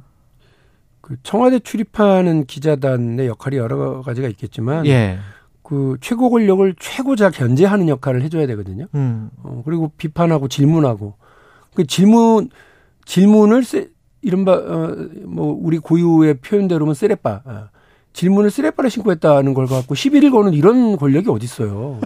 그 1.03 1.17
청와대 1.23 1.59
출입하는 1.61 2.47
기자단의 2.47 3.29
역할이 3.29 3.57
여러 3.59 4.01
가지가 4.03 4.29
있겠지만 4.29 4.87
예. 4.87 5.19
그 5.63 5.99
최고 6.01 6.31
권력을 6.31 6.75
최고자 6.81 7.31
견제하는 7.31 7.89
역할을 7.89 8.23
해줘야 8.23 8.47
되거든요. 8.49 8.87
음. 8.95 9.29
어, 9.43 9.63
그리고 9.65 9.93
비판하고 9.99 10.49
질문하고 10.49 11.15
그 11.75 11.87
질문 11.87 12.49
질문을 13.07 13.65
세, 13.65 13.89
이른바 14.21 14.53
어, 14.53 14.95
뭐 15.25 15.59
우리 15.59 15.79
고유의 15.79 16.39
표현대로면 16.39 16.95
쓰레빠 16.95 17.41
아, 17.45 17.69
질문을 18.13 18.51
쓰레빠를 18.51 18.91
신고 18.91 19.11
했다는 19.13 19.55
걸 19.55 19.67
갖고 19.67 19.95
시비를 19.95 20.31
거는 20.31 20.53
이런 20.53 20.97
권력이 20.97 21.31
어디 21.31 21.45
있어요. 21.45 22.01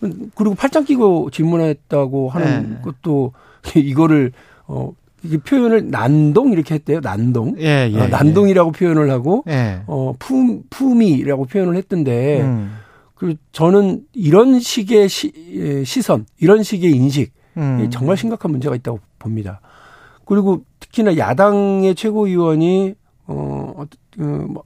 그리고 0.34 0.54
팔짱 0.54 0.84
끼고 0.84 1.30
질문했다고 1.30 2.28
하는 2.28 2.70
네. 2.70 2.78
것도 2.82 3.32
이거를 3.74 4.32
어 4.66 4.92
이게 5.22 5.38
표현을 5.38 5.90
난동 5.90 6.52
이렇게 6.52 6.74
했대요. 6.74 7.00
난동. 7.00 7.56
예, 7.58 7.90
예. 7.92 7.98
어, 7.98 8.08
난동이라고 8.08 8.72
표현을 8.72 9.10
하고 9.10 9.44
예. 9.48 9.80
어 9.86 10.14
품, 10.18 10.62
품이라고 10.68 11.46
표현을 11.46 11.76
했던데 11.76 12.42
음. 12.42 12.76
그 13.14 13.34
저는 13.52 14.02
이런 14.12 14.60
식의 14.60 15.08
시, 15.08 15.32
예, 15.52 15.84
시선, 15.84 16.26
이런 16.38 16.62
식의 16.62 16.90
인식 16.92 17.32
음. 17.56 17.82
이 17.82 17.90
정말 17.90 18.16
심각한 18.16 18.50
문제가 18.50 18.74
있다고 18.74 19.00
봅니다. 19.18 19.60
그리고 20.26 20.62
특히나 20.80 21.16
야당의 21.16 21.94
최고위원이 21.94 22.94
어, 23.26 23.72
어, 24.18 24.22
뭐, 24.22 24.64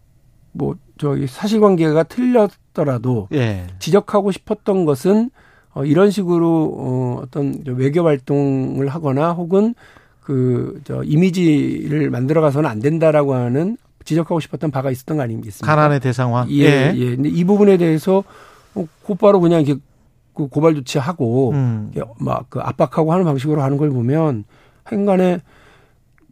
뭐 0.52 0.74
저기 0.98 1.28
사실관계가 1.28 2.02
틀렸더라도 2.02 3.28
예. 3.32 3.68
지적하고 3.78 4.32
싶었던 4.32 4.84
것은 4.84 5.30
어, 5.72 5.84
이런 5.84 6.10
식으로 6.10 6.74
어, 6.76 7.20
어떤 7.22 7.62
저 7.64 7.72
외교 7.72 8.04
활동을 8.04 8.88
하거나 8.88 9.30
혹은 9.32 9.74
그 10.20 10.80
저 10.84 11.02
이미지를 11.02 12.10
만들어가서는 12.10 12.68
안 12.68 12.80
된다라고 12.80 13.34
하는 13.34 13.76
지적하고 14.04 14.40
싶었던 14.40 14.70
바가 14.70 14.90
있었던 14.90 15.16
거 15.16 15.22
아니겠습니까? 15.22 15.66
가난의 15.66 16.00
대상화. 16.00 16.46
예, 16.50 16.92
예. 16.94 17.16
근데 17.16 17.28
이 17.28 17.44
부분에 17.44 17.76
대해서 17.76 18.24
어, 18.74 18.86
곧바로 19.02 19.40
그냥 19.40 19.62
이렇게 19.62 19.80
그 20.34 20.46
고발 20.48 20.74
조치하고 20.74 21.50
음. 21.50 21.92
막그 22.18 22.60
압박하고 22.60 23.12
하는 23.12 23.24
방식으로 23.24 23.62
하는 23.62 23.76
걸 23.76 23.90
보면 23.90 24.44
행간에 24.96 25.40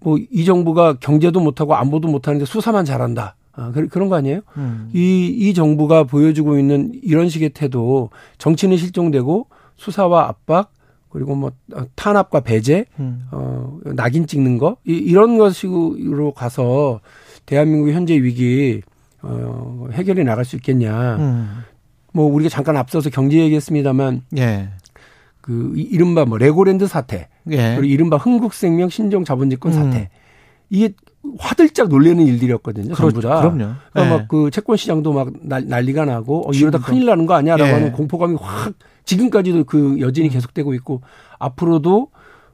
뭐 0.01 0.17
이 0.31 0.45
정부가 0.45 0.95
경제도 1.01 1.41
못하고 1.41 1.75
안보도 1.75 2.09
못하는데 2.09 2.45
수사만 2.45 2.85
잘한다. 2.85 3.35
아, 3.53 3.73
그- 3.73 3.89
그런 3.89 4.09
거 4.09 4.15
아니에요? 4.15 4.41
음. 4.57 4.91
이, 4.95 5.27
이 5.27 5.53
정부가 5.55 6.05
보여주고 6.05 6.57
있는 6.59 6.93
이런 7.03 7.29
식의 7.29 7.51
태도, 7.51 8.11
정치는 8.39 8.77
실종되고 8.77 9.49
수사와 9.77 10.29
압박, 10.29 10.73
그리고 11.11 11.35
뭐 11.35 11.51
탄압과 11.97 12.41
배제, 12.41 12.85
음. 13.01 13.27
어 13.33 13.79
낙인 13.97 14.27
찍는 14.29 14.59
거 14.59 14.77
이, 14.87 14.93
이런 14.93 15.39
것으로 15.39 16.33
가서 16.33 17.01
대한민국의 17.47 17.95
현재 17.95 18.15
위기 18.15 18.83
어 19.23 19.89
해결해 19.91 20.23
나갈 20.23 20.45
수 20.45 20.55
있겠냐. 20.57 21.17
음. 21.17 21.59
뭐 22.13 22.33
우리가 22.33 22.49
잠깐 22.49 22.77
앞서서 22.77 23.11
경제 23.11 23.39
얘기했습니다만 23.39 24.23
예. 24.37 24.69
그 25.49 25.72
이- 25.76 25.80
이른바 25.80 26.26
뭐 26.26 26.36
레고랜드 26.36 26.86
사태 26.86 27.28
예. 27.51 27.57
그리고 27.76 27.84
이른바 27.84 28.18
흥국생명 28.18 28.90
신종 28.90 29.24
자본증권 29.24 29.72
음. 29.72 29.74
사태 29.74 30.11
이게 30.68 30.92
화들짝 31.38 31.88
놀라는 31.88 32.26
일들이었거든요. 32.26 32.94
전부 32.94 33.22
다. 33.22 33.40
그럼요. 33.40 33.72
그러니까 33.90 34.05
예. 34.05 34.11
막그 34.11 34.51
채권 34.51 34.76
시장도 34.76 35.14
막 35.14 35.32
난- 35.40 35.66
난리가 35.66 36.05
나고 36.05 36.46
어, 36.46 36.53
이러다. 36.53 36.80
큰일 36.80 37.07
나는 37.07 37.24
거 37.24 37.32
아니야라고 37.32 37.66
예. 37.66 37.72
하는 37.72 37.92
공포감이 37.92 38.36
확 38.38 38.74
지금까지도 39.07 39.64
그 39.64 39.99
여진이 40.01 40.28
계속되고 40.28 40.74
있고 40.74 41.01
앞으로도 41.38 42.09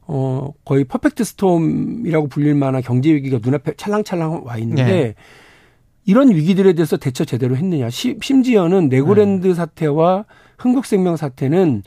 어 0.06 0.52
거의 0.64 0.84
perfect 0.84 1.24
storm이라고 1.24 2.28
불릴 2.28 2.54
만한 2.54 2.80
경제 2.80 3.12
위기가 3.12 3.40
눈앞에 3.42 3.72
찰랑찰랑 3.76 4.42
와 4.44 4.56
있는데 4.58 4.82
예. 4.88 5.14
이런 6.06 6.30
위기들에 6.30 6.74
대해서 6.74 6.96
대처 6.96 7.24
제대로 7.24 7.56
했느냐. 7.56 7.90
시- 7.90 8.18
심지어는 8.22 8.88
레고랜드 8.88 9.48
네. 9.48 9.54
사태와 9.54 10.26
흥국생명 10.58 11.16
사태는 11.16 11.82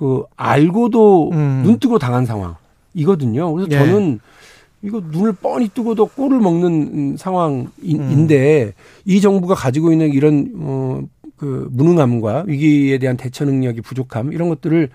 그 0.00 0.24
알고도 0.36 1.30
음. 1.32 1.62
눈 1.64 1.78
뜨고 1.78 2.00
당한 2.00 2.24
상황이거든요. 2.26 3.52
그래서 3.52 3.70
예. 3.70 3.78
저는 3.78 4.18
이거 4.82 5.00
눈을 5.04 5.34
뻔히 5.34 5.68
뜨고도 5.68 6.06
꼴을 6.06 6.40
먹는 6.40 7.18
상황인데 7.18 8.64
음. 8.64 8.72
이 9.04 9.20
정부가 9.20 9.54
가지고 9.54 9.92
있는 9.92 10.12
이런 10.12 10.52
어 10.58 11.02
그 11.40 11.68
무능함과 11.72 12.44
위기에 12.46 12.98
대한 12.98 13.16
대처 13.16 13.46
능력이 13.46 13.80
부족함 13.80 14.34
이런 14.34 14.50
것들을 14.50 14.90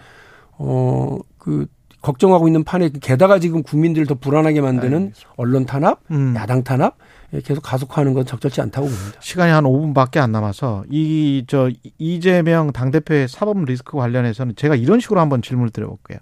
어그 0.57 1.65
걱정하고 2.03 2.47
있는 2.47 2.63
판에 2.63 2.91
게다가 3.01 3.39
지금 3.39 3.63
국민들을 3.63 4.05
더 4.05 4.13
불안하게 4.13 4.61
만드는 4.61 5.11
언론 5.37 5.65
탄압, 5.65 6.01
음. 6.11 6.35
야당 6.37 6.63
탄압 6.63 6.97
예, 6.97 7.03
계속 7.43 7.61
가속화하는 7.61 8.13
건 8.13 8.25
적절치 8.25 8.61
않다고 8.61 8.87
봅니다. 8.87 9.19
시간이 9.19 9.51
한 9.51 9.63
5분밖에 9.63 10.17
안 10.17 10.31
남아서 10.31 10.83
이 10.89 11.43
저 11.47 11.69
이재명 11.97 12.71
당대표의 12.71 13.27
사법 13.27 13.63
리스크 13.65 13.97
관련해서는 13.97 14.55
제가 14.55 14.75
이런 14.75 14.99
식으로 14.99 15.19
한번 15.19 15.41
질문을 15.41 15.71
드려볼게요. 15.71 16.19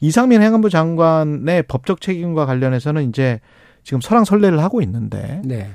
이상민 0.00 0.42
행안부 0.42 0.70
장관의 0.70 1.64
법적 1.64 2.00
책임과 2.00 2.46
관련해서는 2.46 3.08
이제 3.08 3.40
지금 3.84 4.00
설왕설래를 4.00 4.58
하고 4.62 4.82
있는데 4.82 5.40
네. 5.44 5.70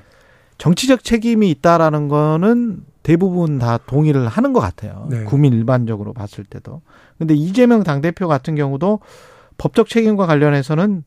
정치적 0.57 1.03
책임이 1.03 1.49
있다라는 1.51 2.07
거는 2.07 2.83
대부분 3.03 3.57
다 3.57 3.77
동의를 3.77 4.27
하는 4.27 4.53
것 4.53 4.59
같아요. 4.59 5.07
네. 5.09 5.23
국민 5.23 5.53
일반적으로 5.53 6.13
봤을 6.13 6.43
때도. 6.43 6.81
근데 7.17 7.33
이재명 7.33 7.83
당대표 7.83 8.27
같은 8.27 8.55
경우도 8.55 8.99
법적 9.57 9.89
책임과 9.89 10.27
관련해서는 10.27 11.03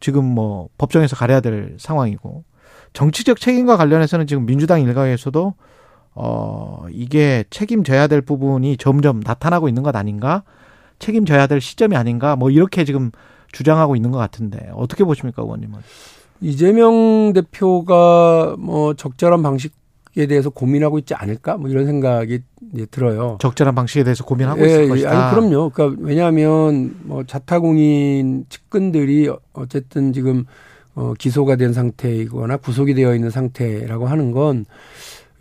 지금 0.00 0.24
뭐 0.24 0.68
법정에서 0.78 1.14
가려야 1.16 1.40
될 1.40 1.76
상황이고 1.78 2.44
정치적 2.96 3.38
책임과 3.38 3.76
관련해서는 3.76 4.26
지금 4.26 4.46
민주당 4.46 4.80
일각에서도 4.80 5.52
어 6.14 6.86
이게 6.90 7.44
책임져야 7.50 8.06
될 8.06 8.22
부분이 8.22 8.78
점점 8.78 9.20
나타나고 9.20 9.68
있는 9.68 9.82
것 9.82 9.94
아닌가? 9.94 10.44
책임져야 10.98 11.46
될 11.46 11.60
시점이 11.60 11.94
아닌가? 11.94 12.36
뭐 12.36 12.50
이렇게 12.50 12.86
지금 12.86 13.10
주장하고 13.52 13.96
있는 13.96 14.12
것 14.12 14.18
같은데 14.18 14.70
어떻게 14.74 15.04
보십니까, 15.04 15.42
의원님은? 15.42 15.78
이재명 16.40 17.34
대표가 17.34 18.56
뭐 18.58 18.94
적절한 18.94 19.42
방식에 19.42 20.26
대해서 20.26 20.48
고민하고 20.48 20.98
있지 20.98 21.12
않을까? 21.12 21.58
뭐 21.58 21.68
이런 21.68 21.84
생각이 21.84 22.40
들어요. 22.90 23.36
적절한 23.42 23.74
방식에 23.74 24.04
대해서 24.04 24.24
고민하고 24.24 24.62
예, 24.62 24.66
있을 24.68 24.84
예. 24.84 24.88
것이다. 24.88 25.10
아니, 25.10 25.34
그럼요. 25.34 25.68
그러니까 25.68 26.02
왜냐하면 26.02 26.96
뭐 27.02 27.24
자타공인 27.24 28.46
측근들이 28.48 29.28
어쨌든 29.52 30.14
지금 30.14 30.46
어, 30.96 31.12
기소가 31.18 31.56
된 31.56 31.72
상태이거나 31.72 32.56
구속이 32.56 32.94
되어 32.94 33.14
있는 33.14 33.30
상태라고 33.30 34.06
하는 34.06 34.32
건 34.32 34.64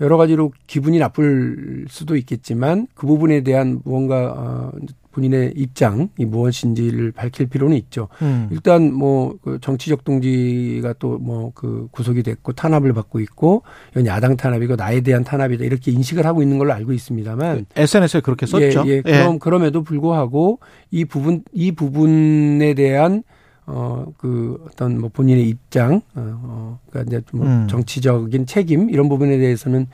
여러 0.01 0.17
가지로 0.17 0.51
기분이 0.67 0.99
나쁠 0.99 1.85
수도 1.89 2.17
있겠지만 2.17 2.87
그 2.93 3.07
부분에 3.07 3.41
대한 3.41 3.79
무언가 3.85 4.33
어, 4.37 4.71
본인의 5.13 5.53
입장이 5.55 6.09
무엇인지를 6.17 7.13
밝힐 7.13 7.47
필요는 7.47 7.77
있죠. 7.77 8.09
음. 8.21 8.49
일단 8.51 8.93
뭐그 8.93 9.59
정치적 9.61 10.03
동지가 10.03 10.91
또 10.99 11.17
뭐 11.17 11.53
그 11.55 11.87
구속이 11.91 12.21
됐고 12.21 12.51
탄압을 12.51 12.91
받고 12.91 13.21
있고 13.21 13.63
이건 13.91 14.07
야당 14.07 14.35
탄압이고 14.35 14.75
나에 14.75 14.99
대한 14.99 15.23
탄압이다 15.23 15.63
이렇게 15.63 15.89
인식을 15.91 16.25
하고 16.25 16.41
있는 16.43 16.57
걸로 16.57 16.73
알고 16.73 16.91
있습니다만 16.91 17.65
SNS에 17.77 18.19
그렇게 18.19 18.45
썼죠. 18.45 18.83
예, 18.87 18.97
예. 18.97 19.01
그럼 19.01 19.39
그럼에도 19.39 19.83
불구하고 19.83 20.59
이 20.91 21.05
부분 21.05 21.43
이 21.53 21.71
부분에 21.71 22.73
대한 22.73 23.23
어 23.67 24.05
그 24.17 24.63
어떤 24.67 24.99
뭐 24.99 25.09
본인의 25.13 25.47
입장 25.49 26.01
어, 26.15 26.39
어 26.43 26.79
그러니까 26.89 27.17
이제 27.17 27.25
뭐 27.35 27.45
음. 27.47 27.67
정치적인 27.67 28.45
책임 28.45 28.89
이런 28.89 29.09
부분에 29.09 29.37
대해서는 29.37 29.87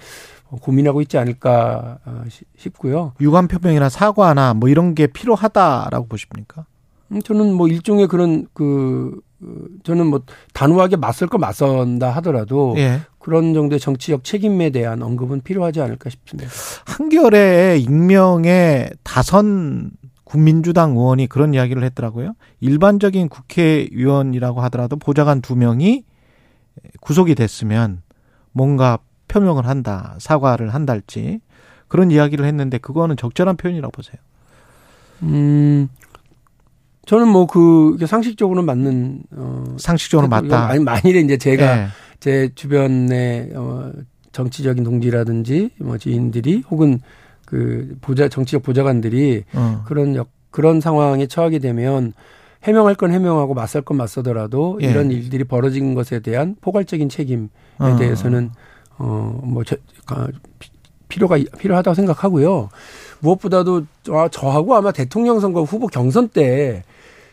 어, 0.49 0.57
고민하고 0.61 1.01
있지 1.01 1.17
않을까 1.17 1.99
어, 2.05 2.23
시- 2.29 2.43
싶고요. 2.57 3.13
유감 3.21 3.47
표명이나 3.47 3.89
사과나 3.89 4.53
뭐 4.53 4.67
이런 4.69 4.93
게 4.95 5.07
필요하다라고 5.07 6.07
보십니까? 6.07 6.65
음, 7.13 7.21
저는 7.21 7.53
뭐 7.53 7.67
일종의 7.67 8.07
그런 8.07 8.47
그 8.53 9.19
어, 9.41 9.47
저는 9.83 10.07
뭐 10.07 10.21
단호하게 10.53 10.97
맞설 10.97 11.27
거 11.29 11.37
맞선다 11.37 12.09
하더라도 12.11 12.75
예. 12.77 13.01
그런 13.19 13.53
정도의 13.53 13.79
정치적 13.79 14.23
책임에 14.23 14.69
대한 14.71 15.01
언급은 15.01 15.41
필요하지 15.41 15.79
않을까 15.81 16.09
싶습니다. 16.09 16.49
한겨레 16.85 17.77
익명의 17.79 18.91
다선 19.03 19.91
국민주당 20.31 20.91
의원이 20.91 21.27
그런 21.27 21.53
이야기를 21.53 21.83
했더라고요. 21.83 22.35
일반적인 22.61 23.27
국회의원이라고 23.27 24.61
하더라도 24.61 24.95
보좌관 24.95 25.41
두 25.41 25.57
명이 25.57 26.05
구속이 27.01 27.35
됐으면 27.35 28.01
뭔가 28.53 28.97
표명을 29.27 29.67
한다, 29.67 30.15
사과를 30.19 30.73
한달지 30.73 31.41
그런 31.89 32.11
이야기를 32.11 32.45
했는데 32.45 32.77
그거는 32.77 33.17
적절한 33.17 33.57
표현이라고 33.57 33.91
보세요. 33.91 34.15
음, 35.23 35.89
저는 37.05 37.27
뭐 37.27 37.45
그 37.45 37.97
상식적으로는 38.07 38.65
맞는 38.65 39.23
어 39.35 39.75
상식적으로 39.77 40.29
맞다. 40.29 40.67
아니 40.69 40.81
만일에 40.81 41.19
이제 41.19 41.35
제가 41.35 41.77
예. 41.77 41.87
제 42.21 42.49
주변에 42.55 43.49
어 43.53 43.91
정치적인 44.31 44.85
동지라든지 44.85 45.71
뭐 45.79 45.97
지인들이 45.97 46.63
혹은 46.71 47.01
그 47.51 47.97
보좌 47.99 48.29
정치적 48.29 48.63
보좌관들이 48.63 49.43
어. 49.53 49.83
그런 49.85 50.15
역 50.15 50.29
그런 50.51 50.79
상황에 50.79 51.27
처하게 51.27 51.59
되면 51.59 52.13
해명할 52.63 52.95
건 52.95 53.11
해명하고 53.11 53.53
맞설 53.53 53.81
건 53.81 53.97
맞서더라도 53.97 54.79
예. 54.81 54.87
이런 54.89 55.11
일들이 55.11 55.43
벌어진 55.43 55.93
것에 55.93 56.19
대한 56.21 56.55
포괄적인 56.61 57.09
책임에 57.09 57.49
어. 57.77 57.97
대해서는 57.99 58.51
어뭐 58.97 59.63
필요가 61.09 61.37
필요하다고 61.59 61.93
생각하고요. 61.93 62.69
무엇보다도 63.19 63.83
저- 64.03 64.29
저하고 64.29 64.75
아마 64.75 64.93
대통령 64.93 65.41
선거 65.41 65.63
후보 65.63 65.87
경선 65.87 66.29
때 66.29 66.83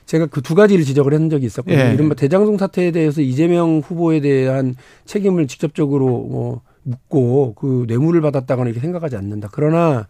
제가 0.07 0.27
그 0.27 0.41
두 0.43 0.55
가지를 0.57 0.85
지적을 0.85 1.13
했던 1.13 1.31
적이 1.31 1.47
있었거든요. 1.47 1.79
예. 1.91 1.95
이른바 1.95 2.17
대장동 2.17 2.59
사태에 2.59 2.91
대해서 2.91 3.21
이재명 3.21 3.81
후보에 3.85 4.21
대한 4.21 4.75
책임을 5.05 5.47
직접적으로 5.47 6.07
뭐 6.09 6.61
묻고 6.83 7.55
그 7.55 7.85
뇌물을 7.89 8.21
받았다거나 8.21 8.69
이렇게 8.69 8.81
생각하지 8.81 9.17
않는다. 9.17 9.49
그러나 9.53 10.07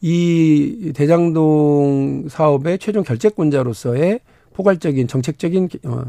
이 0.00 0.92
대장동 0.94 2.26
사업의 2.28 2.78
최종 2.78 3.02
결재권자로서의 3.04 4.20
포괄적인 4.52 5.08
정책적인 5.08 5.68
어, 5.84 6.02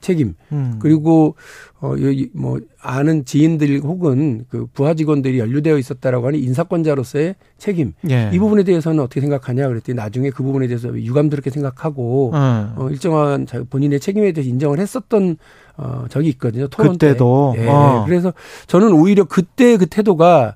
책임 0.00 0.34
음. 0.50 0.76
그리고 0.80 1.36
어, 1.80 1.94
여기 2.00 2.28
뭐 2.34 2.58
아는 2.80 3.24
지인들 3.24 3.80
혹은 3.84 4.44
그 4.48 4.66
부하 4.72 4.94
직원들이 4.94 5.38
연루되어 5.38 5.78
있었다라고 5.78 6.26
하는 6.26 6.40
인사권자로서의 6.40 7.36
책임 7.58 7.92
예. 8.10 8.30
이 8.32 8.38
부분에 8.38 8.64
대해서는 8.64 9.00
어떻게 9.00 9.20
생각하냐 9.20 9.68
그랬더니 9.68 9.94
나중에 9.96 10.30
그 10.30 10.42
부분에 10.42 10.66
대해서 10.66 10.88
유감스럽게 10.88 11.50
생각하고 11.50 12.32
어. 12.34 12.74
어, 12.76 12.88
일정한 12.90 13.46
자- 13.46 13.62
본인의 13.70 14.00
책임에 14.00 14.32
대해서 14.32 14.50
인정을 14.50 14.80
했었던 14.80 15.36
어, 15.76 16.04
적이 16.08 16.28
있거든요. 16.30 16.68
토론 16.68 16.98
때. 16.98 17.08
그때도 17.08 17.54
예. 17.58 17.68
어. 17.68 18.04
그래서 18.06 18.32
저는 18.66 18.92
오히려 18.92 19.24
그때 19.24 19.76
그 19.76 19.86
태도가 19.86 20.54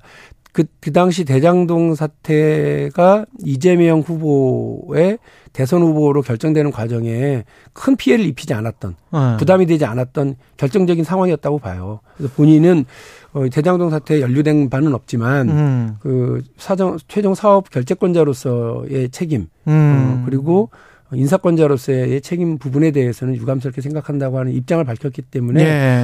그, 0.57 0.63
그 0.79 0.91
당시 0.91 1.23
대장동 1.23 1.93
사태가 1.93 3.25
이재명 3.45 3.99
후보의 3.99 5.19
대선 5.53 5.83
후보로 5.83 6.23
결정되는 6.23 6.71
과정에 6.71 7.43
큰 7.73 7.95
피해를 7.95 8.25
입히지 8.25 8.55
않았던 8.55 8.95
어. 9.11 9.37
부담이 9.39 9.67
되지 9.67 9.85
않았던 9.85 10.35
결정적인 10.57 11.03
상황이었다고 11.03 11.59
봐요. 11.59 11.99
그래서 12.15 12.33
본인은 12.35 12.85
어, 13.33 13.47
대장동 13.49 13.91
사태에 13.91 14.21
연루된 14.21 14.71
바는 14.71 14.95
없지만 14.95 15.49
음. 15.49 15.95
그 15.99 16.41
사정 16.57 16.97
최종 17.07 17.35
사업 17.35 17.69
결재권자로서의 17.69 19.09
책임 19.11 19.47
음. 19.67 20.21
어, 20.21 20.25
그리고 20.25 20.71
인사권자로서의 21.13 22.21
책임 22.21 22.57
부분에 22.57 22.91
대해서는 22.91 23.35
유감스럽게 23.35 23.81
생각한다고 23.81 24.39
하는 24.39 24.51
입장을 24.53 24.83
밝혔기 24.83 25.21
때문에 25.23 25.63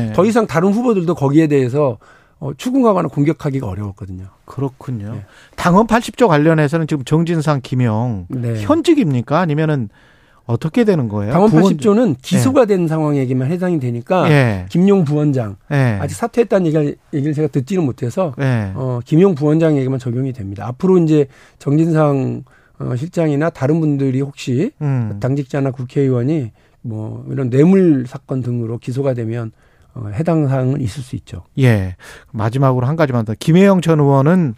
예. 0.09 0.13
더 0.13 0.25
이상 0.25 0.47
다른 0.47 0.71
후보들도 0.71 1.15
거기에 1.15 1.47
대해서 1.47 1.97
어, 2.39 2.51
추궁하거나 2.57 3.07
공격하기가 3.09 3.67
어려웠거든요. 3.67 4.25
그렇군요. 4.45 5.13
네. 5.13 5.25
당헌 5.55 5.87
80조 5.87 6.27
관련해서는 6.27 6.87
지금 6.87 7.05
정진상, 7.05 7.61
김영 7.63 8.27
네. 8.29 8.61
현직입니까? 8.61 9.39
아니면은 9.39 9.89
어떻게 10.45 10.83
되는 10.83 11.07
거예요? 11.07 11.31
강원 11.31 11.49
부원- 11.49 11.77
80조는 11.77 12.15
기소가 12.21 12.65
된 12.65 12.89
상황에게만 12.89 13.49
해당이 13.49 13.79
되니까 13.79 14.29
예. 14.29 14.65
김용 14.69 15.05
부원장 15.05 15.55
예. 15.71 15.97
아직 16.01 16.15
사퇴했다는 16.15 16.67
얘기를, 16.67 16.95
얘기를 17.13 17.33
제가 17.33 17.47
듣지는 17.47 17.85
못해서 17.85 18.33
예. 18.41 18.71
어, 18.75 18.99
김용 19.05 19.35
부원장에게만 19.35 19.99
적용이 19.99 20.33
됩니다. 20.33 20.67
앞으로 20.67 20.97
이제 20.97 21.27
정진상 21.59 22.43
어, 22.83 22.95
실장이나 22.95 23.49
다른 23.49 23.79
분들이 23.79 24.21
혹시 24.21 24.71
음. 24.81 25.17
당직자나 25.19 25.71
국회의원이 25.71 26.51
뭐 26.81 27.25
이런 27.29 27.49
뇌물 27.49 28.05
사건 28.07 28.41
등으로 28.41 28.77
기소가 28.77 29.13
되면 29.13 29.51
어, 29.93 30.07
해당 30.13 30.47
사항은 30.47 30.81
있을 30.81 31.03
수 31.03 31.15
있죠. 31.15 31.43
예. 31.59 31.95
마지막으로 32.31 32.85
한 32.87 32.95
가지만 32.95 33.25
더. 33.25 33.33
김혜영 33.37 33.81
전 33.81 33.99
의원은 33.99 34.55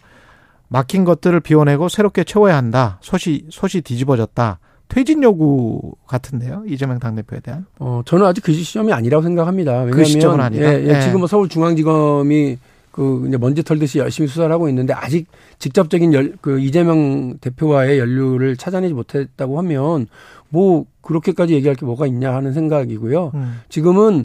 막힌 0.67 1.05
것들을 1.05 1.39
비워내고 1.41 1.89
새롭게 1.89 2.23
채워야 2.23 2.57
한다. 2.57 2.99
솥이 3.01 3.47
솥이 3.51 3.81
뒤집어졌다. 3.81 4.59
퇴진 4.87 5.23
요구 5.23 5.93
같은데요. 6.07 6.63
이재명 6.67 6.99
당대표에 6.99 7.39
대한. 7.39 7.65
어, 7.79 8.01
저는 8.05 8.25
아직 8.25 8.41
그 8.41 8.53
시점이 8.53 8.93
아니라고 8.93 9.23
생각합니다. 9.23 9.71
왜냐하면 9.71 9.95
그 9.95 10.03
시점은 10.05 10.39
아니다? 10.39 10.65
예, 10.65 10.83
예, 10.83 10.95
예. 10.95 11.01
지금 11.01 11.19
뭐 11.19 11.27
서울중앙지검이 11.27 12.57
그 12.95 13.25
이제 13.27 13.35
먼지 13.35 13.61
털듯이 13.61 13.99
열심히 13.99 14.29
수사를 14.29 14.49
하고 14.53 14.69
있는데 14.69 14.93
아직 14.93 15.27
직접적인 15.59 16.13
열, 16.13 16.33
그 16.39 16.61
이재명 16.61 17.37
대표와의 17.39 17.99
연루를 17.99 18.55
찾아내지 18.55 18.93
못했다고 18.93 19.57
하면 19.57 20.07
뭐 20.47 20.85
그렇게까지 21.01 21.55
얘기할 21.55 21.75
게 21.75 21.85
뭐가 21.85 22.07
있냐 22.07 22.33
하는 22.33 22.53
생각이고요. 22.53 23.31
음. 23.35 23.59
지금은 23.67 24.23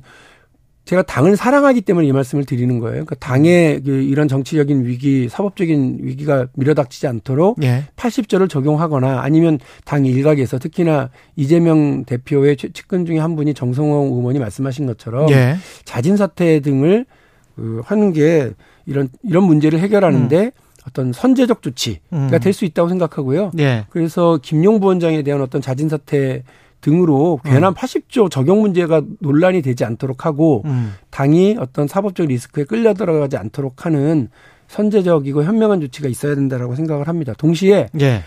제가 0.84 1.02
당을 1.02 1.36
사랑하기 1.36 1.80
때문에 1.80 2.06
이 2.06 2.12
말씀을 2.12 2.44
드리는 2.44 2.78
거예요. 2.78 3.04
그러니까 3.04 3.16
당의 3.16 3.82
그 3.82 3.90
이런 4.02 4.28
정치적인 4.28 4.84
위기, 4.86 5.28
사법적인 5.28 5.98
위기가 6.02 6.46
밀어닥치지 6.54 7.08
않도록 7.08 7.62
예. 7.64 7.86
80조를 7.96 8.48
적용하거나 8.48 9.20
아니면 9.20 9.58
당 9.84 10.06
일각에서 10.06 10.60
특히나 10.60 11.10
이재명 11.34 12.04
대표의 12.04 12.56
최- 12.56 12.72
측근 12.72 13.04
중에 13.04 13.18
한 13.18 13.34
분이 13.34 13.52
정성호 13.54 14.16
의원이 14.16 14.38
말씀하신 14.38 14.86
것처럼 14.86 15.28
예. 15.30 15.56
자진 15.84 16.16
사퇴 16.16 16.60
등을 16.60 17.04
그 17.60 17.82
하는 17.84 18.14
게 18.14 18.52
이런 18.86 19.10
이런 19.22 19.44
문제를 19.44 19.78
해결하는데 19.80 20.52
어떤 20.88 21.12
선제적 21.12 21.60
조치가 21.60 22.00
음. 22.14 22.30
될수 22.40 22.64
있다고 22.64 22.88
생각하고요. 22.88 23.50
예. 23.58 23.84
그래서 23.90 24.38
김용 24.40 24.80
부원장에 24.80 25.22
대한 25.22 25.42
어떤 25.42 25.60
자진 25.60 25.90
사퇴 25.90 26.42
등으로 26.80 27.38
음. 27.44 27.50
괜한 27.50 27.74
80조 27.74 28.30
적용 28.30 28.62
문제가 28.62 29.02
논란이 29.20 29.60
되지 29.60 29.84
않도록 29.84 30.24
하고 30.24 30.62
음. 30.64 30.94
당이 31.10 31.58
어떤 31.60 31.86
사법적 31.86 32.26
리스크에 32.26 32.64
끌려 32.64 32.94
들어가지 32.94 33.36
않도록 33.36 33.84
하는 33.84 34.30
선제적이고 34.68 35.44
현명한 35.44 35.82
조치가 35.82 36.08
있어야 36.08 36.34
된다라고 36.34 36.76
생각을 36.76 37.08
합니다. 37.08 37.34
동시에 37.36 37.88
예. 38.00 38.22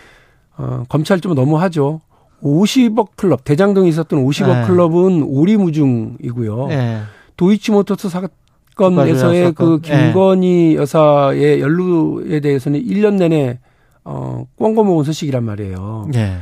어, 0.56 0.84
검찰 0.90 1.20
좀 1.20 1.34
너무하죠. 1.34 2.02
50억 2.44 3.16
클럽 3.16 3.44
대장동에 3.44 3.90
있었던 3.90 4.24
50억 4.24 4.62
네. 4.62 4.68
클럽은 4.68 5.24
오리무중이고요. 5.24 6.68
예. 6.70 7.00
도이치모터스 7.36 8.10
사 8.10 8.28
건에서의 8.76 9.46
사건. 9.46 9.54
그 9.54 9.82
김건희 9.82 10.76
여사의 10.76 11.62
연루에 11.62 12.40
대해서는 12.40 12.84
1년 12.84 13.16
내내 13.16 13.60
어, 14.04 14.46
꽁고 14.58 14.84
먹은 14.84 15.04
소식이란 15.04 15.44
말이에요. 15.44 16.10
예. 16.16 16.38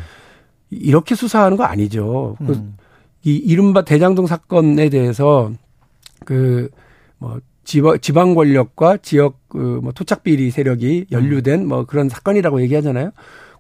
이렇게 0.69 1.15
수사하는 1.15 1.57
거 1.57 1.63
아니죠. 1.63 2.35
그 2.39 2.53
음. 2.53 2.77
이 3.23 3.35
이른바 3.35 3.83
대장동 3.83 4.25
사건에 4.25 4.89
대해서 4.89 5.51
그뭐 6.25 7.39
지방 7.63 7.99
지방 7.99 8.33
권력과 8.33 8.97
지역 8.97 9.47
그뭐 9.49 9.91
토착 9.93 10.23
비리 10.23 10.49
세력이 10.49 11.07
연루된 11.11 11.67
뭐 11.67 11.85
그런 11.85 12.09
사건이라고 12.09 12.61
얘기하잖아요. 12.61 13.11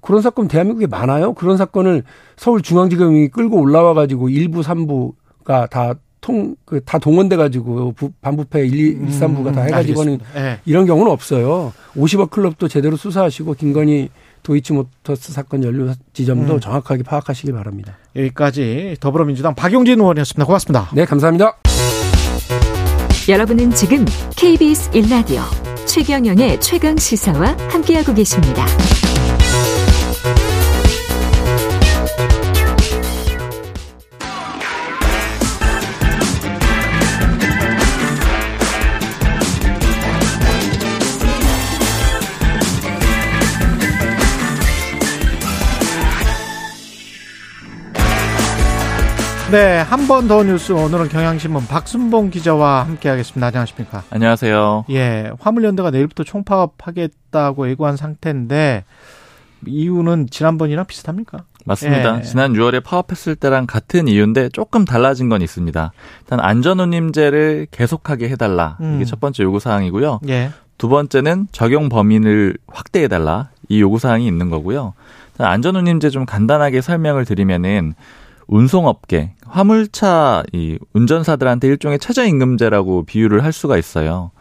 그런 0.01 0.21
사건 0.21 0.47
대한민국에 0.47 0.87
많아요. 0.87 1.33
그런 1.33 1.57
사건을 1.57 2.03
서울중앙지검이 2.37 3.27
끌고 3.29 3.59
올라와 3.59 3.93
가지고 3.93 4.29
일부 4.29 4.63
삼부가 4.63 5.67
다 5.67 5.93
통 6.21 6.55
그 6.65 6.79
다 6.85 6.99
동원돼 6.99 7.35
가지고 7.35 7.93
반부패 8.21 8.65
1, 8.67 8.73
2, 8.73 8.79
1, 8.79 8.97
3부가 9.07 9.53
다 9.53 9.61
음, 9.61 9.67
해가지고는. 9.67 10.19
예. 10.35 10.59
이런 10.65 10.85
경우는 10.85 11.11
없어요. 11.11 11.73
50억 11.97 12.29
클럽도 12.29 12.67
제대로 12.67 12.95
수사하시고 12.95 13.55
김건희 13.55 14.09
도이치모터스 14.43 15.33
사건 15.33 15.63
연루 15.63 15.93
지점도 16.13 16.53
음. 16.55 16.59
정확하게 16.59 17.03
파악하시기 17.03 17.51
바랍니다. 17.51 17.97
여기까지 18.15 18.95
더불어민주당 18.99 19.53
박용진 19.55 19.99
의원이었습니다. 19.99 20.45
고맙습니다. 20.45 20.89
네, 20.93 21.05
감사합니다. 21.05 21.57
여러분은 23.29 23.71
지금 23.71 24.05
KBS 24.35 24.91
1라디오 24.91 25.41
최경영의 25.85 26.59
최강 26.59 26.97
시사와 26.97 27.55
함께하고 27.69 28.13
계십니다. 28.13 28.65
네, 49.51 49.79
한 49.81 50.07
번 50.07 50.27
더 50.29 50.43
뉴스 50.43 50.71
오늘은 50.71 51.09
경향신문 51.09 51.67
박순봉 51.67 52.29
기자와 52.29 52.83
함께하겠습니다. 52.85 53.47
안녕하십니까? 53.47 54.03
안녕하세요. 54.09 54.85
예, 54.91 55.31
화물연대가 55.39 55.91
내일부터 55.91 56.23
총파업하겠다고 56.23 57.69
예고한 57.71 57.97
상태인데 57.97 58.85
이유는 59.65 60.27
지난번이랑 60.29 60.85
비슷합니까? 60.85 61.39
맞습니다. 61.65 62.19
예. 62.19 62.21
지난 62.23 62.53
6월에 62.53 62.81
파업했을 62.83 63.35
때랑 63.35 63.67
같은 63.67 64.07
이유인데 64.07 64.49
조금 64.49 64.85
달라진 64.85 65.27
건 65.27 65.41
있습니다. 65.41 65.91
일단 66.21 66.39
안전운임제를 66.39 67.67
계속하게 67.71 68.29
해달라. 68.29 68.77
음. 68.79 68.95
이게 68.95 69.05
첫 69.05 69.19
번째 69.19 69.43
요구 69.43 69.59
사항이고요. 69.59 70.21
예, 70.29 70.51
두 70.77 70.87
번째는 70.87 71.47
적용 71.51 71.89
범위를 71.89 72.57
확대해달라. 72.67 73.49
이 73.67 73.81
요구 73.81 73.99
사항이 73.99 74.25
있는 74.25 74.49
거고요. 74.49 74.93
안전운임제 75.37 76.09
좀 76.09 76.25
간단하게 76.25 76.81
설명을 76.81 77.25
드리면은 77.25 77.93
운송업계, 78.51 79.31
화물차 79.47 80.43
이 80.51 80.77
운전사들한테 80.93 81.67
일종의 81.69 81.99
최저임금제라고 81.99 83.05
비유를 83.05 83.43
할 83.45 83.53
수가 83.53 83.77
있어요. 83.77 84.31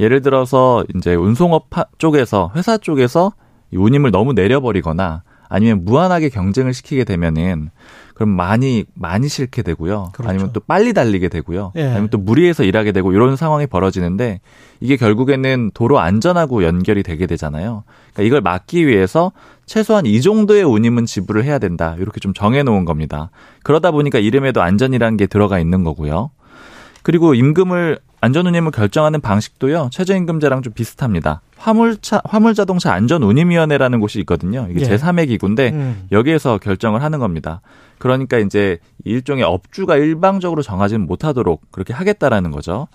예를 0.00 0.20
들어서 0.20 0.84
이제 0.96 1.14
운송업 1.14 1.70
파- 1.70 1.84
쪽에서 1.96 2.50
회사 2.56 2.76
쪽에서 2.76 3.32
이 3.72 3.76
운임을 3.76 4.10
너무 4.10 4.32
내려버리거나 4.32 5.22
아니면 5.48 5.84
무한하게 5.84 6.28
경쟁을 6.30 6.74
시키게 6.74 7.04
되면은 7.04 7.70
그럼 8.14 8.30
많이 8.30 8.84
많이 8.94 9.28
싫게 9.28 9.62
되고요. 9.62 10.10
그렇죠. 10.12 10.28
아니면 10.30 10.50
또 10.52 10.60
빨리 10.60 10.92
달리게 10.92 11.28
되고요. 11.28 11.72
예. 11.76 11.84
아니면 11.84 12.08
또 12.10 12.18
무리해서 12.18 12.64
일하게 12.64 12.90
되고 12.92 13.12
이런 13.12 13.36
상황이 13.36 13.66
벌어지는데 13.66 14.40
이게 14.80 14.96
결국에는 14.96 15.70
도로 15.72 16.00
안전하고 16.00 16.64
연결이 16.64 17.02
되게 17.02 17.26
되잖아요. 17.26 17.84
그러니까 18.12 18.22
이걸 18.26 18.40
막기 18.40 18.86
위해서 18.86 19.30
최소한 19.72 20.04
이 20.04 20.20
정도의 20.20 20.64
운임은 20.64 21.06
지불을 21.06 21.44
해야 21.44 21.58
된다. 21.58 21.96
이렇게 21.98 22.20
좀 22.20 22.34
정해 22.34 22.62
놓은 22.62 22.84
겁니다. 22.84 23.30
그러다 23.62 23.90
보니까 23.90 24.18
이름에도 24.18 24.60
안전이라는 24.60 25.16
게 25.16 25.26
들어가 25.26 25.58
있는 25.58 25.82
거고요. 25.82 26.30
그리고 27.02 27.32
임금을 27.32 27.98
안전운임을 28.20 28.70
결정하는 28.70 29.22
방식도요. 29.22 29.88
최저임금제랑 29.90 30.60
좀 30.60 30.74
비슷합니다. 30.74 31.40
화물차 31.56 32.20
화물자동차 32.26 32.92
안전운임위원회라는 32.92 33.98
곳이 34.00 34.20
있거든요. 34.20 34.68
이게 34.70 34.82
예. 34.82 34.90
제3의 34.90 35.28
기구인데 35.28 35.70
음. 35.70 36.06
여기에서 36.12 36.58
결정을 36.58 37.02
하는 37.02 37.18
겁니다. 37.18 37.62
그러니까 37.96 38.36
이제 38.36 38.76
일종의 39.04 39.42
업주가 39.42 39.96
일방적으로 39.96 40.60
정하지는 40.60 41.06
못하도록 41.06 41.62
그렇게 41.72 41.94
하겠다라는 41.94 42.50
거죠. 42.50 42.88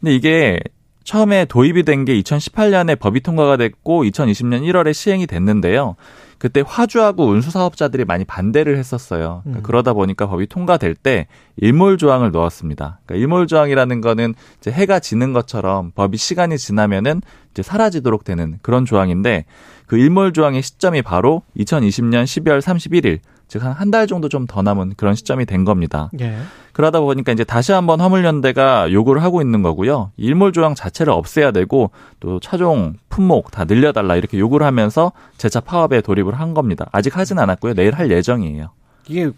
근데 0.00 0.14
이게 0.14 0.60
처음에 1.04 1.44
도입이 1.46 1.82
된 1.84 2.04
게 2.04 2.20
2018년에 2.20 2.98
법이 2.98 3.20
통과가 3.20 3.56
됐고 3.56 4.04
2020년 4.04 4.62
1월에 4.62 4.92
시행이 4.92 5.26
됐는데요. 5.26 5.96
그때 6.38 6.64
화주하고 6.66 7.26
운수 7.26 7.52
사업자들이 7.52 8.04
많이 8.04 8.24
반대를 8.24 8.76
했었어요. 8.76 9.42
그러니까 9.44 9.60
음. 9.60 9.62
그러다 9.62 9.92
보니까 9.92 10.26
법이 10.26 10.46
통과될 10.48 10.96
때 10.96 11.28
일몰 11.56 11.98
조항을 11.98 12.32
넣었습니다. 12.32 12.98
그러니까 13.06 13.22
일몰 13.22 13.46
조항이라는 13.46 14.00
거는 14.00 14.34
이제 14.58 14.72
해가 14.72 14.98
지는 14.98 15.32
것처럼 15.32 15.92
법이 15.94 16.16
시간이 16.16 16.58
지나면은 16.58 17.22
이제 17.52 17.62
사라지도록 17.62 18.24
되는 18.24 18.58
그런 18.62 18.84
조항인데 18.84 19.44
그 19.86 19.98
일몰 19.98 20.32
조항의 20.32 20.62
시점이 20.62 21.02
바로 21.02 21.42
2020년 21.58 22.24
12월 22.24 22.60
31일 22.60 23.20
즉 23.46 23.62
한 23.62 23.74
한 23.74 23.90
달 23.92 24.06
정도 24.06 24.28
좀 24.28 24.46
더 24.48 24.62
남은 24.62 24.94
그런 24.96 25.14
시점이 25.14 25.44
된 25.46 25.64
겁니다. 25.64 26.10
예, 26.20 26.38
그러다 26.72 27.00
보니까 27.00 27.32
이제 27.32 27.44
다시 27.44 27.72
한번 27.72 28.00
화물연대가 28.00 28.90
요구를 28.92 29.22
하고 29.22 29.42
있는 29.42 29.62
거고요. 29.62 30.10
일몰 30.16 30.52
조항 30.52 30.74
자체를 30.74 31.12
없애야 31.12 31.50
되고 31.50 31.90
또 32.20 32.40
차종 32.40 32.94
품목 33.08 33.50
다 33.50 33.64
늘려달라 33.64 34.16
이렇게 34.16 34.38
요구를 34.38 34.66
하면서 34.66 35.12
재차 35.36 35.60
파업에 35.60 36.00
돌입을 36.00 36.34
한 36.34 36.54
겁니다. 36.54 36.86
아직 36.92 37.16
하진 37.16 37.38
않았고요. 37.38 37.74
내일 37.74 37.94
할 37.94 38.10
예정이에요. 38.10 38.70
이게 39.08 39.30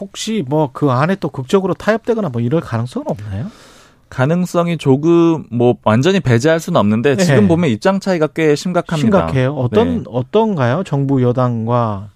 혹시 0.00 0.44
뭐 0.48 0.70
그 0.72 0.90
안에 0.90 1.16
또 1.16 1.28
극적으로 1.28 1.74
타협되거나 1.74 2.28
뭐 2.28 2.40
이럴 2.40 2.60
가능성은 2.60 3.06
없나요? 3.08 3.46
가능성이 4.08 4.78
조금 4.78 5.44
뭐 5.50 5.74
완전히 5.84 6.20
배제할 6.20 6.60
수는 6.60 6.78
없는데 6.80 7.16
지금 7.16 7.42
네. 7.42 7.48
보면 7.48 7.68
입장 7.70 8.00
차이가 8.00 8.26
꽤 8.28 8.54
심각합니다. 8.54 8.96
심각해요. 9.26 9.52
어떤 9.54 9.98
네. 9.98 10.04
어떤가요? 10.08 10.82
정부 10.84 11.22
여당과 11.22 12.10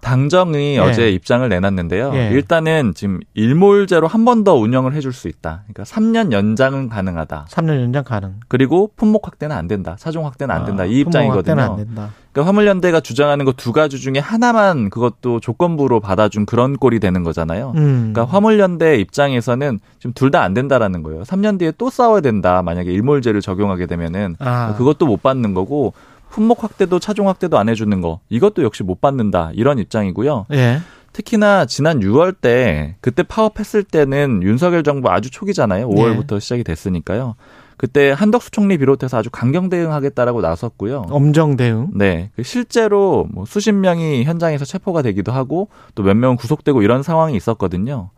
당정이 0.00 0.74
예. 0.76 0.78
어제 0.78 1.10
입장을 1.10 1.48
내놨는데요. 1.48 2.12
예. 2.14 2.28
일단은 2.30 2.92
지금 2.94 3.20
일몰제로 3.34 4.06
한 4.06 4.24
번 4.24 4.44
더 4.44 4.54
운영을 4.54 4.94
해줄 4.94 5.12
수 5.12 5.28
있다. 5.28 5.62
그러니까 5.66 5.82
3년 5.84 6.32
연장은 6.32 6.88
가능하다. 6.88 7.46
3년 7.50 7.80
연장 7.82 8.04
가능. 8.04 8.34
그리고 8.48 8.90
품목 8.96 9.26
확대는 9.26 9.54
안 9.56 9.66
된다. 9.68 9.96
차종 9.98 10.24
확대는 10.26 10.54
안 10.54 10.64
된다. 10.64 10.82
아, 10.84 10.86
이 10.86 11.00
입장이거든요. 11.00 11.60
안 11.60 11.76
된다. 11.76 12.10
그러니까 12.32 12.48
화물연대가 12.48 13.00
주장하는 13.00 13.44
거 13.44 13.52
두 13.52 13.72
가지 13.72 13.98
중에 13.98 14.18
하나만 14.20 14.88
그것도 14.88 15.40
조건부로 15.40 15.98
받아준 16.00 16.46
그런 16.46 16.76
꼴이 16.76 17.00
되는 17.00 17.22
거잖아요. 17.24 17.72
음. 17.76 18.12
그러니까 18.14 18.24
화물연대 18.32 18.96
입장에서는 19.00 19.80
지금 19.98 20.12
둘 20.14 20.30
다 20.30 20.42
안 20.42 20.54
된다라는 20.54 21.02
거예요. 21.02 21.22
3년 21.24 21.58
뒤에 21.58 21.72
또 21.76 21.90
싸워야 21.90 22.20
된다. 22.20 22.62
만약에 22.62 22.90
일몰제를 22.92 23.40
적용하게 23.40 23.86
되면은 23.86 24.36
아. 24.38 24.74
그것도 24.78 25.06
못 25.06 25.22
받는 25.22 25.54
거고 25.54 25.92
품목 26.30 26.62
확대도 26.62 26.98
차종 26.98 27.28
확대도 27.28 27.58
안 27.58 27.68
해주는 27.68 28.00
거 28.00 28.20
이것도 28.28 28.62
역시 28.62 28.82
못 28.82 29.00
받는다 29.00 29.50
이런 29.54 29.78
입장이고요. 29.78 30.46
예. 30.52 30.78
특히나 31.12 31.66
지난 31.66 32.00
6월 32.00 32.34
때 32.40 32.94
그때 33.00 33.22
파업했을 33.24 33.82
때는 33.82 34.42
윤석열 34.44 34.84
정부 34.84 35.10
아주 35.10 35.30
초기잖아요. 35.30 35.88
5월부터 35.88 36.38
시작이 36.40 36.62
됐으니까요. 36.62 37.34
그때 37.76 38.10
한덕수 38.10 38.50
총리 38.50 38.76
비롯해서 38.78 39.16
아주 39.16 39.30
강경 39.30 39.70
대응하겠다라고 39.70 40.40
나섰고요. 40.42 41.06
엄정 41.10 41.56
대응. 41.56 41.88
네, 41.94 42.30
그 42.36 42.42
실제로 42.42 43.26
뭐 43.32 43.44
수십 43.46 43.72
명이 43.72 44.22
현장에서 44.24 44.64
체포가 44.64 45.02
되기도 45.02 45.32
하고 45.32 45.68
또 45.94 46.02
몇 46.04 46.14
명은 46.16 46.36
구속되고 46.36 46.82
이런 46.82 47.02
상황이 47.02 47.34
있었거든요. 47.36 48.10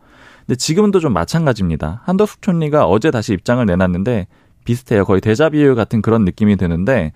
근데 0.45 0.57
지금도 0.57 0.99
좀 0.99 1.13
마찬가지입니다. 1.13 2.01
한덕수 2.03 2.41
총리가 2.41 2.85
어제 2.87 3.09
다시 3.09 3.33
입장을 3.33 3.65
내놨는데 3.65 4.27
비슷해요. 4.65 5.05
거의 5.05 5.19
대자비유 5.21 5.75
같은 5.75 6.01
그런 6.01 6.25
느낌이 6.25 6.57
드는데 6.57 7.13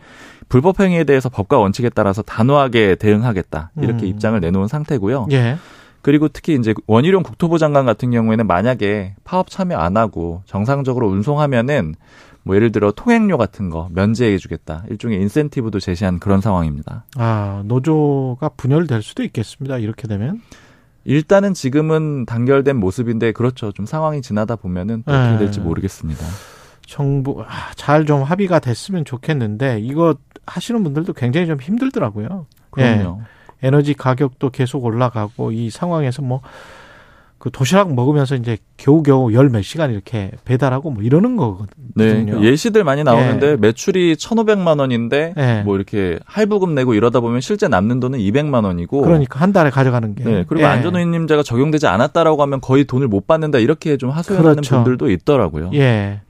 불법 0.50 0.80
행위에 0.80 1.04
대해서 1.04 1.30
법과 1.30 1.58
원칙에 1.58 1.90
따라서 1.90 2.22
단호하게 2.22 2.96
대응하겠다 2.96 3.72
이렇게 3.82 4.06
음. 4.06 4.08
입장을 4.08 4.40
내놓은 4.40 4.68
상태고요. 4.68 5.28
예. 5.32 5.58
그리고 6.02 6.30
특히 6.30 6.56
이제 6.56 6.74
원희룡 6.88 7.24
국토부 7.24 7.58
장관 7.58 7.86
같은 7.86 8.12
경우에는 8.12 8.48
만약에 8.48 9.16
파업 9.24 9.50
참여 9.50 9.78
안 9.78 9.98
하고 9.98 10.42
정상적으로 10.46 11.10
운송하면은 11.10 11.96
뭐 12.44 12.56
예를 12.56 12.72
들어 12.72 12.94
통행료 12.94 13.38
같은 13.38 13.70
거 13.70 13.90
면제해 13.92 14.38
주겠다. 14.38 14.86
일종의 14.90 15.20
인센티브도 15.22 15.82
제시한 15.82 16.20
그런 16.20 16.40
상황입니다. 16.40 17.04
아, 17.18 17.62
노조가 17.66 18.50
분열될 18.56 19.04
수도 19.04 19.24
있겠습니다. 19.24 19.80
이렇게 19.80 20.08
되면. 20.08 20.42
일단은 21.04 21.54
지금은 21.54 22.26
단결된 22.26 22.78
모습인데 22.78 23.34
그렇죠. 23.34 23.74
좀 23.74 23.86
상황이 23.86 24.22
지나다 24.22 24.56
보면은 24.56 25.04
또 25.06 25.14
어떻게 25.14 25.32
네. 25.34 25.38
될지 25.40 25.60
모르겠습니다. 25.60 26.26
정부 26.88 27.44
아, 27.48 27.72
잘좀 27.76 28.24
합의가 28.24 28.60
됐으면 28.60 29.06
좋겠는데 29.06 29.80
이거 29.82 30.16
하시는 30.48 30.82
분들도 30.84 31.14
굉장히 31.14 31.46
좀 31.46 31.60
힘들더라고요. 31.60 32.48
그럼요. 32.72 33.20
예. 33.22 33.68
에너지 33.68 33.94
가격도 33.94 34.50
계속 34.52 34.86
올라가고 34.86 35.52
이 35.52 35.70
상황에서 35.70 36.22
뭐 36.24 36.42
그 37.40 37.52
도시락 37.52 37.94
먹으면서 37.94 38.36
이제 38.36 38.58
겨우겨우 38.78 39.32
열 39.34 39.48
몇 39.50 39.62
시간 39.62 39.92
이렇게 39.92 40.32
배달하고 40.44 40.90
뭐 40.92 41.04
이러는 41.04 41.38
거거든요. 41.38 42.40
네. 42.40 42.42
예시들 42.42 42.84
많이 42.84 43.04
나오는데 43.04 43.52
예. 43.52 43.56
매출이 43.56 44.16
1,500만 44.16 44.80
원인데 44.80 45.34
예. 45.38 45.62
뭐 45.64 45.76
이렇게 45.76 46.20
할부금 46.26 46.74
내고 46.76 46.94
이러다 46.96 47.20
보면 47.20 47.42
실제 47.42 47.68
남는 47.68 48.00
돈은 48.00 48.20
200만 48.20 48.66
원이고 48.66 49.02
그러니까 49.02 49.40
한 49.40 49.54
달에 49.54 49.70
가져가는 49.70 50.16
게. 50.16 50.24
네. 50.24 50.46
그리고 50.48 50.64
예. 50.66 50.70
안전운임제가 50.70 51.44
적용되지 51.44 51.88
않았다라고 51.88 52.42
하면 52.42 52.60
거의 52.60 52.86
돈을 52.86 53.08
못 53.08 53.28
받는다 53.28 53.60
이렇게 53.60 53.98
좀 53.98 54.10
하소연하는 54.10 54.56
그렇죠. 54.56 54.76
분들도 54.76 55.10
있더라고요. 55.12 55.72
예. 55.76 56.22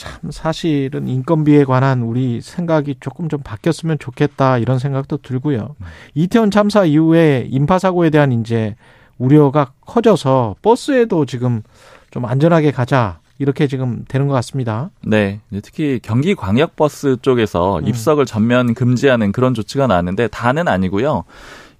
참 0.00 0.30
사실은 0.30 1.08
인건비에 1.08 1.64
관한 1.64 2.00
우리 2.00 2.40
생각이 2.40 2.96
조금 3.00 3.28
좀 3.28 3.40
바뀌었으면 3.44 3.98
좋겠다 3.98 4.56
이런 4.56 4.78
생각도 4.78 5.18
들고요. 5.18 5.76
음. 5.78 5.86
이태원 6.14 6.50
참사 6.50 6.86
이후에 6.86 7.46
인파 7.50 7.78
사고에 7.78 8.08
대한 8.08 8.32
이제 8.32 8.76
우려가 9.18 9.72
커져서 9.82 10.56
버스에도 10.62 11.26
지금 11.26 11.62
좀 12.10 12.24
안전하게 12.24 12.70
가자 12.70 13.20
이렇게 13.38 13.66
지금 13.66 14.06
되는 14.08 14.26
것 14.26 14.32
같습니다. 14.34 14.88
네. 15.04 15.40
특히 15.62 16.00
경기 16.02 16.34
광역버스 16.34 17.18
쪽에서 17.20 17.80
음. 17.80 17.86
입석을 17.86 18.24
전면 18.24 18.72
금지하는 18.72 19.32
그런 19.32 19.52
조치가 19.52 19.86
나왔는데 19.86 20.28
다는 20.28 20.66
아니고요. 20.66 21.24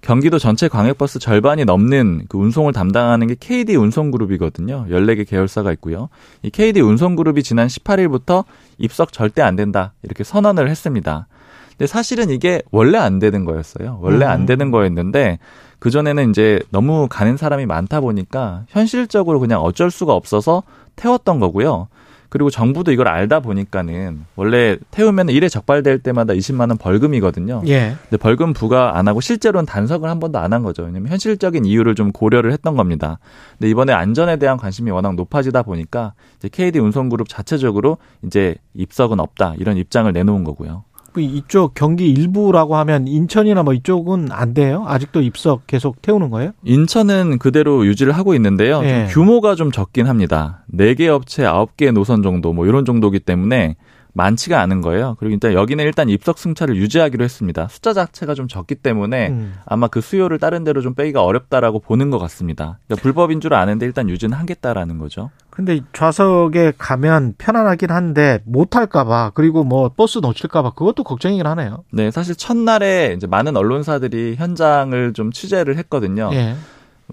경기도 0.01 0.38
전체 0.38 0.68
광역버스 0.68 1.18
절반이 1.18 1.64
넘는 1.64 2.24
그 2.28 2.38
운송을 2.38 2.72
담당하는 2.72 3.26
게 3.26 3.36
KD 3.38 3.76
운송그룹이거든요. 3.76 4.86
14개 4.88 5.28
계열사가 5.28 5.72
있고요. 5.72 6.09
이 6.42 6.51
KD 6.51 6.80
운송그룹이 6.80 7.42
지난 7.42 7.68
18일부터 7.68 8.44
입석 8.78 9.12
절대 9.12 9.42
안 9.42 9.57
된다. 9.57 9.92
이렇게 10.03 10.24
선언을 10.24 10.70
했습니다. 10.70 11.26
근데 11.70 11.86
사실은 11.86 12.30
이게 12.30 12.62
원래 12.70 12.98
안 12.98 13.18
되는 13.18 13.44
거였어요. 13.44 13.98
원래 14.01 14.24
음. 14.24 14.30
안 14.30 14.46
되는 14.46 14.70
거였는데 14.70 15.38
그전에는 15.78 16.30
이제 16.30 16.61
너무 16.70 17.07
가는 17.09 17.36
사람이 17.36 17.66
많다 17.66 18.01
보니까 18.01 18.64
현실적으로 18.68 19.40
그냥 19.40 19.61
어쩔 19.62 19.90
수가 19.90 20.14
없어서 20.14 20.62
태웠던 20.96 21.40
거고요. 21.40 21.88
그리고 22.31 22.49
정부도 22.49 22.93
이걸 22.93 23.09
알다 23.09 23.41
보니까는 23.41 24.24
원래 24.37 24.78
태우면 24.93 25.28
일에 25.31 25.49
적발될 25.49 25.99
때마다 25.99 26.33
20만 26.33 26.68
원 26.70 26.78
벌금이거든요. 26.78 27.62
예. 27.66 27.97
근데 28.09 28.16
벌금 28.16 28.53
부과 28.53 28.97
안 28.97 29.09
하고 29.09 29.20
실제로는 29.20 29.66
단속을 29.66 30.09
한 30.09 30.20
번도 30.20 30.39
안 30.39 30.51
한 30.51 30.62
거죠. 30.62 30.83
왜냐면 30.83 31.09
현실적인 31.12 31.64
이유를 31.64 31.95
좀 31.95 32.11
고려를 32.12 32.51
했던 32.53 32.76
겁니다. 32.76 33.18
근데 33.59 33.68
이번에 33.70 33.93
안전에 33.93 34.37
대한 34.37 34.57
관심이 34.57 34.91
워낙 34.91 35.14
높아지다 35.14 35.62
보니까 35.62 36.14
이제 36.39 36.49
KD 36.49 36.78
운송그룹 36.81 37.28
자체적으로 37.28 37.99
이제 38.24 38.57
입석은 38.74 39.20
없다 39.20 39.55
이런 39.59 39.76
입장을 39.76 40.12
내놓은 40.12 40.43
거고요. 40.45 40.85
그 41.12 41.20
이쪽 41.20 41.74
경기 41.74 42.11
일부라고 42.11 42.76
하면 42.76 43.08
인천이나 43.08 43.62
뭐 43.62 43.74
이쪽은 43.74 44.28
안 44.30 44.54
돼요? 44.54 44.84
아직도 44.86 45.22
입석 45.22 45.66
계속 45.66 46.00
태우는 46.02 46.30
거예요? 46.30 46.52
인천은 46.64 47.38
그대로 47.38 47.86
유지를 47.86 48.12
하고 48.12 48.34
있는데요. 48.34 48.76
좀 48.76 48.84
예. 48.84 49.06
규모가 49.11 49.54
좀 49.54 49.70
적긴 49.70 50.06
합니다. 50.06 50.64
4개 50.72 51.08
업체 51.08 51.44
9개 51.44 51.92
노선 51.92 52.22
정도 52.22 52.52
뭐 52.52 52.66
이런 52.66 52.84
정도기 52.84 53.20
때문에 53.20 53.76
많지가 54.12 54.61
않은 54.61 54.80
거예요. 54.80 55.16
그리고 55.18 55.34
일단 55.34 55.52
여기는 55.52 55.84
일단 55.84 56.08
입석 56.08 56.38
승차를 56.38 56.76
유지하기로 56.76 57.22
했습니다. 57.24 57.68
숫자 57.68 57.92
자체가 57.92 58.34
좀 58.34 58.48
적기 58.48 58.74
때문에 58.74 59.28
음. 59.28 59.54
아마 59.66 59.88
그 59.88 60.00
수요를 60.00 60.38
다른 60.38 60.64
데로 60.64 60.80
좀 60.80 60.94
빼기가 60.94 61.22
어렵다라고 61.22 61.80
보는 61.80 62.11
것 62.11 62.18
같습니다. 62.18 62.78
그러니까 62.86 63.02
불법인 63.02 63.40
줄 63.40 63.54
아는데 63.54 63.86
일단 63.86 64.08
유지는 64.08 64.36
하겠다라는 64.36 64.98
거죠. 64.98 65.30
근데 65.51 65.80
좌석에 65.92 66.72
가면 66.78 67.34
편안하긴 67.36 67.90
한데 67.90 68.40
못 68.44 68.70
탈까봐 68.70 69.32
그리고 69.34 69.64
뭐 69.64 69.90
버스 69.94 70.18
놓칠까봐 70.18 70.70
그것도 70.70 71.05
걱정이긴 71.05 71.46
하네요. 71.46 71.84
네, 71.90 72.11
사실 72.11 72.34
첫날에 72.36 73.14
이제 73.16 73.26
많은 73.26 73.57
언론사들이 73.57 74.36
현장을 74.36 75.12
좀 75.12 75.32
취재를 75.32 75.76
했거든요. 75.78 76.30
예. 76.32 76.57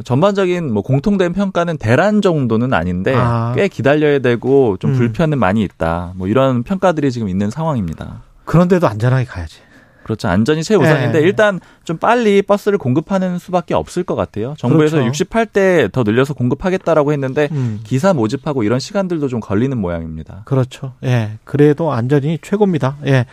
전반적인 0.04 0.72
뭐 0.72 0.84
공통된 0.84 1.34
평가는 1.34 1.78
대란 1.78 2.22
정도는 2.22 2.74
아닌데 2.74 3.14
아. 3.16 3.54
꽤 3.56 3.68
기다려야 3.68 4.20
되고 4.20 4.78
좀 4.78 4.92
음. 4.92 4.96
불편은 4.96 5.40
많이 5.40 5.64
있다. 5.64 6.14
뭐 6.16 6.28
이런 6.28 6.64
평가들이 6.64 7.12
지금 7.12 7.30
있는 7.30 7.50
상황입니다. 7.50 8.22
그런데도 8.46 8.88
안전하게 8.88 9.26
가야지. 9.26 9.67
그렇죠. 10.08 10.30
안전이 10.30 10.64
최우선인데 10.64 11.20
네. 11.20 11.26
일단 11.26 11.60
좀 11.84 11.98
빨리 11.98 12.42
버스를 12.42 12.78
공급하는 12.78 13.38
수밖에 13.38 13.74
없을 13.76 14.04
것 14.04 14.16
같아요. 14.16 14.56
정부에서 14.58 14.98
그렇죠. 14.98 15.12
68대 15.26 15.92
더 15.92 16.04
늘려서 16.04 16.34
공급하겠다라고 16.34 17.12
했는데 17.12 17.50
음. 17.52 17.82
기사 17.84 18.14
모집하고 18.14 18.64
이런 18.64 18.80
시간들도 18.80 19.28
좀 19.28 19.42
걸리는 19.42 19.78
모양입니다. 19.78 20.44
그렇죠. 20.46 20.94
예. 21.04 21.32
그래도 21.44 21.92
안전이 21.92 22.40
최고입니다. 22.42 22.96
예. 23.06 23.26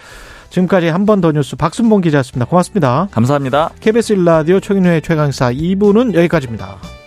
지금까지 0.51 0.89
한 0.89 1.05
번 1.07 1.21
더 1.21 1.31
뉴스 1.33 1.55
박순봉 1.57 2.01
기자였습니다. 2.01 2.47
고맙습니다. 2.47 3.09
감사합니다. 3.13 3.71
KBS 3.81 4.17
1라디오 4.17 4.61
최경련의 4.61 5.03
최강사 5.03 5.53
2부는 5.53 6.15
여기까지입니다. 6.15 7.04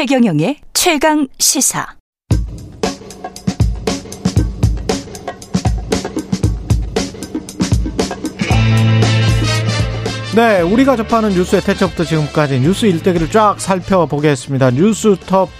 최경영의 0.00 0.56
최강 0.72 1.28
시사. 1.38 1.86
네, 10.34 10.62
우리가 10.62 10.96
접하는 10.96 11.28
뉴스의 11.28 11.60
태초부터 11.60 12.04
지금까지 12.04 12.60
뉴스 12.60 12.86
일대기를 12.86 13.28
쫙 13.28 13.60
살펴보겠습니다. 13.60 14.70
뉴스톱 14.70 15.50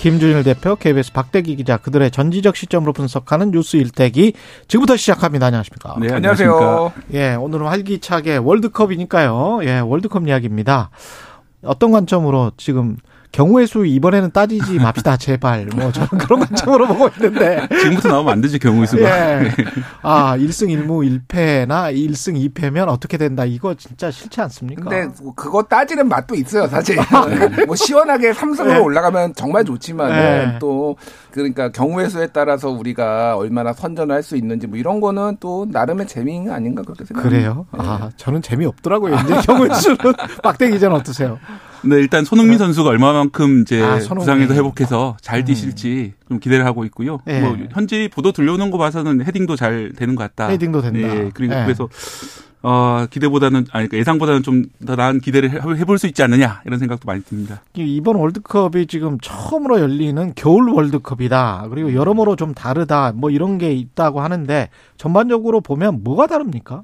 김준일 0.00 0.42
대표, 0.42 0.74
KBS 0.74 1.12
박대기 1.12 1.54
기자, 1.54 1.76
그들의 1.76 2.10
전지적 2.10 2.56
시점으로 2.56 2.92
분석하는 2.92 3.52
뉴스 3.52 3.76
일대기 3.76 4.32
지금부터 4.66 4.96
시작합니다. 4.96 5.46
안녕하십니까? 5.46 5.94
네, 6.00 6.12
안녕하세요. 6.12 6.92
예, 7.12 7.34
오늘은 7.36 7.68
활기차게 7.68 8.38
월드컵이니까요. 8.38 9.60
예, 9.62 9.78
월드컵 9.78 10.26
이야기입니다. 10.26 10.90
어떤 11.62 11.92
관점으로 11.92 12.50
지금 12.56 12.96
경우의 13.34 13.66
수 13.66 13.84
이번에는 13.84 14.30
따지지 14.30 14.78
맙시다 14.78 15.16
제발 15.16 15.66
뭐 15.74 15.90
저는 15.90 16.08
그런 16.08 16.40
관점으로 16.40 16.86
보고 16.86 17.08
있는데 17.08 17.66
지금부터 17.68 18.08
나오면 18.08 18.32
안 18.32 18.40
되지 18.40 18.60
경우의 18.60 18.86
수가. 18.86 19.02
예. 19.02 19.50
아 20.02 20.36
1승 20.38 20.68
1무 20.68 21.26
1패나 21.28 21.92
1승 21.92 22.52
2패면 22.54 22.88
어떻게 22.88 23.18
된다 23.18 23.44
이거 23.44 23.74
진짜 23.74 24.10
싫지 24.10 24.40
않습니까? 24.42 24.88
근데 24.88 25.12
그거 25.34 25.64
따지는 25.64 26.08
맛도 26.08 26.36
있어요, 26.36 26.68
사실. 26.68 26.96
뭐 27.66 27.74
시원하게 27.74 28.32
삼성으로 28.32 28.74
네. 28.74 28.80
올라가면 28.80 29.34
정말 29.34 29.64
좋지만 29.64 30.10
네. 30.10 30.58
또 30.60 30.96
그러니까 31.32 31.72
경우의 31.72 32.10
수에 32.10 32.28
따라서 32.28 32.70
우리가 32.70 33.36
얼마나 33.36 33.72
선전을 33.72 34.14
할수 34.14 34.36
있는지 34.36 34.68
뭐 34.68 34.78
이런 34.78 35.00
거는 35.00 35.38
또 35.40 35.66
나름의 35.68 36.06
재미 36.06 36.48
아닌가 36.48 36.82
그렇게 36.82 37.04
생각합니다. 37.04 37.28
그래요? 37.28 37.66
아 37.72 38.10
저는 38.16 38.42
재미 38.42 38.64
없더라고요. 38.66 39.16
이제 39.16 39.34
경우의 39.44 39.74
수는 39.74 39.96
박대 40.42 40.70
기자는 40.70 40.96
어떠세요? 40.96 41.40
네, 41.86 41.96
일단 41.96 42.24
손흥민 42.24 42.58
선수가 42.58 42.88
얼마만큼 42.90 43.62
이제 43.62 43.82
아. 43.82 43.98
부상에서 43.98 44.54
회복해서 44.54 45.16
잘 45.20 45.40
음. 45.40 45.44
뛰실지 45.44 46.12
좀 46.28 46.38
기대를 46.40 46.64
하고 46.66 46.84
있고요. 46.86 47.18
예. 47.26 47.40
뭐 47.40 47.56
현지 47.72 48.08
보도 48.12 48.32
들려오는 48.32 48.70
거 48.70 48.78
봐서는 48.78 49.24
헤딩도 49.26 49.56
잘 49.56 49.92
되는 49.96 50.14
것 50.14 50.22
같다. 50.24 50.48
헤딩도 50.50 50.82
된다. 50.82 50.98
예, 51.00 51.30
그리고 51.34 51.54
예. 51.54 51.62
그래서 51.64 51.88
어, 52.66 53.04
기대보다는 53.10 53.58
아니 53.72 53.88
그러니까 53.88 53.98
예상보다는 53.98 54.42
좀 54.42 54.64
더 54.86 54.96
나은 54.96 55.20
기대를 55.20 55.50
해- 55.50 55.56
해볼 55.80 55.98
수 55.98 56.06
있지 56.06 56.22
않느냐 56.22 56.62
이런 56.66 56.78
생각도 56.78 57.06
많이 57.06 57.22
듭니다. 57.22 57.62
이번 57.74 58.16
월드컵이 58.16 58.86
지금 58.86 59.18
처음으로 59.20 59.80
열리는 59.80 60.32
겨울 60.34 60.68
월드컵이다. 60.70 61.66
그리고 61.70 61.92
여러모로 61.94 62.36
좀 62.36 62.54
다르다. 62.54 63.12
뭐 63.14 63.28
이런 63.30 63.58
게 63.58 63.72
있다고 63.72 64.20
하는데 64.22 64.68
전반적으로 64.96 65.60
보면 65.60 66.02
뭐가 66.04 66.26
다릅니까? 66.26 66.82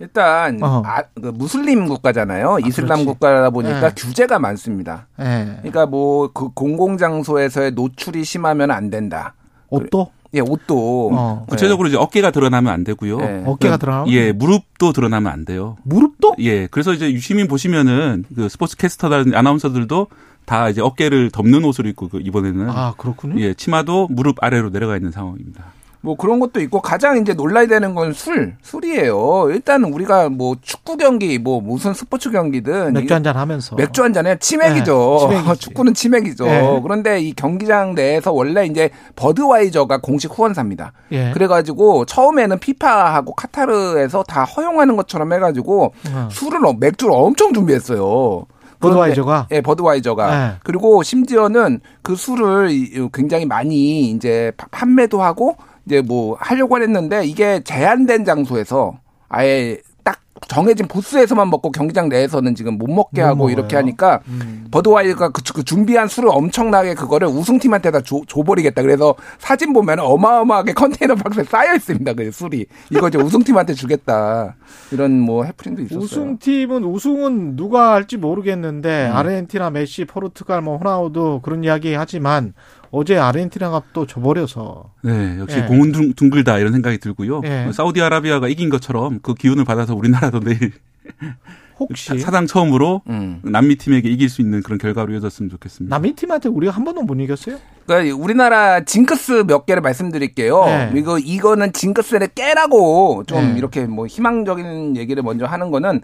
일단 0.00 0.62
어허. 0.62 0.82
아, 0.86 1.02
그 1.14 1.28
무슬림 1.28 1.86
국가잖아요. 1.86 2.58
이슬람 2.66 3.00
그렇지. 3.00 3.04
국가다 3.06 3.50
보니까 3.50 3.88
네. 3.88 3.94
규제가 3.94 4.38
많습니다. 4.38 5.06
예. 5.20 5.56
그러니까 5.58 5.86
뭐 5.86 6.28
그 6.34 6.48
공공 6.48 6.96
장소에서의 6.98 7.72
노출이 7.72 8.24
심하면 8.24 8.70
안 8.70 8.90
된다. 8.90 9.34
옷도 9.70 10.10
예, 10.34 10.40
옷도 10.40 11.10
어. 11.12 11.44
구체적으로 11.48 11.86
이제 11.88 11.96
어깨가 11.96 12.32
드러나면 12.32 12.72
안 12.72 12.82
되고요. 12.82 13.18
네. 13.18 13.42
어깨가 13.46 13.76
드러나면 13.76 14.12
예, 14.12 14.32
무릎도 14.32 14.92
드러나면 14.92 15.32
안 15.32 15.44
돼요. 15.44 15.76
무릎도 15.84 16.36
예, 16.40 16.66
그래서 16.66 16.92
이제 16.92 17.12
유시민 17.12 17.46
보시면은 17.46 18.24
그 18.34 18.48
스포츠 18.48 18.76
캐스터나 18.76 19.24
아나운서들도 19.38 20.08
다 20.44 20.68
이제 20.68 20.80
어깨를 20.82 21.30
덮는 21.30 21.64
옷을 21.64 21.86
입고 21.86 22.08
그 22.08 22.18
이번에는 22.20 22.68
아 22.68 22.94
그렇군요. 22.98 23.40
예, 23.40 23.54
치마도 23.54 24.08
무릎 24.10 24.42
아래로 24.42 24.70
내려가 24.70 24.96
있는 24.96 25.12
상황입니다. 25.12 25.64
뭐 26.04 26.16
그런 26.16 26.38
것도 26.38 26.60
있고 26.60 26.82
가장 26.82 27.16
이제 27.16 27.32
놀라야 27.32 27.66
되는 27.66 27.94
건 27.94 28.12
술, 28.12 28.54
술이에요. 28.60 29.46
일단 29.48 29.82
우리가 29.84 30.28
뭐 30.28 30.54
축구 30.60 30.98
경기, 30.98 31.38
뭐 31.38 31.62
무슨 31.62 31.94
스포츠 31.94 32.30
경기든 32.30 32.92
맥주 32.92 33.12
이- 33.12 33.14
한잔 33.14 33.34
하면서 33.38 33.74
맥주 33.74 34.02
한 34.04 34.12
잔에 34.12 34.36
치맥이죠. 34.38 35.28
네. 35.30 35.54
축구는 35.58 35.94
치맥이죠. 35.94 36.44
네. 36.44 36.80
그런데 36.82 37.20
이 37.22 37.32
경기장 37.32 37.94
내에서 37.94 38.32
원래 38.32 38.66
이제 38.66 38.90
버드와이저가 39.16 39.98
공식 40.02 40.30
후원사입니다. 40.38 40.92
예. 41.12 41.30
그래가지고 41.32 42.04
처음에는 42.04 42.58
피파하고 42.58 43.32
카타르에서 43.34 44.24
다 44.24 44.44
허용하는 44.44 44.96
것처럼 44.96 45.32
해가지고 45.32 45.94
어. 46.10 46.28
술을 46.30 46.66
어- 46.66 46.74
맥주를 46.78 47.14
엄청 47.14 47.54
준비했어요. 47.54 48.44
버드와이저가? 48.80 49.46
예, 49.52 49.62
버드와이저가. 49.62 50.30
네. 50.48 50.54
그리고 50.64 51.02
심지어는 51.02 51.80
그 52.02 52.14
술을 52.14 52.70
이- 52.70 53.08
굉장히 53.14 53.46
많이 53.46 54.10
이제 54.10 54.52
파- 54.58 54.66
판매도 54.70 55.22
하고 55.22 55.56
이제 55.86 56.00
뭐 56.00 56.36
하려고 56.40 56.80
했는데 56.80 57.24
이게 57.24 57.62
제한된 57.62 58.24
장소에서 58.24 58.98
아예 59.28 59.78
딱 60.02 60.20
정해진 60.48 60.86
부스에서만 60.88 61.48
먹고 61.50 61.70
경기장 61.70 62.08
내에서는 62.08 62.54
지금 62.54 62.78
못 62.78 62.88
먹게 62.88 63.22
못 63.22 63.26
하고 63.26 63.36
먹어요. 63.36 63.52
이렇게 63.52 63.76
하니까 63.76 64.20
음. 64.28 64.66
버드와이저가 64.70 65.30
그, 65.30 65.42
그 65.54 65.64
준비한 65.64 66.08
술을 66.08 66.28
엄청나게 66.32 66.94
그거를 66.94 67.28
우승팀한테 67.28 67.90
다 67.90 68.00
줘, 68.00 68.20
줘버리겠다. 68.26 68.82
그래서 68.82 69.14
사진 69.38 69.72
보면 69.72 70.00
어마어마하게 70.00 70.72
컨테이너 70.74 71.14
박스에 71.14 71.44
쌓여 71.44 71.74
있습니다. 71.74 72.12
그 72.14 72.30
술이 72.30 72.66
이거 72.90 73.08
이제 73.08 73.18
우승팀한테 73.18 73.74
주겠다. 73.74 74.56
이런 74.90 75.20
뭐 75.20 75.44
해프닝도 75.44 75.82
있었어요. 75.82 76.04
우승팀은 76.04 76.84
우승은 76.84 77.56
누가 77.56 77.92
할지 77.92 78.16
모르겠는데 78.16 79.08
음. 79.10 79.16
아르헨티나, 79.16 79.70
메시, 79.70 80.04
포르투갈, 80.04 80.60
뭐 80.62 80.76
호나우도 80.76 81.40
그런 81.42 81.64
이야기 81.64 81.94
하지만 81.94 82.54
어제 82.94 83.16
아르헨티나가 83.18 83.82
또 83.92 84.06
져버려서 84.06 84.90
네, 85.02 85.36
역시 85.38 85.58
예. 85.58 85.62
공은 85.62 85.92
둥- 85.92 86.12
둥글다 86.14 86.58
이런 86.58 86.72
생각이 86.72 86.98
들고요. 86.98 87.40
예. 87.44 87.70
사우디아라비아가 87.72 88.48
이긴 88.48 88.70
것처럼 88.70 89.18
그 89.22 89.34
기운을 89.34 89.64
받아서 89.64 89.94
우리나라도 89.94 90.40
내일 90.40 90.72
혹시 91.80 92.16
사상 92.20 92.46
처음으로 92.46 93.02
음. 93.08 93.40
남미 93.42 93.74
팀에게 93.76 94.08
이길 94.08 94.28
수 94.28 94.40
있는 94.40 94.62
그런 94.62 94.78
결과로 94.78 95.12
이어졌으면 95.12 95.50
좋겠습니다. 95.50 95.94
남미 95.94 96.14
팀한테 96.14 96.48
우리가 96.48 96.72
한 96.72 96.84
번도 96.84 97.02
못 97.02 97.14
이겼어요? 97.20 97.56
그러니까 97.86 98.16
우리나라 98.16 98.84
징크스 98.84 99.44
몇 99.48 99.66
개를 99.66 99.82
말씀드릴게요. 99.82 100.64
네. 100.66 100.92
이거 100.94 101.18
이거는 101.18 101.72
징크스를 101.72 102.28
깨라고 102.28 103.24
좀 103.26 103.54
네. 103.54 103.58
이렇게 103.58 103.86
뭐 103.86 104.06
희망적인 104.06 104.96
얘기를 104.96 105.22
먼저 105.24 105.46
하는 105.46 105.72
거는 105.72 106.00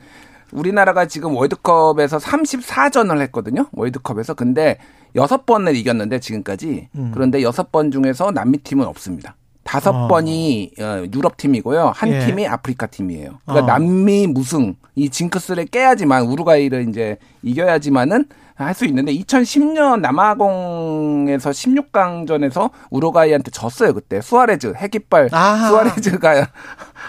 우리나라가 0.50 1.06
지금 1.06 1.36
월드컵에서 1.36 2.18
34전을 2.18 3.20
했거든요. 3.20 3.66
월드컵에서 3.72 4.34
근데 4.34 4.78
여섯 5.16 5.46
번을 5.46 5.76
이겼는데 5.76 6.20
지금까지 6.20 6.88
음. 6.94 7.10
그런데 7.12 7.42
여섯 7.42 7.72
번 7.72 7.90
중에서 7.90 8.30
남미 8.30 8.58
팀은 8.58 8.86
없습니다. 8.86 9.36
다섯 9.62 9.90
어. 9.90 10.08
번이 10.08 10.72
어, 10.80 11.04
유럽 11.14 11.36
팀이고요. 11.36 11.92
한 11.94 12.08
예. 12.08 12.26
팀이 12.26 12.46
아프리카 12.46 12.86
팀이에요. 12.86 13.38
그러니까 13.44 13.64
어. 13.64 13.66
남미 13.66 14.26
무승 14.26 14.74
이 14.96 15.08
징크스를 15.08 15.66
깨야지만 15.66 16.24
우루과이를 16.24 16.88
이제 16.88 17.18
이겨야지만은 17.42 18.24
할 18.64 18.74
수 18.74 18.84
있는데 18.84 19.12
2010년 19.14 20.00
남아공에서 20.00 21.50
16강전에서 21.50 22.70
우루과이한테 22.90 23.50
졌어요 23.50 23.94
그때 23.94 24.20
수아레즈 24.20 24.74
핵이빨 24.76 25.30
아하. 25.32 25.68
수아레즈가 25.68 26.46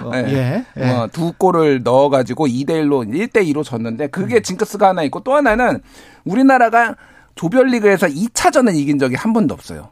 어, 0.03 0.11
예. 0.13 0.25
예. 0.27 0.65
예. 0.77 0.89
어, 0.89 1.09
두 1.11 1.33
골을 1.37 1.83
넣어가지고 1.83 2.47
2대 2.47 2.69
1로 2.69 3.05
1대 3.05 3.45
2로 3.53 3.63
졌는데 3.63 4.07
그게 4.07 4.37
음. 4.37 4.41
징크스가 4.41 4.89
하나 4.89 5.03
있고 5.03 5.19
또 5.21 5.35
하나는 5.35 5.81
우리나라가 6.23 6.95
조별리그에서 7.35 8.07
2차전을 8.07 8.75
이긴 8.75 8.99
적이 8.99 9.15
한 9.15 9.33
번도 9.33 9.53
없어요. 9.53 9.89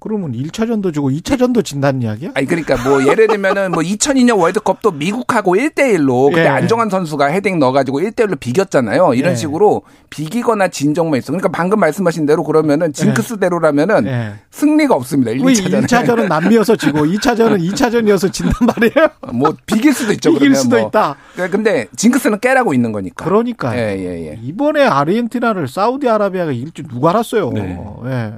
그러면 0.00 0.32
1차전도 0.32 0.94
주고 0.94 1.10
2차전도 1.10 1.62
진다는 1.62 2.00
이야기야? 2.02 2.30
아니 2.34 2.46
그러니까 2.46 2.82
뭐 2.82 3.06
예를 3.06 3.26
들면은 3.26 3.70
뭐 3.70 3.82
2002년 3.82 4.38
월드컵도 4.38 4.92
미국하고 4.92 5.56
1대 5.56 5.94
1로 5.94 6.30
그때 6.30 6.44
예. 6.44 6.48
안정환 6.48 6.88
선수가 6.88 7.26
헤딩 7.26 7.58
넣어 7.58 7.70
가지고 7.72 8.00
1대 8.00 8.26
1로 8.26 8.40
비겼잖아요. 8.40 9.12
이런 9.12 9.32
예. 9.32 9.36
식으로 9.36 9.82
비기거나 10.08 10.68
진 10.68 10.94
적만 10.94 11.18
있어. 11.18 11.32
그러니까 11.32 11.50
방금 11.50 11.78
말씀하신 11.80 12.24
대로 12.24 12.42
그러면은 12.44 12.94
징크스대로라면은 12.94 14.06
예. 14.06 14.32
승리가 14.50 14.94
없습니다. 14.94 15.32
1, 15.32 15.44
왜 15.44 15.52
2차전에. 15.52 15.84
1차전은 15.84 16.28
남미여서 16.28 16.76
지고 16.76 17.00
2차전은 17.00 17.60
2차전이어서 17.70 18.32
진단 18.32 18.54
말이에요? 18.66 19.10
뭐 19.34 19.54
비길 19.66 19.92
수도 19.92 20.14
있죠. 20.14 20.32
그러면 20.32 20.54
수도 20.54 20.78
뭐. 20.78 20.88
있다. 20.88 21.16
그러니까 21.34 21.56
근데 21.56 21.86
징크스는 21.94 22.40
깨라고 22.40 22.72
있는 22.72 22.92
거니까. 22.92 23.22
그러니까요. 23.22 23.78
예, 23.78 23.98
예, 23.98 24.30
예. 24.30 24.38
이번에 24.42 24.82
아르헨티나를 24.82 25.68
사우디아라비아가 25.68 26.52
이길 26.52 26.72
줄 26.72 26.86
누가 26.88 27.10
알았어요. 27.10 27.50
네. 27.50 27.78
예. 28.06 28.32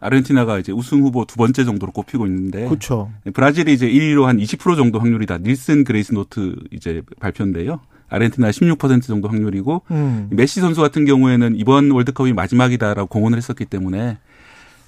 아르헨티나가 0.00 0.58
이제 0.58 0.72
우승 0.72 1.02
후보 1.02 1.24
두 1.26 1.36
번째 1.36 1.64
정도로 1.64 1.92
꼽히고 1.92 2.26
있는데 2.26 2.64
그렇죠. 2.66 3.10
브라질이 3.32 3.72
이제 3.72 3.88
1위로 3.88 4.24
한 4.24 4.38
20% 4.38 4.76
정도 4.76 4.98
확률이다. 4.98 5.38
Nielsen 5.38 5.84
Gracenote 5.84 6.56
이제 6.70 7.02
발표인데요. 7.20 7.80
아르헨티나 8.08 8.50
16% 8.50 9.02
정도 9.02 9.28
확률이고 9.28 9.82
음. 9.90 10.28
메시 10.30 10.60
선수 10.60 10.80
같은 10.80 11.04
경우에는 11.04 11.54
이번 11.56 11.90
월드컵이 11.90 12.32
마지막이다라고 12.32 13.08
공언을 13.08 13.38
했었기 13.38 13.66
때문에 13.66 14.18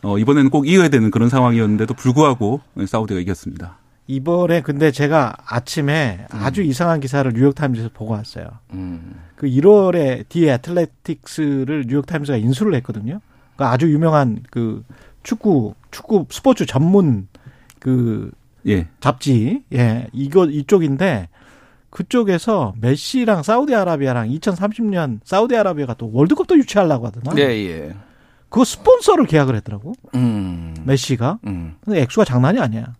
어, 0.03 0.19
이번에는 0.19 0.51
꼭 0.51 0.67
이겨야 0.67 0.89
되는 0.89 1.11
그런 1.11 1.29
상황이었는데도 1.29 1.95
불구하고 1.95 2.61
사우디가 2.87 3.21
이겼습니다. 3.21 3.79
이번에 4.09 4.61
근데 4.63 4.91
제가 4.91 5.35
아침에 5.47 6.27
아주 6.31 6.63
이상한 6.63 7.01
기사를 7.01 7.31
뉴욕타임즈에서 7.33 7.91
보고 7.95 8.15
왔어요. 8.15 8.47
음. 8.73 9.15
그 9.37 9.47
1월에 9.47 10.29
The 10.29 10.49
Athletics를 10.49 11.85
뉴욕타임즈가 11.87 12.37
인수를 12.37 12.75
했거든요. 12.77 13.21
그 13.63 13.67
아주 13.67 13.93
유명한 13.93 14.43
그 14.51 14.83
축구 15.23 15.75
축구 15.93 16.27
스포츠 16.31 16.67
전문 16.67 17.29
그 17.79 18.31
예. 18.67 18.89
잡지 19.01 19.63
예 19.73 20.09
이거 20.13 20.47
이쪽인데 20.47 21.29
그쪽에서 21.91 22.75
메시랑 22.81 23.43
사우디아라비아랑 23.43 24.29
2030년 24.31 25.21
사우디아라비아가 25.25 25.95
또 25.95 26.11
월드컵도 26.13 26.57
유치하려고 26.59 27.07
하잖아. 27.07 27.35
예, 27.39 27.43
예. 27.67 27.95
그 28.49 28.65
스폰서를 28.65 29.27
계약을 29.27 29.55
했더라고. 29.57 29.93
음. 30.15 30.75
메시가. 30.85 31.39
음. 31.47 31.77
근데 31.85 32.01
액수가 32.01 32.25
장난이 32.25 32.59
아니야. 32.61 32.95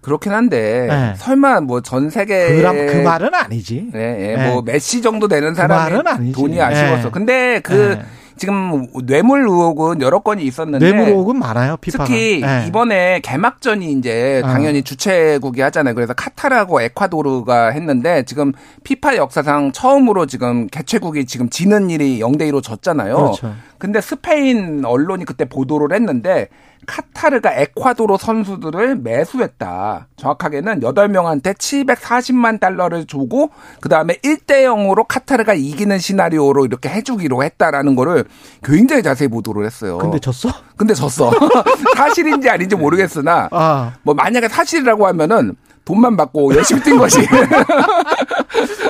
그렇긴 0.00 0.32
한데 0.32 0.86
네. 0.88 1.14
설마 1.16 1.60
뭐 1.62 1.80
전 1.80 2.08
세계 2.10 2.62
그, 2.62 2.86
그 2.92 2.96
말은 3.02 3.34
아니지. 3.34 3.90
예, 3.94 3.98
예. 3.98 4.36
네. 4.36 4.50
뭐 4.50 4.62
메시 4.62 5.02
정도 5.02 5.28
되는 5.28 5.50
그 5.50 5.54
사람이 5.54 6.00
아니지. 6.06 6.32
돈이 6.32 6.60
아쉬워서. 6.60 7.04
네. 7.04 7.10
근데 7.10 7.60
그 7.60 7.96
네. 7.98 8.02
지금 8.36 8.86
뇌물 9.04 9.42
의혹은 9.42 10.00
여러 10.00 10.20
건이 10.20 10.44
있었는데 10.44 10.84
뇌물 10.84 11.08
의혹은 11.08 11.38
많아요. 11.38 11.76
피파가. 11.78 12.04
특히 12.04 12.40
네. 12.40 12.66
이번에 12.68 13.20
개막전이 13.20 13.92
이제 13.92 14.42
아. 14.44 14.52
당연히 14.52 14.82
주최국이 14.82 15.60
하잖아요. 15.62 15.94
그래서 15.94 16.12
카타르하고 16.12 16.82
에콰도르가 16.82 17.70
했는데 17.70 18.24
지금 18.24 18.52
피파 18.84 19.16
역사상 19.16 19.72
처음으로 19.72 20.26
지금 20.26 20.66
개최국이 20.66 21.26
지금 21.26 21.48
지는 21.48 21.90
일이 21.90 22.20
0대 22.20 22.42
2로 22.50 22.62
졌잖아요. 22.62 23.16
그렇죠. 23.16 23.54
근데 23.78 24.00
스페인 24.00 24.84
언론이 24.84 25.24
그때 25.24 25.44
보도를 25.46 25.94
했는데 25.94 26.48
카타르가 26.86 27.52
에콰도르 27.54 28.16
선수들을 28.18 28.96
매수했다. 28.96 30.08
정확하게는 30.16 30.80
8명한테 30.80 31.54
740만 31.56 32.60
달러를 32.60 33.06
주고 33.06 33.50
그다음에 33.80 34.14
1대 34.16 34.64
0으로 34.64 35.04
카타르가 35.06 35.54
이기는 35.54 35.98
시나리오로 35.98 36.66
이렇게 36.66 36.88
해 36.88 37.02
주기로 37.02 37.42
했다라는 37.42 37.96
거를 37.96 38.24
굉장히 38.62 39.02
자세히 39.02 39.28
보도를 39.28 39.66
했어요. 39.66 39.98
근데 39.98 40.18
졌어? 40.18 40.50
근데 40.76 40.94
졌어. 40.94 41.30
사실인지 41.96 42.48
아닌지 42.48 42.76
모르겠으나 42.76 43.48
아. 43.50 43.92
뭐 44.02 44.14
만약에 44.14 44.48
사실이라고 44.48 45.06
하면은 45.08 45.56
돈만 45.84 46.16
받고 46.16 46.54
열심히 46.54 46.82
뛴 46.82 46.98
것이 46.98 47.20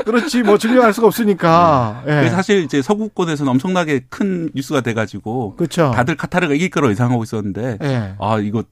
그렇지. 0.07 0.43
뭐 0.43 0.57
증명할 0.57 0.93
수가 0.95 1.09
없으니까. 1.09 2.03
예. 2.07 2.11
그래서 2.11 2.37
사실 2.37 2.63
이제 2.63 2.81
서구권에서는 2.81 3.51
엄청나게 3.51 4.05
큰 4.09 4.49
뉴스가 4.55 4.81
돼가지고 4.81 5.57
그렇죠. 5.57 5.91
다들 5.95 6.17
카타르가 6.17 6.55
이길 6.55 6.71
거로 6.71 6.91
예상하고 6.91 7.23
있었는데 7.25 7.79
예. 7.83 8.15
아 8.19 8.39
이거 8.39 8.63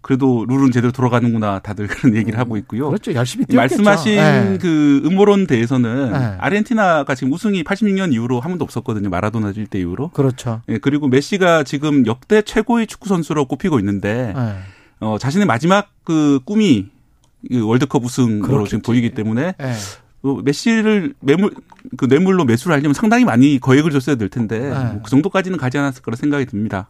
그래도 0.00 0.46
룰은 0.48 0.70
제대로 0.72 0.92
돌아가는구나 0.92 1.58
다들 1.58 1.86
그런 1.88 2.16
얘기를 2.16 2.38
하고 2.38 2.56
있고요. 2.56 2.88
그렇죠. 2.88 3.12
열심히 3.14 3.44
뛰었겠죠. 3.46 3.82
말씀하신 3.82 4.12
예. 4.12 4.58
그 4.60 5.02
음모론 5.04 5.46
대에서는 5.46 6.12
예. 6.14 6.36
아르헨티나가 6.38 7.14
지금 7.14 7.32
우승이 7.32 7.64
86년 7.64 8.12
이후로 8.12 8.40
한 8.40 8.52
번도 8.52 8.64
없었거든요. 8.64 9.08
마라도나 9.10 9.52
질 9.52 9.66
때 9.66 9.80
이후로. 9.80 10.10
그렇죠. 10.10 10.62
예, 10.68 10.78
그리고 10.78 11.08
메시가 11.08 11.64
지금 11.64 12.06
역대 12.06 12.40
최고의 12.42 12.86
축구 12.86 13.08
선수로 13.08 13.46
꼽히고 13.46 13.80
있는데 13.80 14.32
예. 14.36 14.54
어, 15.00 15.18
자신의 15.18 15.46
마지막 15.46 15.88
그 16.04 16.38
꿈이 16.44 16.86
이 17.50 17.58
월드컵 17.58 18.04
우승으로 18.04 18.42
그렇겠지. 18.46 18.70
지금 18.70 18.82
보이기 18.82 19.10
때문에 19.10 19.54
예. 19.60 19.72
어, 20.22 20.38
메시를 20.42 21.14
매물 21.20 21.54
그 21.96 22.06
뇌물로 22.06 22.44
매수를 22.44 22.74
하려면 22.74 22.94
상당히 22.94 23.24
많이 23.24 23.58
거액을 23.60 23.90
줬어야 23.90 24.16
될 24.16 24.28
텐데 24.28 24.58
네. 24.58 24.68
뭐 24.70 25.00
그 25.02 25.10
정도까지는 25.10 25.58
가지 25.58 25.78
않았을 25.78 26.02
거라 26.02 26.16
생각이 26.16 26.46
듭니다. 26.46 26.88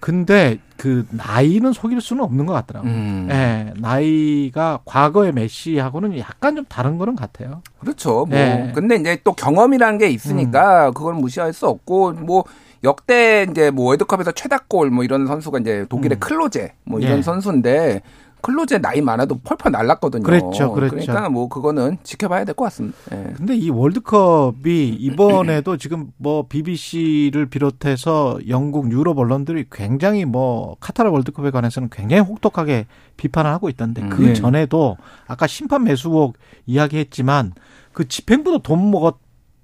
근데 0.00 0.58
그 0.76 1.06
나이는 1.10 1.72
속일 1.72 2.02
수는 2.02 2.22
없는 2.24 2.44
것 2.44 2.52
같더라고요. 2.52 2.92
음. 2.92 3.28
예, 3.30 3.72
나이가 3.78 4.80
과거의 4.84 5.32
메시하고는 5.32 6.18
약간 6.18 6.54
좀 6.56 6.64
다른 6.68 6.98
거는 6.98 7.16
같아요. 7.16 7.62
그렇죠. 7.80 8.26
뭐 8.26 8.36
예. 8.36 8.70
근데 8.74 8.96
이제 8.96 9.18
또 9.24 9.32
경험이라는 9.32 9.96
게 9.98 10.10
있으니까 10.10 10.90
그걸 10.90 11.14
무시할 11.14 11.54
수 11.54 11.66
없고 11.66 12.12
뭐 12.12 12.44
역대 12.84 13.46
이제 13.50 13.70
뭐 13.70 13.86
월드컵에서 13.86 14.32
최다골 14.32 14.90
뭐 14.90 15.04
이런 15.04 15.26
선수가 15.26 15.60
이제 15.60 15.86
독일의 15.88 16.18
음. 16.18 16.20
클로제 16.20 16.74
뭐 16.84 17.00
이런 17.00 17.18
예. 17.18 17.22
선수인데 17.22 18.02
클로제 18.44 18.78
나이 18.78 19.00
많아도 19.00 19.38
펄펄 19.38 19.72
날랐거든요. 19.72 20.22
그랬죠, 20.22 20.70
그랬죠. 20.72 20.96
러니까 20.96 21.30
뭐 21.30 21.48
그거는 21.48 21.96
지켜봐야 22.02 22.44
될 22.44 22.54
것 22.54 22.64
같습니다. 22.64 22.98
예. 23.12 23.32
근데 23.34 23.56
이 23.56 23.70
월드컵이 23.70 24.88
이번에도 24.90 25.78
지금 25.78 26.12
뭐 26.18 26.46
BBC를 26.46 27.46
비롯해서 27.46 28.38
영국 28.48 28.92
유럽 28.92 29.18
언론들이 29.18 29.64
굉장히 29.72 30.26
뭐 30.26 30.76
카타르 30.78 31.10
월드컵에 31.10 31.50
관해서는 31.52 31.88
굉장히 31.90 32.22
혹독하게 32.22 32.86
비판을 33.16 33.50
하고 33.50 33.70
있던데 33.70 34.02
음. 34.02 34.10
그 34.10 34.28
예. 34.28 34.34
전에도 34.34 34.98
아까 35.26 35.46
심판 35.46 35.84
매수국 35.84 36.36
이야기했지만 36.66 37.54
그 37.94 38.06
집행부도 38.06 38.58
돈 38.58 38.90
먹었 38.90 39.16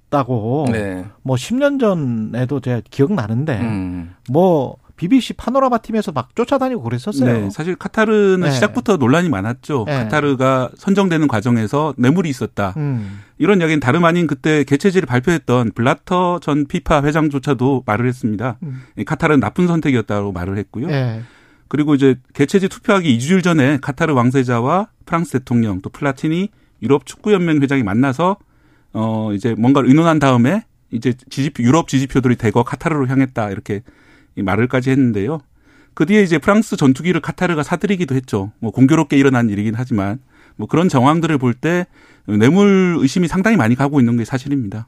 다고 0.08 0.66
네. 0.72 1.04
뭐 1.22 1.36
10년 1.36 1.78
전에도 1.78 2.60
제가 2.60 2.80
기억나는데 2.90 3.60
음. 3.60 4.14
뭐 4.28 4.76
BBC 5.00 5.32
파노라마 5.32 5.78
팀에서 5.78 6.12
막 6.12 6.36
쫓아다니고 6.36 6.82
그랬었어요. 6.82 7.32
네, 7.32 7.48
사실 7.48 7.74
카타르는 7.74 8.40
네. 8.40 8.50
시작부터 8.50 8.98
논란이 8.98 9.30
많았죠. 9.30 9.84
네. 9.86 9.94
카타르가 9.94 10.72
선정되는 10.76 11.26
과정에서 11.26 11.94
뇌물이 11.96 12.28
있었다. 12.28 12.74
음. 12.76 13.22
이런 13.38 13.60
이야기는 13.60 13.80
다름 13.80 14.04
아닌 14.04 14.26
그때 14.26 14.62
개최지를 14.62 15.06
발표했던 15.06 15.72
블라터 15.74 16.40
전 16.40 16.66
피파 16.66 17.02
회장조차도 17.02 17.84
말을 17.86 18.06
했습니다. 18.08 18.58
음. 18.62 18.82
이 18.98 19.04
카타르는 19.04 19.40
나쁜 19.40 19.66
선택이었다고 19.66 20.32
말을 20.32 20.58
했고요. 20.58 20.90
예. 20.90 21.22
그리고 21.68 21.94
이제 21.94 22.16
개최지 22.34 22.68
투표하기 22.68 23.16
2주일 23.16 23.42
전에 23.42 23.78
카타르 23.80 24.12
왕세자와 24.12 24.88
프랑스 25.06 25.32
대통령 25.32 25.80
또 25.80 25.88
플라티니 25.88 26.50
유럽 26.82 27.06
축구 27.06 27.32
연맹 27.32 27.62
회장이 27.62 27.82
만나서 27.84 28.36
어 28.92 29.32
이제 29.32 29.54
뭔가를 29.56 29.88
의논한 29.88 30.18
다음에 30.18 30.64
이제 30.90 31.14
지지표 31.30 31.62
유럽 31.62 31.88
지지표들이 31.88 32.36
대거 32.36 32.64
카타르로 32.64 33.06
향했다 33.06 33.50
이렇게 33.50 33.76
이 33.76 33.80
말을까지 34.42 34.90
했는데요. 34.90 35.40
그 35.94 36.06
뒤에 36.06 36.22
이제 36.22 36.38
프랑스 36.38 36.76
전투기를 36.76 37.20
카타르가 37.20 37.62
사들이기도 37.62 38.14
했죠. 38.14 38.52
뭐 38.60 38.70
공교롭게 38.70 39.16
일어난 39.16 39.48
일이긴 39.50 39.74
하지만 39.74 40.20
뭐 40.56 40.66
그런 40.68 40.88
정황들을 40.88 41.38
볼 41.38 41.54
때 41.54 41.86
뇌물 42.26 42.96
의심이 43.00 43.26
상당히 43.28 43.56
많이 43.56 43.74
가고 43.74 43.98
있는 44.00 44.16
게 44.16 44.24
사실입니다. 44.24 44.86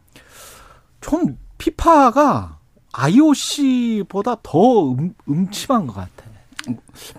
좀 1.00 1.36
피파가 1.58 2.58
IOC보다 2.92 4.36
더 4.42 4.92
음, 4.92 5.14
음침한 5.28 5.86
것 5.86 5.94
같아. 5.94 6.30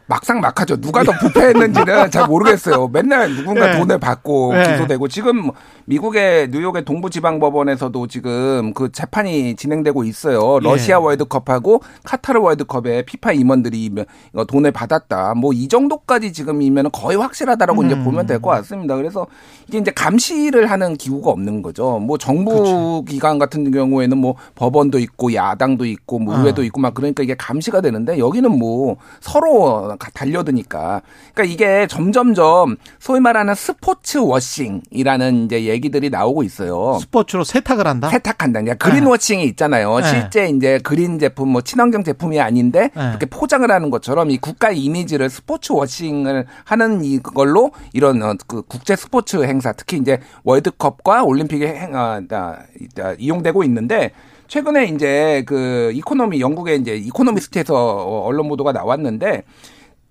막상 0.08 0.40
막하죠. 0.40 0.78
누가 0.82 1.04
더 1.04 1.12
부패했는지는 1.20 2.10
잘 2.12 2.28
모르겠어요. 2.28 2.88
맨날 2.90 3.34
누군가 3.36 3.72
네. 3.72 3.80
돈을 3.80 3.98
받고 4.00 4.54
네. 4.54 4.72
기소되고 4.74 5.08
지금 5.08 5.50
미국의 5.86 6.50
뉴욕의 6.50 6.86
동부지방법원에서도 6.86 8.08
지금 8.08 8.74
그 8.74 8.92
재판이 8.92 9.56
진행되고 9.56 10.04
있어요. 10.04 10.60
예. 10.62 10.68
러시아 10.68 11.00
월드컵하고 11.00 11.82
카타르 12.04 12.40
월드컵에 12.40 13.04
피파 13.04 13.32
임원들이 13.34 13.92
돈을 14.48 14.72
받았다. 14.72 15.34
뭐 15.36 15.54
이 15.54 15.68
정도까지 15.68 16.34
지금이면 16.34 16.90
거의 16.92 17.18
확실하다라고 17.18 17.84
이제 17.84 17.96
음. 17.96 18.04
보면 18.04 18.26
될 18.26 18.42
것 18.42 18.50
같습니다. 18.50 18.96
그래서 18.98 19.28
이게 19.68 19.78
이제 19.78 19.92
감시를 19.92 20.70
하는 20.70 20.96
기구가 20.98 21.30
없는 21.32 21.62
거죠. 21.62 22.00
뭐 22.00 22.18
정부 22.18 23.06
기관 23.08 23.38
같은 23.40 23.72
경우에는 23.72 24.18
뭐 24.18 24.36
법원도 24.56 25.00
있고 25.00 25.34
야당도 25.34 25.86
있고 25.86 26.20
뭐 26.20 26.36
아. 26.36 26.40
의회도 26.40 26.64
있고 26.66 26.82
막 26.82 26.94
그러니까 26.94 27.24
이게 27.24 27.36
감시가 27.36 27.80
되는데 27.82 28.18
여기는 28.18 28.52
뭐 28.52 28.98
서로 29.22 29.63
가- 29.98 30.10
달려드니까. 30.14 31.02
그러니까 31.34 31.54
이게 31.54 31.88
점점점 31.88 32.78
소위 33.00 33.20
말하는 33.20 33.56
sports 33.56 34.18
washing이라는 34.18 35.46
이제 35.46 35.66
얘기들이 35.66 36.10
나오고 36.10 36.44
있어요. 36.44 36.98
스포츠로 37.02 37.44
세탁을 37.44 37.88
한다. 37.88 38.10
세탁한다. 38.10 38.62
그냥 38.62 38.78
greenwashing이 38.78 39.44
있잖아요. 39.46 40.00
네. 40.00 40.08
실제 40.08 40.48
이제 40.48 40.80
green 40.84 41.20
제품, 41.20 41.50
뭐 41.50 41.62
친환경 41.62 42.04
제품이 42.04 42.40
아닌데 42.40 42.90
네. 42.96 43.10
이렇게 43.10 43.26
포장을 43.26 43.70
하는 43.70 43.90
것처럼 43.90 44.32
이 44.32 44.38
국가의 44.38 44.80
이미지를 44.80 45.30
sports 45.30 45.72
washing을 45.72 46.46
하는 46.66 47.04
이걸로 47.04 47.72
이런 47.94 48.22
어, 48.22 48.36
그 48.48 48.62
국제 48.64 48.96
스포츠 48.96 49.44
행사, 49.44 49.72
특히 49.74 49.98
이제 49.98 50.20
월드컵과 50.44 51.24
올림픽에 51.24 51.68
행, 51.68 51.96
아, 51.96 52.22
아, 52.32 52.58
아, 53.00 53.16
이용되고 53.18 53.64
있는데 53.64 54.12
최근에 54.48 54.86
이제 54.86 55.44
그 55.46 55.92
이코노미 55.94 56.40
영국의 56.40 56.80
이제 56.80 56.96
이코노미스트에서 56.96 57.74
어, 57.76 58.26
언론 58.26 58.48
보도가 58.48 58.72
나왔는데 58.72 59.44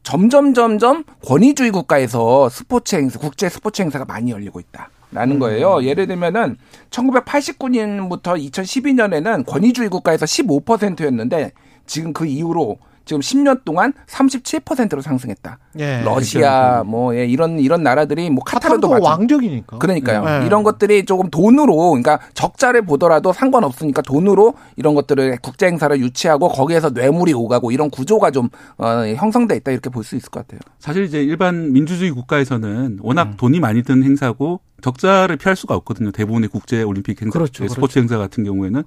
점점 0.02 0.52
점점 0.54 1.04
권위주의 1.24 1.70
국가에서 1.70 2.48
스포츠 2.48 2.96
행사, 2.96 3.18
국제 3.18 3.48
스포츠 3.48 3.82
행사가 3.82 4.04
많이 4.04 4.30
열리고 4.30 4.60
있다. 4.60 4.90
라는 5.12 5.38
거예요. 5.38 5.84
예를 5.84 6.06
들면은 6.06 6.56
1989년부터 6.88 8.50
2012년에는 8.50 9.44
권위주의 9.44 9.90
국가에서 9.90 10.24
15%였는데 10.24 11.52
지금 11.84 12.14
그 12.14 12.24
이후로 12.24 12.78
지금 13.04 13.20
10년 13.20 13.64
동안 13.64 13.92
37%로 14.06 15.00
상승했다. 15.00 15.58
예. 15.78 16.02
러시아 16.04 16.82
뭐 16.84 17.16
예, 17.16 17.24
이런 17.26 17.58
이런 17.58 17.82
나라들이 17.82 18.30
뭐 18.30 18.44
카타르도 18.44 18.88
마찬 18.88 19.02
왕적이니까. 19.02 19.78
그러니까요. 19.78 20.24
네. 20.24 20.46
이런 20.46 20.62
것들이 20.62 21.04
조금 21.04 21.30
돈으로 21.30 21.90
그러니까 21.90 22.20
적자를 22.34 22.82
보더라도 22.82 23.32
상관없으니까 23.32 24.02
돈으로 24.02 24.54
이런 24.76 24.94
것들을 24.94 25.38
국제 25.42 25.66
행사를 25.66 25.98
유치하고 25.98 26.48
거기에서 26.48 26.90
뇌물이 26.90 27.32
오가고 27.32 27.72
이런 27.72 27.90
구조가 27.90 28.30
좀 28.30 28.48
어, 28.78 28.86
형성돼 29.16 29.56
있다 29.56 29.70
이렇게 29.72 29.88
볼 29.90 30.02
수 30.02 30.16
있을 30.16 30.30
것 30.30 30.40
같아요. 30.46 30.60
사실 30.78 31.04
이제 31.04 31.22
일반 31.22 31.72
민주주의 31.72 32.10
국가에서는 32.10 32.98
워낙 33.02 33.22
음. 33.22 33.34
돈이 33.36 33.60
많이 33.60 33.82
드는 33.82 34.02
행사고 34.02 34.60
적자를 34.82 35.36
피할 35.36 35.54
수가 35.54 35.74
없거든요. 35.76 36.10
대부분의 36.10 36.48
국제 36.48 36.82
올림픽 36.82 37.22
행사, 37.22 37.32
그렇죠, 37.38 37.68
스포츠 37.68 37.98
행사 38.00 38.18
같은 38.18 38.42
경우에는 38.44 38.80
예, 38.80 38.84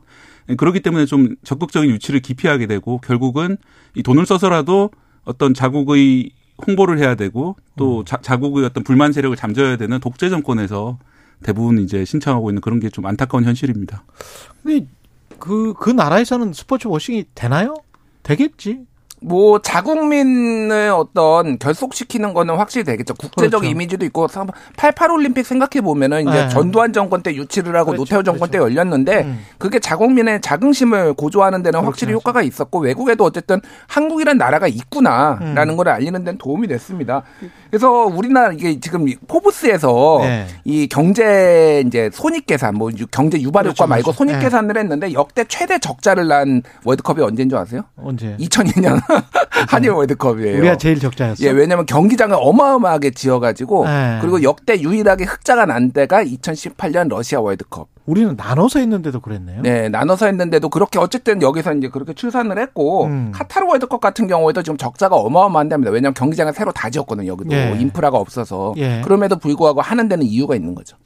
그렇기 0.58 0.82
때문에 0.82 1.06
좀 1.06 1.36
적극적인 1.44 1.90
유치를 1.90 2.20
기피하게 2.20 2.68
되고 2.68 3.00
결국은 3.00 3.58
이 3.96 4.04
돈을 4.04 4.26
써서라도 4.26 4.92
어떤 5.24 5.54
자국의 5.54 6.32
홍보를 6.66 7.00
해야 7.00 7.16
되고 7.16 7.56
또 7.76 8.00
음. 8.00 8.06
자, 8.06 8.18
자국의 8.22 8.64
어떤 8.66 8.84
불만 8.84 9.12
세력을 9.12 9.36
잠재워야 9.36 9.78
되는 9.78 10.00
독재 10.00 10.30
정권에서 10.30 11.00
대부분 11.44 11.80
이제 11.80 12.06
신청하고 12.06 12.50
있는 12.50 12.62
그런 12.62 12.80
게 12.80 12.90
좀 12.90 13.06
안타까운 13.06 13.44
현실입니다. 13.44 14.04
근데 14.64 14.88
그, 15.40 15.74
그 15.74 15.90
나라에서는 15.90 16.54
sports 16.54 16.88
washing이 16.88 17.26
되나요? 17.36 17.76
되겠지. 18.24 18.86
뭐 19.26 19.60
자국민을 19.60 20.92
어떤 20.96 21.58
결속시키는 21.58 22.36
거는 22.36 22.58
확실히 22.58 22.84
되겠죠. 22.84 23.16
국제적 23.16 23.62
그렇죠. 23.62 23.66
이미지도 23.66 24.06
있고 24.06 24.28
88 24.78 25.10
올림픽 25.10 25.48
생각해 25.48 25.82
보면은 25.82 26.28
이제 26.28 26.44
네. 26.44 26.50
전두환 26.50 26.94
정권 26.94 27.24
때 27.24 27.34
유치를 27.34 27.76
하고 27.76 27.88
그렇죠, 27.88 28.02
노태우 28.02 28.24
정권 28.24 28.52
때 28.52 28.60
그렇죠. 28.60 28.72
열렸는데 28.72 29.24
음. 29.24 29.40
그게 29.58 29.80
자국민의 29.80 30.42
자긍심을 30.42 31.14
고조하는 31.14 31.64
데는 31.64 31.80
그렇긴 31.80 31.86
확실히 31.88 32.12
하죠. 32.12 32.18
효과가 32.20 32.44
있었고 32.44 32.80
외국에도 32.80 33.24
어쨌든 33.24 33.62
한국이라는 33.88 34.38
나라가 34.38 34.68
있구나라는 34.68 35.70
음. 35.74 35.78
걸 35.78 35.90
알리는 35.90 36.24
데는 36.24 36.38
도움이 36.38 36.68
됐습니다. 36.68 37.24
그래서 37.76 38.06
우리나라 38.06 38.54
이게 38.54 38.80
지금 38.80 39.06
이 39.10 39.16
포브스에서 39.28 40.20
네. 40.22 40.48
이 40.64 40.88
경제 40.88 41.84
이제 41.86 42.10
손익 42.14 42.46
계산 42.46 42.74
뭐 42.76 42.90
유- 42.98 43.06
경제 43.08 43.38
유발 43.42 43.66
효과 43.66 43.74
그렇죠, 43.74 43.88
말고 43.88 44.04
그렇죠. 44.04 44.18
손익 44.18 44.36
네. 44.38 44.40
계산을 44.44 44.78
했는데 44.78 45.12
역대 45.12 45.44
최대 45.44 45.78
적자를 45.78 46.26
난 46.30 46.64
월드컵이 46.86 47.22
언제인 47.22 47.50
줄 47.50 47.58
아세요? 47.58 47.82
언제? 47.98 48.38
2002년 48.40 49.02
한일 49.68 49.90
월드컵이에요. 49.92 50.58
우리가 50.60 50.78
제일 50.78 51.02
적자였어. 51.02 51.44
예, 51.44 51.50
왜냐면 51.50 51.86
경기장을 51.86 52.34
어마어마하게 52.40 53.12
지어가지고 53.12 53.86
네. 53.88 54.20
그리고 54.22 54.42
역대 54.42 54.80
유일하게 54.80 55.26
흑자가 55.26 55.66
난 55.66 55.92
때가 55.92 56.24
2018년 56.24 57.10
러시아 57.10 57.42
월드컵. 57.42 57.90
우리는 58.06 58.36
나눠서 58.36 58.80
했는데도 58.80 59.20
그랬네요. 59.20 59.62
네, 59.64 59.90
나눠서 59.90 60.28
했는데도 60.28 60.70
그렇게 60.70 61.00
어쨌든 61.00 61.42
여기서 61.42 61.74
이제 61.76 61.90
그렇게 61.90 62.14
출산을 62.14 62.60
했고 62.60 63.06
음. 63.06 63.32
카타르 63.34 63.66
월드컵 63.66 64.00
같은 64.00 64.28
경우에도 64.28 64.62
지금 64.62 64.78
적자가 64.78 65.16
어마어마한답니다. 65.16 65.92
왜냐하면 65.92 66.14
경기장을 66.14 66.54
새로 66.54 66.72
다 66.72 66.90
지었거든요. 66.90 67.28
여기도 67.28 67.56
예. 67.56 67.76
인프라가 67.80 68.18
없어서 68.18 68.76
예. 68.78 69.02
그럼에도 69.04 69.38
불구하고 69.38 69.82
하는 69.82 70.08
데는 70.08 70.26
이유가 70.26 70.56
있는 70.56 70.76
거죠. 70.76 70.98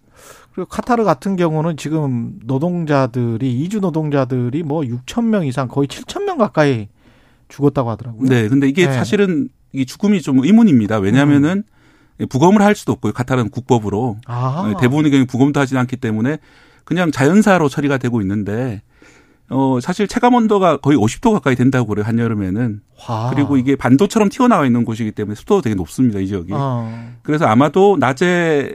그리고 0.53 0.67
카타르 0.67 1.05
같은 1.05 1.37
경우는 1.37 1.77
지금 1.77 2.33
노동자들이 2.43 3.49
이주 3.61 3.79
노동자들이 3.79 4.63
뭐 4.63 4.81
6천 4.81 5.25
명 5.25 5.45
이상 5.45 5.69
거의 5.69 5.87
7천 5.87 6.25
명 6.25 6.37
가까이 6.37 6.89
죽었다고 7.47 7.89
하더라고요. 7.91 8.27
네, 8.27 8.49
근데 8.49 8.67
이게 8.67 8.87
네. 8.87 8.93
사실은 8.93 9.47
이 9.71 9.85
죽음이 9.85 10.21
좀 10.21 10.43
의문입니다. 10.43 10.97
왜냐하면은 10.97 11.63
부검을 12.27 12.61
할 12.61 12.75
수도 12.75 12.91
없고요. 12.91 13.13
카타르는 13.13 13.51
국법으로 13.51 14.17
아. 14.27 14.65
네, 14.67 14.75
대부분의 14.81 15.11
경우 15.11 15.25
부검도 15.25 15.59
하지 15.61 15.77
않기 15.77 15.95
때문에 15.95 16.39
그냥 16.89 17.11
자연사로 17.11 17.69
처리가 17.69 17.97
되고 17.99 18.19
있는데 18.21 18.81
어 19.51 19.79
사실 19.79 20.07
체감 20.07 20.33
온도가 20.33 20.77
거의 20.77 20.97
50도 20.97 21.31
가까이 21.33 21.55
된다고 21.55 21.87
그래요 21.87 22.03
한여름에는 22.05 22.81
와. 23.07 23.31
그리고 23.33 23.57
이게 23.57 23.75
반도처럼 23.75 24.29
튀어나와 24.29 24.65
있는 24.65 24.83
곳이기 24.85 25.11
때문에 25.11 25.35
습도가 25.35 25.61
되게 25.61 25.75
높습니다 25.75 26.19
이 26.19 26.25
지역이 26.27 26.51
어. 26.53 27.13
그래서 27.23 27.45
아마도 27.45 27.95
낮에 27.99 28.73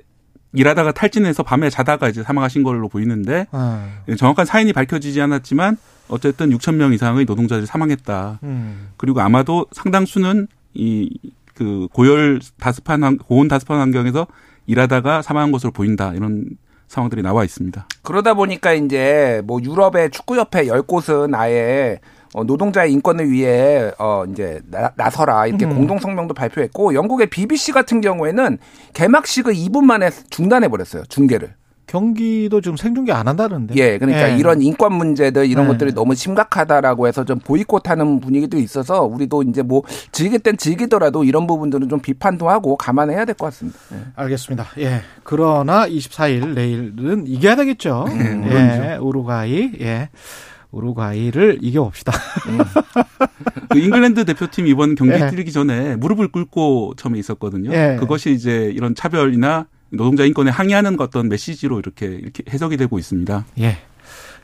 일하다가 0.52 0.92
탈진해서 0.92 1.42
밤에 1.42 1.68
자다가 1.70 2.08
이제 2.08 2.22
사망하신 2.22 2.62
걸로 2.62 2.88
보이는데 2.88 3.46
어. 3.50 3.84
정확한 4.16 4.46
사인이 4.46 4.72
밝혀지지 4.72 5.20
않았지만 5.20 5.76
어쨌든 6.06 6.50
6천 6.50 6.74
명 6.76 6.92
이상의 6.92 7.24
노동자들이 7.24 7.66
사망했다. 7.66 8.38
음. 8.44 8.90
그리고 8.96 9.20
아마도 9.20 9.66
상당수는 9.72 10.46
이 10.74 11.10
그 11.56 11.86
고열 11.92 12.40
다습한 12.58 13.04
환- 13.04 13.16
고온 13.16 13.46
다습한 13.46 13.78
환경에서 13.78 14.26
일하다가 14.66 15.22
사망한 15.22 15.52
것으로 15.52 15.70
보인다 15.70 16.12
이런 16.12 16.46
상황들이 16.94 17.22
나와 17.22 17.44
있습니다. 17.44 17.86
그러다 18.02 18.34
보니까 18.34 18.72
이제 18.72 19.42
뭐 19.44 19.60
유럽의 19.62 20.10
축구협회 20.10 20.68
열 20.68 20.82
곳은 20.82 21.34
아예 21.34 21.98
어, 22.34 22.44
노동자의 22.44 22.92
인권을 22.92 23.30
위해 23.30 23.92
어 23.98 24.24
이제 24.30 24.60
나, 24.70 24.90
나서라 24.96 25.46
이렇게 25.46 25.66
음. 25.66 25.74
공동 25.74 25.98
성명도 25.98 26.34
발표했고 26.34 26.94
영국의 26.94 27.28
BBC 27.28 27.72
같은 27.72 28.00
경우에는 28.00 28.58
개막식을 28.92 29.54
2분 29.54 29.84
만에 29.84 30.10
중단해 30.30 30.68
버렸어요 30.68 31.04
중계를. 31.08 31.54
경기도 31.94 32.60
지금 32.60 32.76
생중계 32.76 33.12
안 33.12 33.28
한다는데. 33.28 33.74
예, 33.76 33.98
그러니까 33.98 34.32
예. 34.32 34.36
이런 34.36 34.60
인권 34.60 34.94
문제들 34.94 35.46
이런 35.46 35.66
네. 35.66 35.72
것들이 35.72 35.92
너무 35.94 36.16
심각하다라고 36.16 37.06
해서 37.06 37.24
좀 37.24 37.38
보이콧하는 37.38 38.18
분위기도 38.18 38.58
있어서 38.58 39.02
우리도 39.02 39.44
이제 39.44 39.62
뭐 39.62 39.82
즐길 40.10 40.40
땐 40.40 40.56
즐기더라도 40.56 41.22
이런 41.22 41.46
부분들은 41.46 41.88
좀 41.88 42.00
비판도 42.00 42.50
하고 42.50 42.76
감안해야 42.76 43.24
될 43.24 43.34
것 43.36 43.46
같습니다. 43.46 43.78
예. 43.92 43.98
알겠습니다. 44.16 44.66
예. 44.78 45.02
그러나 45.22 45.86
24일 45.88 46.54
내일은 46.54 47.26
이겨야 47.28 47.54
되겠죠. 47.54 48.06
음, 48.08 48.44
예. 48.50 48.96
우루과이. 49.00 49.72
예. 49.80 50.08
우루과이를 50.72 51.58
이겨봅시다. 51.62 52.12
그 53.70 53.78
잉글랜드 53.78 54.24
대표팀 54.24 54.66
이번 54.66 54.96
경기 54.96 55.14
예. 55.14 55.30
뛰기 55.30 55.52
전에 55.52 55.94
무릎을 55.94 56.32
꿇고 56.32 56.94
처음에 56.96 57.20
있었거든요. 57.20 57.72
예. 57.72 57.96
그것이 58.00 58.32
이제 58.32 58.72
이런 58.74 58.96
차별이나 58.96 59.66
노동자 59.96 60.24
인권에 60.24 60.50
항의하는 60.50 61.00
어떤 61.00 61.28
메시지로 61.28 61.78
이렇게 61.78 62.06
이렇게 62.06 62.42
해석이 62.48 62.76
되고 62.76 62.98
있습니다. 62.98 63.46
예. 63.60 63.78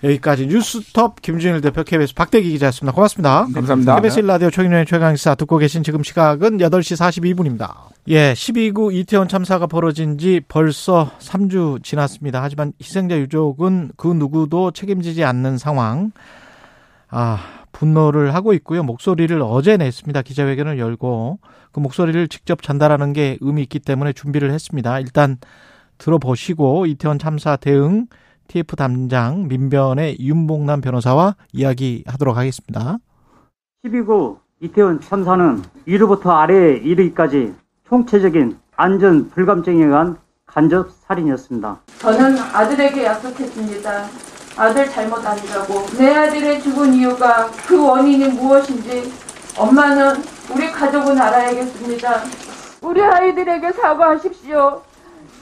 여기까지 0.03 0.47
뉴스톱 0.47 1.21
김준일 1.21 1.61
대표 1.61 1.85
KBS 1.85 2.15
박대기 2.15 2.51
기자였습니다. 2.53 2.95
고맙습니다. 2.95 3.47
감사합니다. 3.53 3.97
KBS 3.97 4.21
라디오 4.21 4.51
최경련의 4.51 4.87
최강시사 4.87 5.35
듣고 5.35 5.59
계신 5.59 5.83
지금 5.83 6.03
시각은 6.03 6.59
8시 6.59 6.97
42분입니다. 6.97 7.91
예, 8.09 8.33
12구 8.33 8.95
이태원 8.95 9.29
참사가 9.29 9.67
벌어진 9.67 10.17
지 10.17 10.41
벌써 10.49 11.11
3주 11.19 11.85
지났습니다. 11.85 12.43
하지만 12.43 12.73
희생자 12.81 13.19
유족은 13.19 13.93
그 13.97 14.09
누구도 14.09 14.71
책임지지 14.71 15.23
않는 15.25 15.59
상황. 15.59 16.13
아, 17.11 17.60
분노를 17.73 18.35
하고 18.35 18.53
있고요. 18.55 18.83
목소리를 18.83 19.41
어제 19.43 19.77
냈습니다. 19.77 20.23
기자회견을 20.23 20.79
열고 20.79 21.39
그 21.73 21.81
목소리를 21.81 22.29
직접 22.29 22.63
전달하는 22.63 23.13
게 23.13 23.39
의미 23.41 23.63
있기 23.63 23.79
때문에 23.79 24.13
준비를 24.13 24.51
했습니다. 24.51 25.01
일단 25.01 25.39
들어보시고 25.99 26.87
이태원 26.87 27.19
참사 27.19 27.57
대응 27.57 28.07
TF 28.49 28.75
담장 28.75 29.47
민변의 29.47 30.19
윤봉남 30.19 30.81
변호사와 30.81 31.37
이야기하도록 31.53 32.37
하겠습니다. 32.37 32.99
12구 33.85 34.39
이태원 34.61 35.01
참사는 35.01 35.63
위로부터 35.87 36.33
아래에 36.33 36.79
이르기까지 36.79 37.55
총체적인 37.89 38.59
안전 38.77 39.31
불감증에 39.31 39.85
의한 39.85 40.17
간접 40.47 40.91
살인이었습니다. 41.07 41.81
저는 41.99 42.39
아들에게 42.39 43.05
약속했습니다. 43.05 44.09
아들 44.61 44.91
잘못 44.91 45.27
아니라고. 45.27 45.87
내 45.97 46.15
아들의 46.15 46.61
죽은 46.61 46.93
이유가 46.93 47.49
그 47.67 47.83
원인이 47.83 48.29
무엇인지 48.29 49.11
엄마는 49.57 50.23
우리 50.55 50.71
가족은 50.71 51.19
알아야겠습니다. 51.19 52.21
우리 52.83 53.03
아이들에게 53.03 53.73
사과하십시오. 53.73 54.83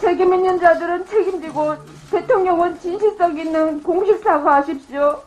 책임 0.00 0.32
있는 0.34 0.60
자들은 0.60 1.06
책임지고 1.06 1.74
대통령은 2.12 2.78
진실성 2.78 3.36
있는 3.36 3.82
공식 3.82 4.22
사과하십시오. 4.22 5.20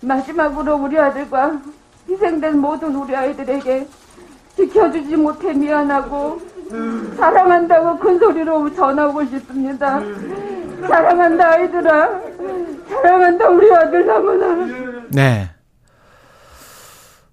마지막으로 0.00 0.74
우리 0.74 0.98
아들과 0.98 1.60
희생된 2.08 2.58
모든 2.58 2.96
우리 2.96 3.14
아이들에게 3.14 3.86
지켜주지 4.56 5.14
못해 5.14 5.52
미안하고 5.52 6.40
사랑한다고 7.16 7.98
큰 8.00 8.18
소리로 8.18 8.74
전하고 8.74 9.24
싶습니다. 9.26 10.00
사랑한다 10.88 11.50
아이들아. 11.50 12.32
사랑한다 12.92 13.48
우리 13.48 13.72
아들 13.74 14.06
너무나. 14.06 15.06
네. 15.10 15.50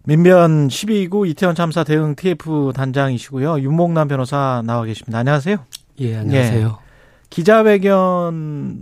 민변 0.05 0.69
12구 0.69 1.27
이태원 1.29 1.55
참사 1.55 1.83
대응 1.83 2.15
TF 2.15 2.71
단장이시고요. 2.73 3.59
윤목남 3.59 4.07
변호사 4.07 4.63
나와 4.65 4.85
계십니다. 4.85 5.19
안녕하세요. 5.19 5.57
예, 5.99 6.15
안녕하세요. 6.17 6.79
기자회견을 7.29 8.75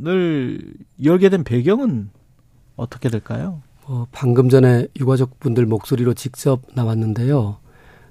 열게 1.04 1.30
된 1.30 1.44
배경은 1.44 2.12
어떻게 2.76 3.10
될까요? 3.10 3.62
어, 3.86 4.06
방금 4.12 4.49
전에 4.49 4.88
유가족분들 4.99 5.66
목소리로 5.66 6.14
직접 6.14 6.62
나왔는데요. 6.74 7.58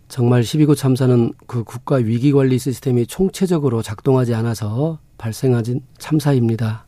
정말 0.09 0.43
12구 0.43 0.77
참사는 0.77 1.33
그 1.47 1.65
국가 1.65 1.97
위기 1.97 2.33
관리 2.33 2.59
시스템이 2.59 3.07
총체적으로 3.07 3.83
작동하지 3.83 4.35
않아서 4.35 4.99
발생한 5.19 5.65
참사입니다. 5.99 6.86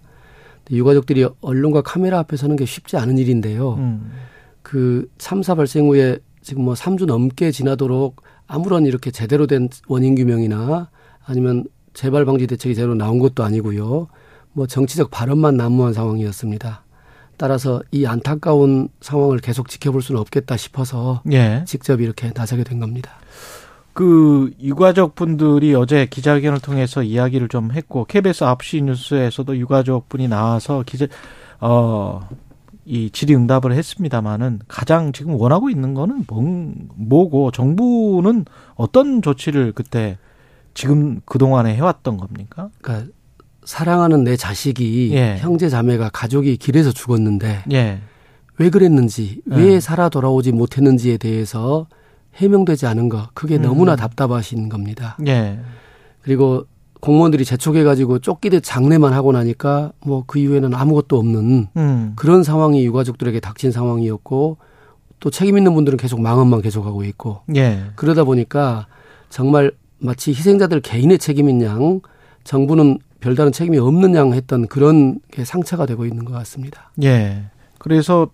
유가족들이 0.71 1.27
언론과 1.41 1.83
카메라 1.83 2.19
앞에 2.19 2.37
서는 2.37 2.57
게 2.57 2.65
쉽지 2.65 2.97
않은 2.97 3.19
일인데요. 3.19 3.75
음. 3.75 4.13
그 4.63 5.09
참사 5.19 5.55
발생 5.55 5.87
후에 5.87 6.19
지금 6.43 6.65
뭐 6.65 6.75
3주 6.75 7.07
넘게 7.07 7.51
지나도록 7.51 8.23
아무런 8.47 8.87
이렇게 8.87 9.11
제대로 9.11 9.47
된 9.47 9.69
원인 9.87 10.15
규명이나 10.15 10.91
아니면 11.25 11.65
재발 11.95 12.25
방지 12.25 12.47
대책이 12.47 12.75
제대로 12.75 12.95
나온 12.95 13.19
것도 13.19 13.45
아니고요. 13.45 14.09
뭐 14.53 14.67
정치적 14.67 15.11
발언만 15.11 15.57
난무한 15.57 15.93
상황이었습니다. 15.93 16.85
따라서 17.37 17.81
이 17.93 18.05
안타까운 18.05 18.89
상황을 19.01 19.39
계속 19.39 19.69
지켜볼 19.69 20.03
수는 20.03 20.21
없겠다 20.21 20.57
싶어서 20.57 21.23
예. 21.31 21.63
직접 21.67 22.01
이렇게 22.01 22.33
나서게 22.35 22.65
된 22.65 22.81
겁니다. 22.81 23.13
그 23.99 24.53
유가족 24.61 25.15
분들이 25.15 25.75
어제 25.75 26.07
기자회견을 26.07 26.61
통해서 26.61 27.03
이야기를 27.03 27.49
좀 27.49 27.73
했고 27.73 28.05
KBS 28.05 28.45
9시 28.45 28.85
뉴스에서도 28.85 29.57
유가족 29.57 30.09
분이 30.09 30.29
나와서 30.29 30.85
기자 30.87 31.07
어 31.61 32.21
이 32.91 33.11
질의응답을 33.11 33.73
했습니다마는 33.75 34.61
가장 34.67 35.13
지금 35.13 35.35
원하고 35.39 35.69
있는 35.69 35.93
거는 35.93 36.25
뭔, 36.27 36.89
뭐고 36.97 37.51
정부는 37.51 38.47
어떤 38.77 39.21
조치를 39.21 39.73
그때 39.73 40.17
지금 40.73 41.21
그 41.27 41.37
동안에 41.37 41.75
해왔던 41.75 42.17
겁니까? 42.17 42.71
그러니까 42.81 43.13
사랑하는 43.65 44.25
내 44.25 44.37
자식이 44.37 45.11
예. 45.13 45.37
형제 45.37 45.69
자매가 45.69 46.09
가족이 46.15 46.57
길에서 46.57 46.91
죽었는데 46.91 47.65
예. 47.73 48.01
왜 48.57 48.71
그랬는지 48.71 49.43
예. 49.51 49.55
왜 49.55 49.81
살아 49.81 50.09
돌아오지 50.09 50.53
못했는지에 50.53 51.19
대해서 51.19 51.89
해명되지 52.39 52.87
않은 52.87 53.09
거 53.09 53.29
그게 53.35 53.57
음. 53.57 53.63
너무나 53.63 53.97
답답하신 53.97 54.69
겁니다. 54.69 55.17
예. 55.27 55.59
그리고 56.23 56.67
공무원들이 57.01 57.45
재촉해 57.45 57.85
가지고 57.85 58.19
쫓기듯 58.19 58.63
장례만 58.65 59.13
하고 59.13 59.33
나니까 59.33 59.93
뭐 60.05 60.25
그 60.27 60.39
이후에는 60.39 60.75
아무것도 60.75 61.17
없는 61.19 61.69
음. 61.77 62.13
그런 62.17 62.43
상황이 62.43 62.85
유가족들에게 62.85 63.39
닥친 63.41 63.71
상황이었고 63.71 64.57
또 65.21 65.31
책임 65.31 65.59
있는 65.59 65.75
분들은 65.75 65.97
계속 65.99 66.21
망언만 66.21 66.63
계속하고 66.63 67.05
있고 67.05 67.43
예. 67.57 67.85
그러다 67.97 68.25
보니까 68.25 68.87
정말 69.31 69.73
마치 69.99 70.31
희생자들 70.31 70.81
개인의 70.81 71.19
책임인 71.19 71.63
양 71.63 72.01
정부는 72.45 72.99
별다른 73.21 73.51
책임이 73.53 73.79
없는 73.79 74.15
양 74.15 74.33
했던 74.33 74.67
그런 74.69 75.19
게 75.33 75.45
상처가 75.45 75.87
되고 75.87 76.05
있는 76.05 76.25
것 76.25 76.33
같습니다. 76.35 76.93
예. 77.03 77.45
그래서 77.79 78.29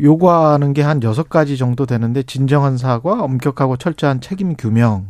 요구하는 0.00 0.72
게 0.72 0.82
한 0.82 1.02
여섯 1.02 1.28
가지 1.28 1.56
정도 1.56 1.86
되는데 1.86 2.22
진정한 2.22 2.76
사과, 2.76 3.22
엄격하고 3.22 3.76
철저한 3.76 4.20
책임 4.20 4.54
규명. 4.56 5.06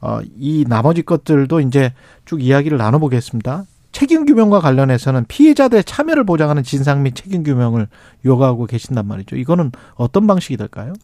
어, 0.00 0.20
이 0.38 0.64
나머지 0.68 1.02
것들도 1.02 1.60
이제 1.60 1.92
쭉 2.24 2.42
이야기를 2.42 2.78
나눠보겠습니다. 2.78 3.64
책임 3.92 4.24
규명과 4.24 4.60
관련해서는 4.60 5.26
피해자들의 5.28 5.84
참여를 5.84 6.24
보장하는 6.24 6.62
진상 6.62 7.02
및 7.02 7.14
책임 7.14 7.42
규명을 7.42 7.88
요구하고 8.24 8.64
계신단 8.66 9.06
말이죠. 9.06 9.36
이거는 9.36 9.70
어떤 9.96 10.26
방식이 10.26 10.56
될까요? 10.56 10.94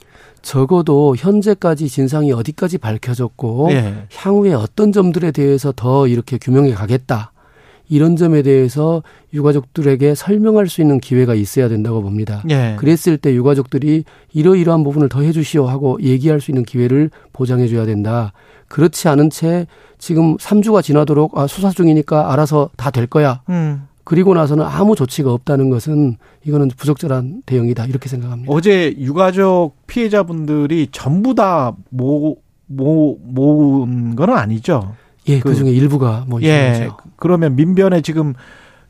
적어도 0.40 1.14
현재까지 1.14 1.88
진상이 1.88 2.32
어디까지 2.32 2.78
밝혀졌고 2.78 3.68
예. 3.72 4.06
향후에 4.14 4.54
어떤 4.54 4.92
점들에 4.92 5.32
대해서 5.32 5.70
더 5.76 6.06
이렇게 6.06 6.38
규명해 6.38 6.72
가겠다. 6.72 7.32
이런 7.88 8.16
점에 8.16 8.42
대해서 8.42 9.02
유가족들에게 9.32 10.14
설명할 10.14 10.68
수 10.68 10.80
있는 10.80 11.00
기회가 11.00 11.34
있어야 11.34 11.68
된다고 11.68 12.02
봅니다. 12.02 12.42
예. 12.50 12.76
그랬을 12.78 13.16
때 13.16 13.34
유가족들이 13.34 14.04
이러이러한 14.34 14.84
부분을 14.84 15.08
더 15.08 15.22
해주시오 15.22 15.66
하고 15.66 15.98
얘기할 16.02 16.40
수 16.40 16.50
있는 16.50 16.64
기회를 16.64 17.10
보장해 17.32 17.66
줘야 17.68 17.86
된다. 17.86 18.32
그렇지 18.68 19.08
않은 19.08 19.30
채 19.30 19.66
지금 19.98 20.36
3주가 20.36 20.82
지나도록 20.82 21.38
아, 21.38 21.46
수사 21.46 21.70
중이니까 21.70 22.32
알아서 22.32 22.70
다 22.76 22.90
될 22.90 23.06
거야. 23.06 23.40
음. 23.48 23.84
그리고 24.04 24.32
나서는 24.34 24.64
아무 24.64 24.94
조치가 24.96 25.30
없다는 25.32 25.68
것은 25.68 26.16
이거는 26.44 26.68
부적절한 26.76 27.42
대응이다. 27.44 27.84
이렇게 27.86 28.08
생각합니다. 28.08 28.50
어제 28.50 28.94
유가족 28.98 29.76
피해자분들이 29.86 30.88
전부 30.92 31.34
다 31.34 31.74
모, 31.90 32.36
모, 32.66 33.18
모은 33.22 34.16
건 34.16 34.30
아니죠. 34.30 34.94
예, 35.28 35.40
그, 35.40 35.54
중에 35.54 35.70
일부가 35.70 36.24
뭐 36.26 36.42
예, 36.42 36.80
있죠. 36.82 36.96
그러면 37.16 37.56
민변에 37.56 38.00
지금 38.00 38.34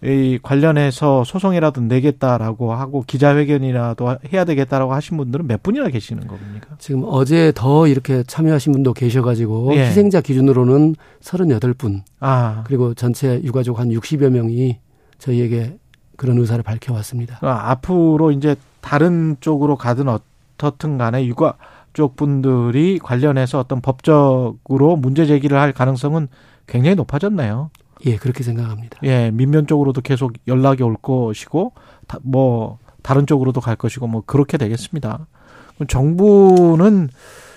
이 0.03 0.39
관련해서 0.41 1.25
소송이라도 1.25 1.81
내겠다라고 1.81 2.73
하고 2.73 3.03
기자회견이라도 3.05 4.19
해야 4.33 4.45
되겠다라고 4.45 4.95
하신 4.95 5.17
분들은 5.17 5.49
몇 5.49 5.61
분이나 5.63 5.89
계시는 5.89 6.29
겁니까? 6.29 6.77
지금 6.79 7.03
어제 7.05 7.53
더 7.55 7.89
이렇게 7.89 8.23
참여하신 8.23 8.73
분도 8.75 8.93
계셔가지고 8.93 9.75
예. 9.75 9.87
희생자 9.87 10.21
기준으로는 10.21 10.95
38분. 11.21 12.03
아. 12.21 12.63
그리고 12.67 12.95
전체 12.95 13.41
유가족 13.43 13.81
한 13.81 13.89
60여 13.89 14.31
명이 14.31 14.79
저희에게 15.19 15.79
그런 16.17 16.39
의사를 16.39 16.63
밝혀왔습니다. 16.63 17.39
그러니까 17.41 17.71
앞으로 17.71 18.31
이제 18.31 18.55
다른 18.81 19.37
쪽으로 19.41 19.77
가든 19.77 20.07
어떻든 20.09 20.97
간에 20.97 21.27
유가 21.27 21.55
쪽 21.93 22.17
분들이 22.17 22.99
관련해서 22.99 23.59
어떤 23.59 23.81
법적으로 23.81 24.97
문제 24.97 25.27
제기를 25.27 25.59
할 25.59 25.73
가능성은 25.73 26.29
굉장히 26.67 26.95
높아졌네요. 26.97 27.71
예, 28.07 28.17
그렇게 28.17 28.45
생각합니다. 28.45 28.99
예, 29.05 29.31
민변 29.33 29.67
쪽으로도 29.67 30.03
계속 30.03 30.35
연락이 30.47 30.83
올 30.83 30.97
것이고, 31.01 31.73
다, 32.07 32.19
뭐, 32.23 32.79
다른 33.03 33.27
쪽으로도 33.27 33.61
갈 33.61 33.77
것이고, 33.77 34.07
뭐, 34.07 34.23
그렇게 34.25 34.57
되겠습니다. 34.57 35.27
그럼 35.75 35.87
정부는 35.89 37.09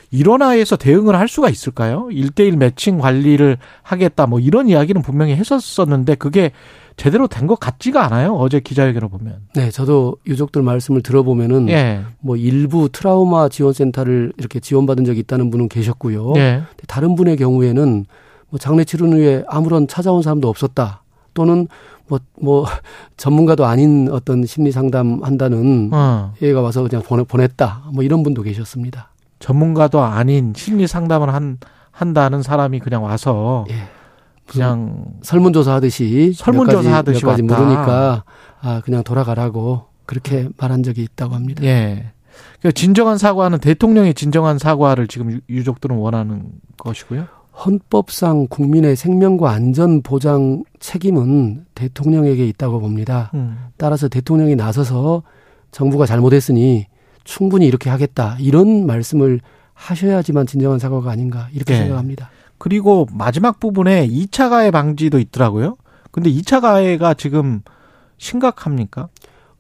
일원화해서 0.10 0.78
대응을 0.78 1.16
할 1.16 1.28
수가 1.28 1.50
있을까요? 1.50 2.10
일대일 2.12 2.58
매칭 2.58 2.98
관리를 2.98 3.58
하겠다, 3.84 4.26
뭐, 4.26 4.40
이런 4.40 4.68
이야기는 4.68 5.02
분명히 5.04 5.36
했었었는데, 5.36 6.16
그게 6.16 6.52
제대로 6.98 7.28
된 7.28 7.48
것 7.48 7.60
같지가 7.60 8.06
않아요. 8.06 8.34
어제 8.36 8.60
기자회견을 8.60 9.10
보면. 9.10 9.38
네, 9.56 9.72
저도 9.72 10.18
유족들 10.28 10.62
말씀을 10.62 11.02
들어보면은 11.02 11.70
예. 11.70 12.02
뭐 12.20 12.36
일부 12.38 12.90
트라우마 12.90 13.50
지원센터를 13.50 14.34
이렇게 14.38 14.60
지원받은 14.60 15.06
적이 15.06 15.20
있다는 15.22 15.50
분은 15.50 15.70
계셨고요. 15.70 16.34
예. 16.38 16.62
다른 16.88 17.16
분의 17.16 17.38
경우에는 17.38 18.06
뭐 18.50 18.60
장례 18.60 18.84
치른 18.84 19.14
후에 19.14 19.44
아무런 19.48 19.88
찾아온 19.88 20.22
사람도 20.22 20.48
없었다. 20.48 21.02
또는 21.34 21.68
뭐, 22.08 22.20
뭐, 22.42 22.66
전문가도 23.18 23.66
아닌 23.66 24.10
어떤 24.12 24.46
심리 24.46 24.72
상담 24.72 25.24
한다는 25.24 25.90
어. 25.94 26.34
얘가 26.42 26.62
와서 26.62 26.84
그냥 26.84 27.02
보내, 27.04 27.24
보냈다. 27.24 27.84
뭐 27.94 28.04
이런 28.04 28.22
분도 28.22 28.42
계셨습니다. 28.44 29.10
전문가도 29.40 30.02
아닌 30.02 30.54
심리 30.56 30.88
상담을 30.88 31.34
한, 31.34 31.58
한다는 31.92 32.42
사람이 32.44 32.80
그냥 32.80 33.04
와서. 33.04 33.66
그냥. 34.54 35.06
설문조사 35.22 35.74
하듯이. 35.76 36.34
설문조사 36.36 36.94
하듯이 36.94 37.24
몇 37.26 37.32
가지 37.32 37.42
왔다. 37.44 37.60
물으니까 37.60 38.24
아, 38.62 38.82
그냥 38.84 39.04
돌아가라고 39.04 39.86
그렇게 40.06 40.50
말한 40.58 40.84
적이 40.84 41.04
있다고 41.04 41.36
합니다. 41.36 41.64
예. 41.64 42.12
그러니까 42.60 42.72
진정한 42.80 43.18
사과는 43.18 43.60
대통령의 43.60 44.14
진정한 44.14 44.58
사과를 44.58 45.08
지금 45.08 45.32
유- 45.32 45.40
유족들은 45.50 45.96
원하는 45.98 46.52
것이고요. 46.78 47.26
헌법상 47.66 48.48
국민의 48.50 48.96
생명과 48.96 49.52
안전 49.52 50.02
보장 50.02 50.64
책임은 50.80 51.66
대통령에게 51.76 52.48
있다고 52.48 52.80
봅니다. 52.80 53.30
음. 53.34 53.58
따라서 53.78 54.08
대통령이 54.08 54.56
나서서 54.56 55.24
정부가 55.72 56.06
잘못했으니 56.06 56.88
충분히 57.24 57.68
이렇게 57.68 57.90
하겠다. 57.90 58.38
이런 58.40 58.86
말씀을 58.88 59.42
하셔야지만 59.74 60.48
진정한 60.48 60.80
사과가 60.80 61.12
아닌가 61.12 61.48
이렇게 61.54 61.74
네. 61.74 61.80
생각합니다. 61.82 62.30
그리고 62.62 63.08
마지막 63.12 63.60
부분에 63.60 64.08
2차 64.08 64.52
가해 64.52 64.70
방지도 64.70 65.18
있더라고요. 65.18 65.78
근데 66.12 66.30
2차 66.30 66.62
가해가 66.62 67.16
지금 67.16 67.62
심각합니까? 68.20 69.10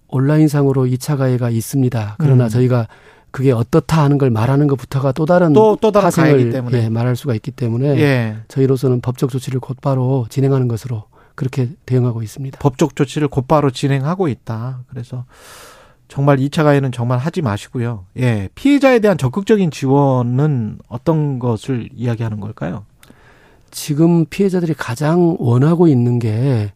온라인상으로 0.07 0.85
2차 0.85 1.17
가해가 1.17 1.49
있습니다. 1.49 2.15
그러나 2.19 2.43
음. 2.43 2.49
저희가 2.49 2.87
그게 3.31 3.51
어떻다 3.51 4.03
하는 4.03 4.19
걸 4.19 4.29
말하는 4.29 4.67
것부터가 4.67 5.13
또 5.13 5.25
다른 5.25 5.51
또- 5.53 5.77
또 5.81 5.91
다른 5.91 6.03
파생을 6.05 6.51
때문에. 6.51 6.83
예, 6.83 6.89
말할 6.89 7.15
수가 7.15 7.33
있기 7.33 7.49
때문에 7.49 7.87
예. 7.99 8.37
저희로서는 8.49 9.01
법적 9.01 9.31
조치를 9.31 9.59
곧바로 9.61 10.27
진행하는 10.29 10.67
것으로 10.67 11.05
그렇게 11.33 11.69
대응하고 11.87 12.21
있습니다. 12.21 12.59
법적 12.59 12.95
조치를 12.95 13.29
곧바로 13.29 13.71
진행하고 13.71 14.27
있다. 14.27 14.81
그래서 14.89 15.25
정말 16.07 16.37
2차 16.37 16.63
가해는 16.63 16.91
정말 16.91 17.17
하지 17.17 17.41
마시고요. 17.41 18.05
예. 18.19 18.49
피해자에 18.53 18.99
대한 18.99 19.17
적극적인 19.17 19.71
지원은 19.71 20.77
어떤 20.87 21.39
것을 21.39 21.89
이야기하는 21.95 22.39
걸까요? 22.41 22.83
지금 23.71 24.25
피해자들이 24.25 24.73
가장 24.73 25.35
원하고 25.39 25.87
있는 25.87 26.19
게 26.19 26.71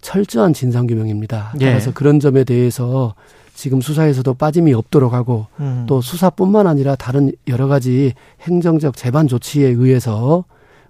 철저한 0.00 0.54
진상규명입니다. 0.54 1.54
예. 1.60 1.66
따라서 1.66 1.92
그런 1.92 2.20
점에 2.20 2.44
대해서 2.44 3.14
지금 3.54 3.80
수사에서도 3.80 4.34
빠짐이 4.34 4.72
없도록 4.72 5.12
하고 5.12 5.46
음. 5.58 5.84
또 5.88 6.00
수사뿐만 6.00 6.66
아니라 6.66 6.94
다른 6.94 7.32
여러 7.48 7.66
가지 7.66 8.14
행정적 8.42 8.96
재반 8.96 9.26
조치에 9.26 9.66
의해서 9.68 10.44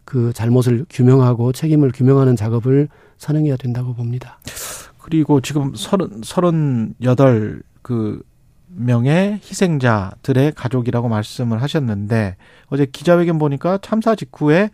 그 0.04 0.32
잘못을 0.34 0.84
규명하고 0.90 1.52
책임을 1.52 1.92
규명하는 1.92 2.36
작업을 2.36 2.88
선행해야 3.16 3.56
된다고 3.56 3.94
봅니다. 3.94 4.38
그리고 4.98 5.40
지금 5.40 5.74
서른 5.74 6.20
서른 6.22 6.94
여덟 7.02 7.62
그 7.80 8.22
명의 8.68 9.40
희생자들의 9.42 10.52
가족이라고 10.52 11.08
말씀을 11.08 11.62
하셨는데 11.62 12.36
어제 12.66 12.86
기자회견 12.86 13.38
보니까 13.38 13.78
참사 13.80 14.14
직후에 14.14 14.70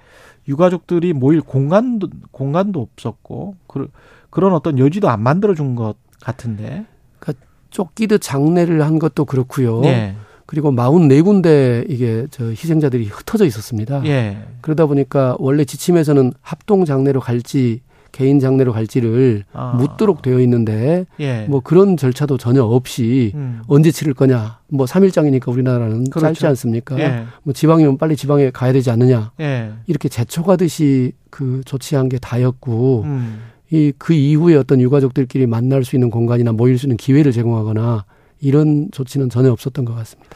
유가족들이 0.48 1.12
모일 1.12 1.40
공간도 1.40 2.08
공간도 2.30 2.80
없었고 2.80 3.56
그, 3.66 3.88
그런 4.30 4.52
어떤 4.52 4.78
여지도 4.78 5.08
안 5.08 5.22
만들어 5.22 5.54
준 5.54 5.74
것 5.74 5.94
같은데. 6.20 6.84
그러니까 7.18 7.44
쫓기듯 7.70 8.20
장례를 8.22 8.82
한 8.84 8.98
것도 8.98 9.24
그렇고요. 9.24 9.80
네. 9.80 10.16
그리고 10.46 10.70
44군데 10.70 11.86
이게 11.90 12.26
저 12.30 12.44
희생자들이 12.46 13.06
흩어져 13.06 13.46
있었습니다. 13.46 14.04
예. 14.06 14.38
그러다 14.60 14.86
보니까 14.86 15.36
원래 15.38 15.64
지침에서는 15.64 16.32
합동 16.42 16.84
장례로 16.84 17.20
갈지 17.20 17.80
개인 18.14 18.38
장례로 18.38 18.72
갈지를 18.72 19.42
아. 19.52 19.74
묻도록 19.76 20.22
되어 20.22 20.38
있는데 20.38 21.04
예. 21.18 21.46
뭐 21.48 21.58
그런 21.58 21.96
절차도 21.96 22.38
전혀 22.38 22.62
없이 22.62 23.32
음. 23.34 23.60
언제 23.66 23.90
치를 23.90 24.14
거냐 24.14 24.60
뭐 24.68 24.86
3일장이니까 24.86 25.48
우리나라는 25.48 26.04
그렇죠. 26.04 26.20
짧지 26.20 26.46
않습니까? 26.46 26.96
예. 27.00 27.24
뭐 27.42 27.52
지방이면 27.52 27.98
빨리 27.98 28.14
지방에 28.14 28.50
가야 28.50 28.72
되지 28.72 28.90
않느냐 28.90 29.32
예. 29.40 29.72
이렇게 29.86 30.08
재촉하듯이 30.08 31.12
그 31.30 31.62
조치한 31.64 32.08
게 32.08 32.18
다였고 32.18 33.02
음. 33.04 33.40
이그 33.72 34.12
이후에 34.12 34.54
어떤 34.54 34.80
유가족들끼리 34.80 35.48
만날 35.48 35.82
수 35.82 35.96
있는 35.96 36.10
공간이나 36.10 36.52
모일 36.52 36.78
수 36.78 36.86
있는 36.86 36.96
기회를 36.96 37.32
제공하거나 37.32 38.04
이런 38.40 38.90
조치는 38.92 39.28
전혀 39.28 39.50
없었던 39.50 39.84
것 39.84 39.94
같습니다. 39.96 40.30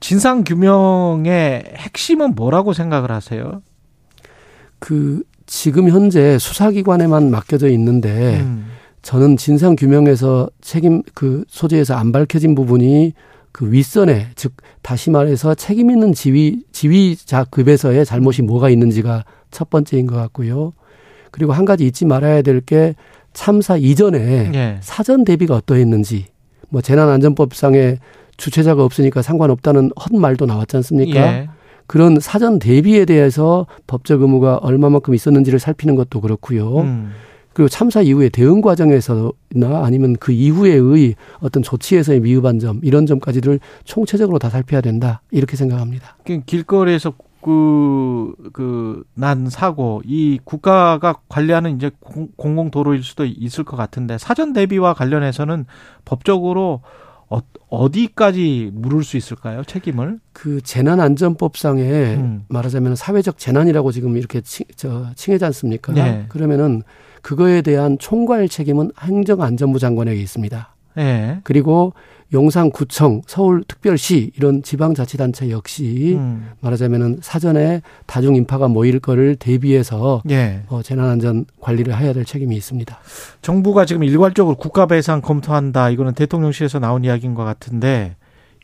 진상 0.00 0.42
규명의 0.42 1.62
핵심은 1.76 2.34
뭐라고 2.34 2.72
생각을 2.72 3.12
하세요? 3.12 3.62
그 4.80 5.22
지금 5.50 5.88
현재 5.88 6.38
수사기관에만 6.38 7.28
맡겨져 7.28 7.68
있는데 7.70 8.38
음. 8.38 8.66
저는 9.02 9.36
진상 9.36 9.74
규명에서 9.74 10.48
책임 10.60 11.02
그 11.12 11.44
소재에서 11.48 11.94
안 11.96 12.12
밝혀진 12.12 12.54
부분이 12.54 13.14
그 13.50 13.72
윗선에 13.72 14.28
즉 14.36 14.52
다시 14.80 15.10
말해서 15.10 15.56
책임 15.56 15.90
있는 15.90 16.12
지휘 16.12 16.62
지휘자 16.70 17.46
급에서의 17.50 18.04
잘못이 18.06 18.42
뭐가 18.42 18.70
있는지가 18.70 19.24
첫 19.50 19.70
번째인 19.70 20.06
것 20.06 20.14
같고요. 20.14 20.72
그리고 21.32 21.52
한 21.52 21.64
가지 21.64 21.84
잊지 21.84 22.04
말아야 22.04 22.42
될 22.42 22.60
게 22.60 22.94
참사 23.32 23.76
이전에 23.76 24.52
예. 24.54 24.78
사전 24.82 25.24
대비가 25.24 25.56
어떠했는지 25.56 26.26
뭐 26.68 26.80
재난안전법상에 26.80 27.98
주최자가 28.36 28.84
없으니까 28.84 29.20
상관없다는 29.20 29.90
헛말도 30.00 30.46
나왔지 30.46 30.76
않습니까? 30.76 31.20
예. 31.20 31.48
그런 31.90 32.20
사전 32.20 32.60
대비에 32.60 33.04
대해서 33.04 33.66
법적 33.88 34.22
의무가 34.22 34.58
얼마만큼 34.58 35.12
있었는지를 35.12 35.58
살피는 35.58 35.96
것도 35.96 36.20
그렇고요. 36.20 36.82
음. 36.82 37.10
그리고 37.52 37.68
참사 37.68 38.00
이후에 38.00 38.28
대응 38.28 38.60
과정에서나 38.60 39.32
아니면 39.82 40.14
그 40.20 40.30
이후에의 40.30 41.16
어떤 41.40 41.64
조치에서의 41.64 42.20
미흡한 42.20 42.60
점 42.60 42.78
이런 42.84 43.06
점까지를 43.06 43.58
총체적으로 43.82 44.38
다 44.38 44.50
살펴야 44.50 44.80
된다 44.80 45.20
이렇게 45.32 45.56
생각합니다. 45.56 46.16
그 46.24 46.40
길거리에서 46.46 47.12
그, 47.42 48.34
그, 48.52 49.02
난 49.14 49.48
사고, 49.48 50.02
이 50.04 50.38
국가가 50.44 51.16
관리하는 51.28 51.74
이제 51.74 51.90
공, 51.98 52.28
공공도로일 52.36 53.02
수도 53.02 53.24
있을 53.24 53.64
것 53.64 53.78
같은데, 53.78 54.18
사전 54.18 54.52
대비와 54.52 54.92
관련해서는 54.92 55.64
법적으로 56.04 56.82
어, 57.30 57.38
어디까지 57.68 58.72
물을 58.74 59.04
수 59.04 59.16
있을까요? 59.16 59.62
책임을? 59.64 60.18
그 60.32 60.60
재난안전법상에 60.60 61.82
음. 62.16 62.44
말하자면 62.48 62.96
사회적 62.96 63.38
재난이라고 63.38 63.92
지금 63.92 64.16
이렇게 64.16 64.40
칭, 64.40 64.66
저, 64.74 65.06
칭하지 65.14 65.44
않습니까? 65.46 65.92
네. 65.92 66.26
그러면은 66.28 66.82
그거에 67.22 67.62
대한 67.62 67.98
총괄 67.98 68.48
책임은 68.48 68.90
행정안전부 69.00 69.78
장관에게 69.78 70.20
있습니다. 70.20 70.74
예. 70.98 71.40
그리고 71.44 71.92
용산구청, 72.32 73.22
서울특별시 73.26 74.32
이런 74.36 74.62
지방자치단체 74.62 75.50
역시 75.50 76.14
음. 76.16 76.50
말하자면은 76.60 77.18
사전에 77.22 77.82
다중 78.06 78.36
인파가 78.36 78.68
모일 78.68 79.00
거를 79.00 79.34
대비해서 79.34 80.22
예. 80.30 80.62
어, 80.68 80.80
재난안전 80.82 81.46
관리를 81.60 81.96
해야 81.98 82.12
될 82.12 82.24
책임이 82.24 82.54
있습니다. 82.56 82.98
정부가 83.42 83.84
지금 83.84 84.04
일괄적으로 84.04 84.56
국가 84.56 84.86
배상 84.86 85.20
검토한다. 85.20 85.90
이거는 85.90 86.14
대통령실에서 86.14 86.78
나온 86.78 87.04
이야기인 87.04 87.34
것 87.34 87.44
같은데, 87.44 88.14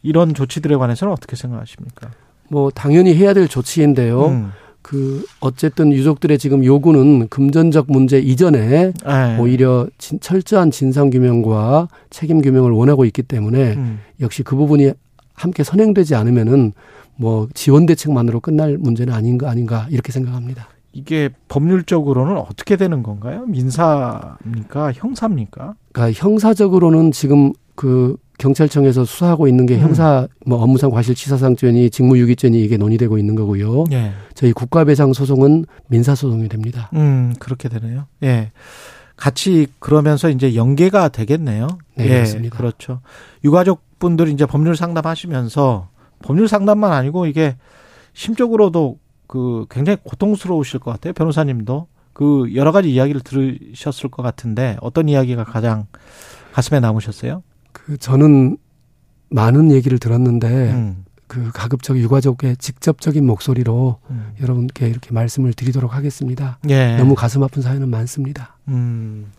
이런 0.03 0.35
조치들에 0.35 0.77
관해서는 0.77 1.13
어떻게 1.13 1.35
생각하십니까? 1.35 2.11
뭐 2.49 2.71
당연히 2.71 3.17
해야 3.17 3.35
될 3.35 3.49
조치인데요. 3.49 4.27
음. 4.29 4.53
그 4.87 5.27
어쨌든 5.41 5.93
유족들의 5.93 6.39
지금 6.39 6.65
요구는 6.65 7.27
금전적 7.27 7.87
문제 7.89 8.21
이전에 8.21 8.93
예. 9.05 9.37
오히려 9.37 9.89
진, 9.99 10.21
철저한 10.21 10.71
진상 10.71 11.11
규명과 11.11 11.89
책임 12.09 12.41
규명을 12.41 12.71
원하고 12.71 13.05
있기 13.07 13.25
때문에 13.25 13.75
음. 13.75 13.99
역시 14.21 14.45
그 14.45 14.55
부분이 14.55 14.93
함께 15.35 15.65
선행되지 15.65 16.15
않으면은 16.15 16.73
뭐 17.17 17.49
지원 17.53 17.87
대책만으로 17.87 18.39
끝날 18.39 18.79
문제는 18.79 19.13
아닌가 19.13 19.51
아닌가 19.51 19.89
이렇게 19.91 20.13
생각합니다. 20.13 20.69
이게 20.93 21.31
법률적으로는 21.49 22.37
어떻게 22.37 22.77
되는 22.77 23.03
건가요? 23.03 23.45
민사입니까? 23.47 24.93
형사입니까? 24.95 25.75
그러니까 25.91 26.25
형사적으로는 26.25 27.11
지금 27.11 27.53
그 27.75 28.17
경찰청에서 28.39 29.05
수사하고 29.05 29.49
있는 29.49 29.67
게 29.67 29.77
음. 29.77 29.81
형사 29.81 30.29
뭐 30.45 30.63
업무상 30.63 30.91
과실치사상죄니 30.91 31.91
직무유기죄니 31.91 32.63
이게 32.63 32.77
논의되고 32.77 33.19
있는 33.19 33.35
거고요. 33.35 33.85
예. 33.93 34.13
저희 34.35 34.53
국가배상 34.53 35.13
소송은 35.13 35.65
민사 35.89 36.15
소송이 36.15 36.49
됩니다. 36.49 36.91
음, 36.95 37.35
그렇게 37.39 37.69
되네요. 37.69 38.07
예. 38.23 38.53
같이 39.17 39.67
그러면서 39.79 40.29
이제 40.29 40.55
연계가 40.55 41.09
되겠네요. 41.09 41.69
네, 41.95 42.05
예, 42.05 42.09
그렇습니다. 42.09 42.57
그렇죠. 42.57 43.01
유가족 43.45 43.81
분들이 43.99 44.33
이제 44.33 44.45
법률 44.45 44.77
상담하시면서 44.77 45.89
법률 46.23 46.49
상담만 46.49 46.93
아니고 46.93 47.27
이게 47.27 47.57
심적으로도 48.13 48.99
그 49.27 49.67
굉장히 49.71 49.99
고통스러우실 50.03 50.81
것 50.81 50.91
같아요. 50.91 51.15
변호사님도 51.15 51.87
그 52.13 52.55
여러 52.55 52.73
가지 52.73 52.93
이야기를 52.93 53.23
들으셨을 53.23 54.11
것 54.11 54.23
같은데 54.23 54.77
어떤 54.81 55.09
이야기가 55.09 55.45
가장 55.45 55.87
가슴에 56.53 56.81
남으셨어요? 56.81 57.43
그 57.87 57.97
저는 57.97 58.57
많은 59.31 59.71
얘기를 59.71 59.99
들었는데 59.99 60.73
음. 60.73 61.05
그 61.29 61.51
가급적 61.53 61.97
유가족의 61.97 62.57
직접적인 62.57 63.25
목소리로 63.25 63.99
음. 64.11 64.33
여러분께 64.41 64.89
이렇게 64.89 65.13
말씀을 65.13 65.53
드리도록 65.55 65.95
하겠습니다. 65.95 66.59
예. 66.69 66.97
너무 66.97 67.15
가슴 67.15 67.45
아픈 67.45 67.63
사연은 67.63 67.89
많습니다. 67.89 68.57
음, 68.69 69.31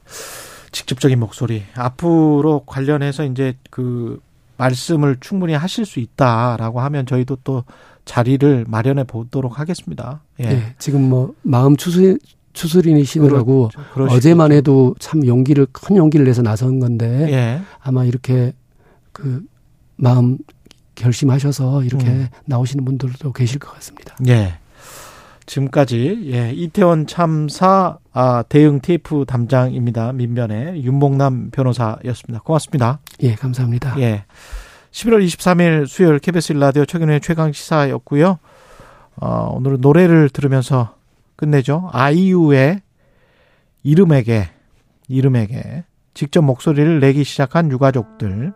직접적인 0.72 1.20
목소리. 1.20 1.64
앞으로 1.76 2.64
관련해서 2.66 3.26
이제 3.26 3.58
그 3.70 4.22
말씀을 4.56 5.18
충분히 5.20 5.54
하실 5.54 5.86
수 5.86 6.00
있다라고 6.00 6.80
하면 6.82 7.06
저희도 7.06 7.40
또 7.44 7.66
자리를 8.06 8.66
마련해 8.68 9.04
보도록 9.04 9.60
하겠습니다. 9.60 10.22
예. 10.40 10.46
예. 10.46 10.76
지금 10.80 11.10
뭐 11.10 11.34
마음 11.42 11.76
추스 11.76 12.18
추스리시느라고 12.58 13.70
그렇죠. 13.70 13.90
그러시겠죠. 13.94 14.18
어제만 14.18 14.52
해도 14.52 14.96
참 15.00 15.26
용기를 15.26 15.68
큰 15.72 15.96
용기를 15.96 16.26
내서 16.26 16.42
나선 16.42 16.80
건데 16.80 17.28
예. 17.32 17.62
아마 17.80 18.04
이렇게 18.04 18.54
그 19.12 19.44
마음 19.96 20.38
결심하셔서 20.96 21.84
이렇게 21.84 22.08
음. 22.08 22.28
나오시는 22.46 22.84
분들도 22.84 23.32
계실 23.34 23.60
것 23.60 23.74
같습니다. 23.76 24.16
예. 24.28 24.58
지금까지 25.46 26.30
예, 26.34 26.52
이태원 26.52 27.08
참사 27.08 27.98
아, 28.12 28.44
대응 28.50 28.82
TF 28.82 29.26
담당입니다. 29.26 30.12
민변의 30.12 30.84
윤봉남 30.84 31.52
변호사였습니다. 31.52 32.42
고맙습니다. 32.44 33.00
예, 33.24 33.36
감사합니다. 33.36 33.98
예. 34.00 34.26
11월 34.92 35.26
23일 35.26 35.88
수요일 35.88 36.20
KBS 36.20 36.54
일라디오 36.54 36.86
최근의 36.86 37.22
최강 37.22 37.54
시사였고요. 37.54 38.40
어, 39.16 39.52
오늘은 39.56 39.80
노래를 39.80 40.30
들으면서 40.30 40.97
끝내죠. 41.38 41.90
아이유의 41.94 42.82
이름에게 43.84 44.50
이름에게 45.08 45.86
직접 46.14 46.42
목소리를 46.42 47.00
내기 47.00 47.24
시작한 47.24 47.72
유가족들 47.72 48.52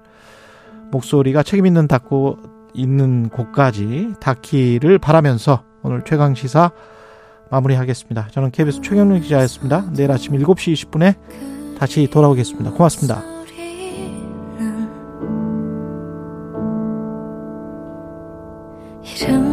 목소리가 0.92 1.44
책임 1.44 1.66
있는 1.66 1.88
닫고 1.88 2.38
있는 2.74 3.30
곳까지 3.30 4.16
닿기를 4.20 4.98
바라면서 5.00 5.64
오늘 5.84 6.04
최강 6.06 6.36
시사 6.36 6.72
마무리하겠습니다. 7.50 8.28
저는 8.32 8.52
KBS 8.52 8.82
최경룡 8.82 9.22
기자였습니다. 9.22 9.92
내일 9.94 10.12
아침 10.12 10.34
7시 10.34 10.74
20분에 10.74 11.78
다시 11.78 12.08
돌아오겠습니다. 12.08 12.72
고맙습니다. 12.72 13.24
이름 19.04 19.51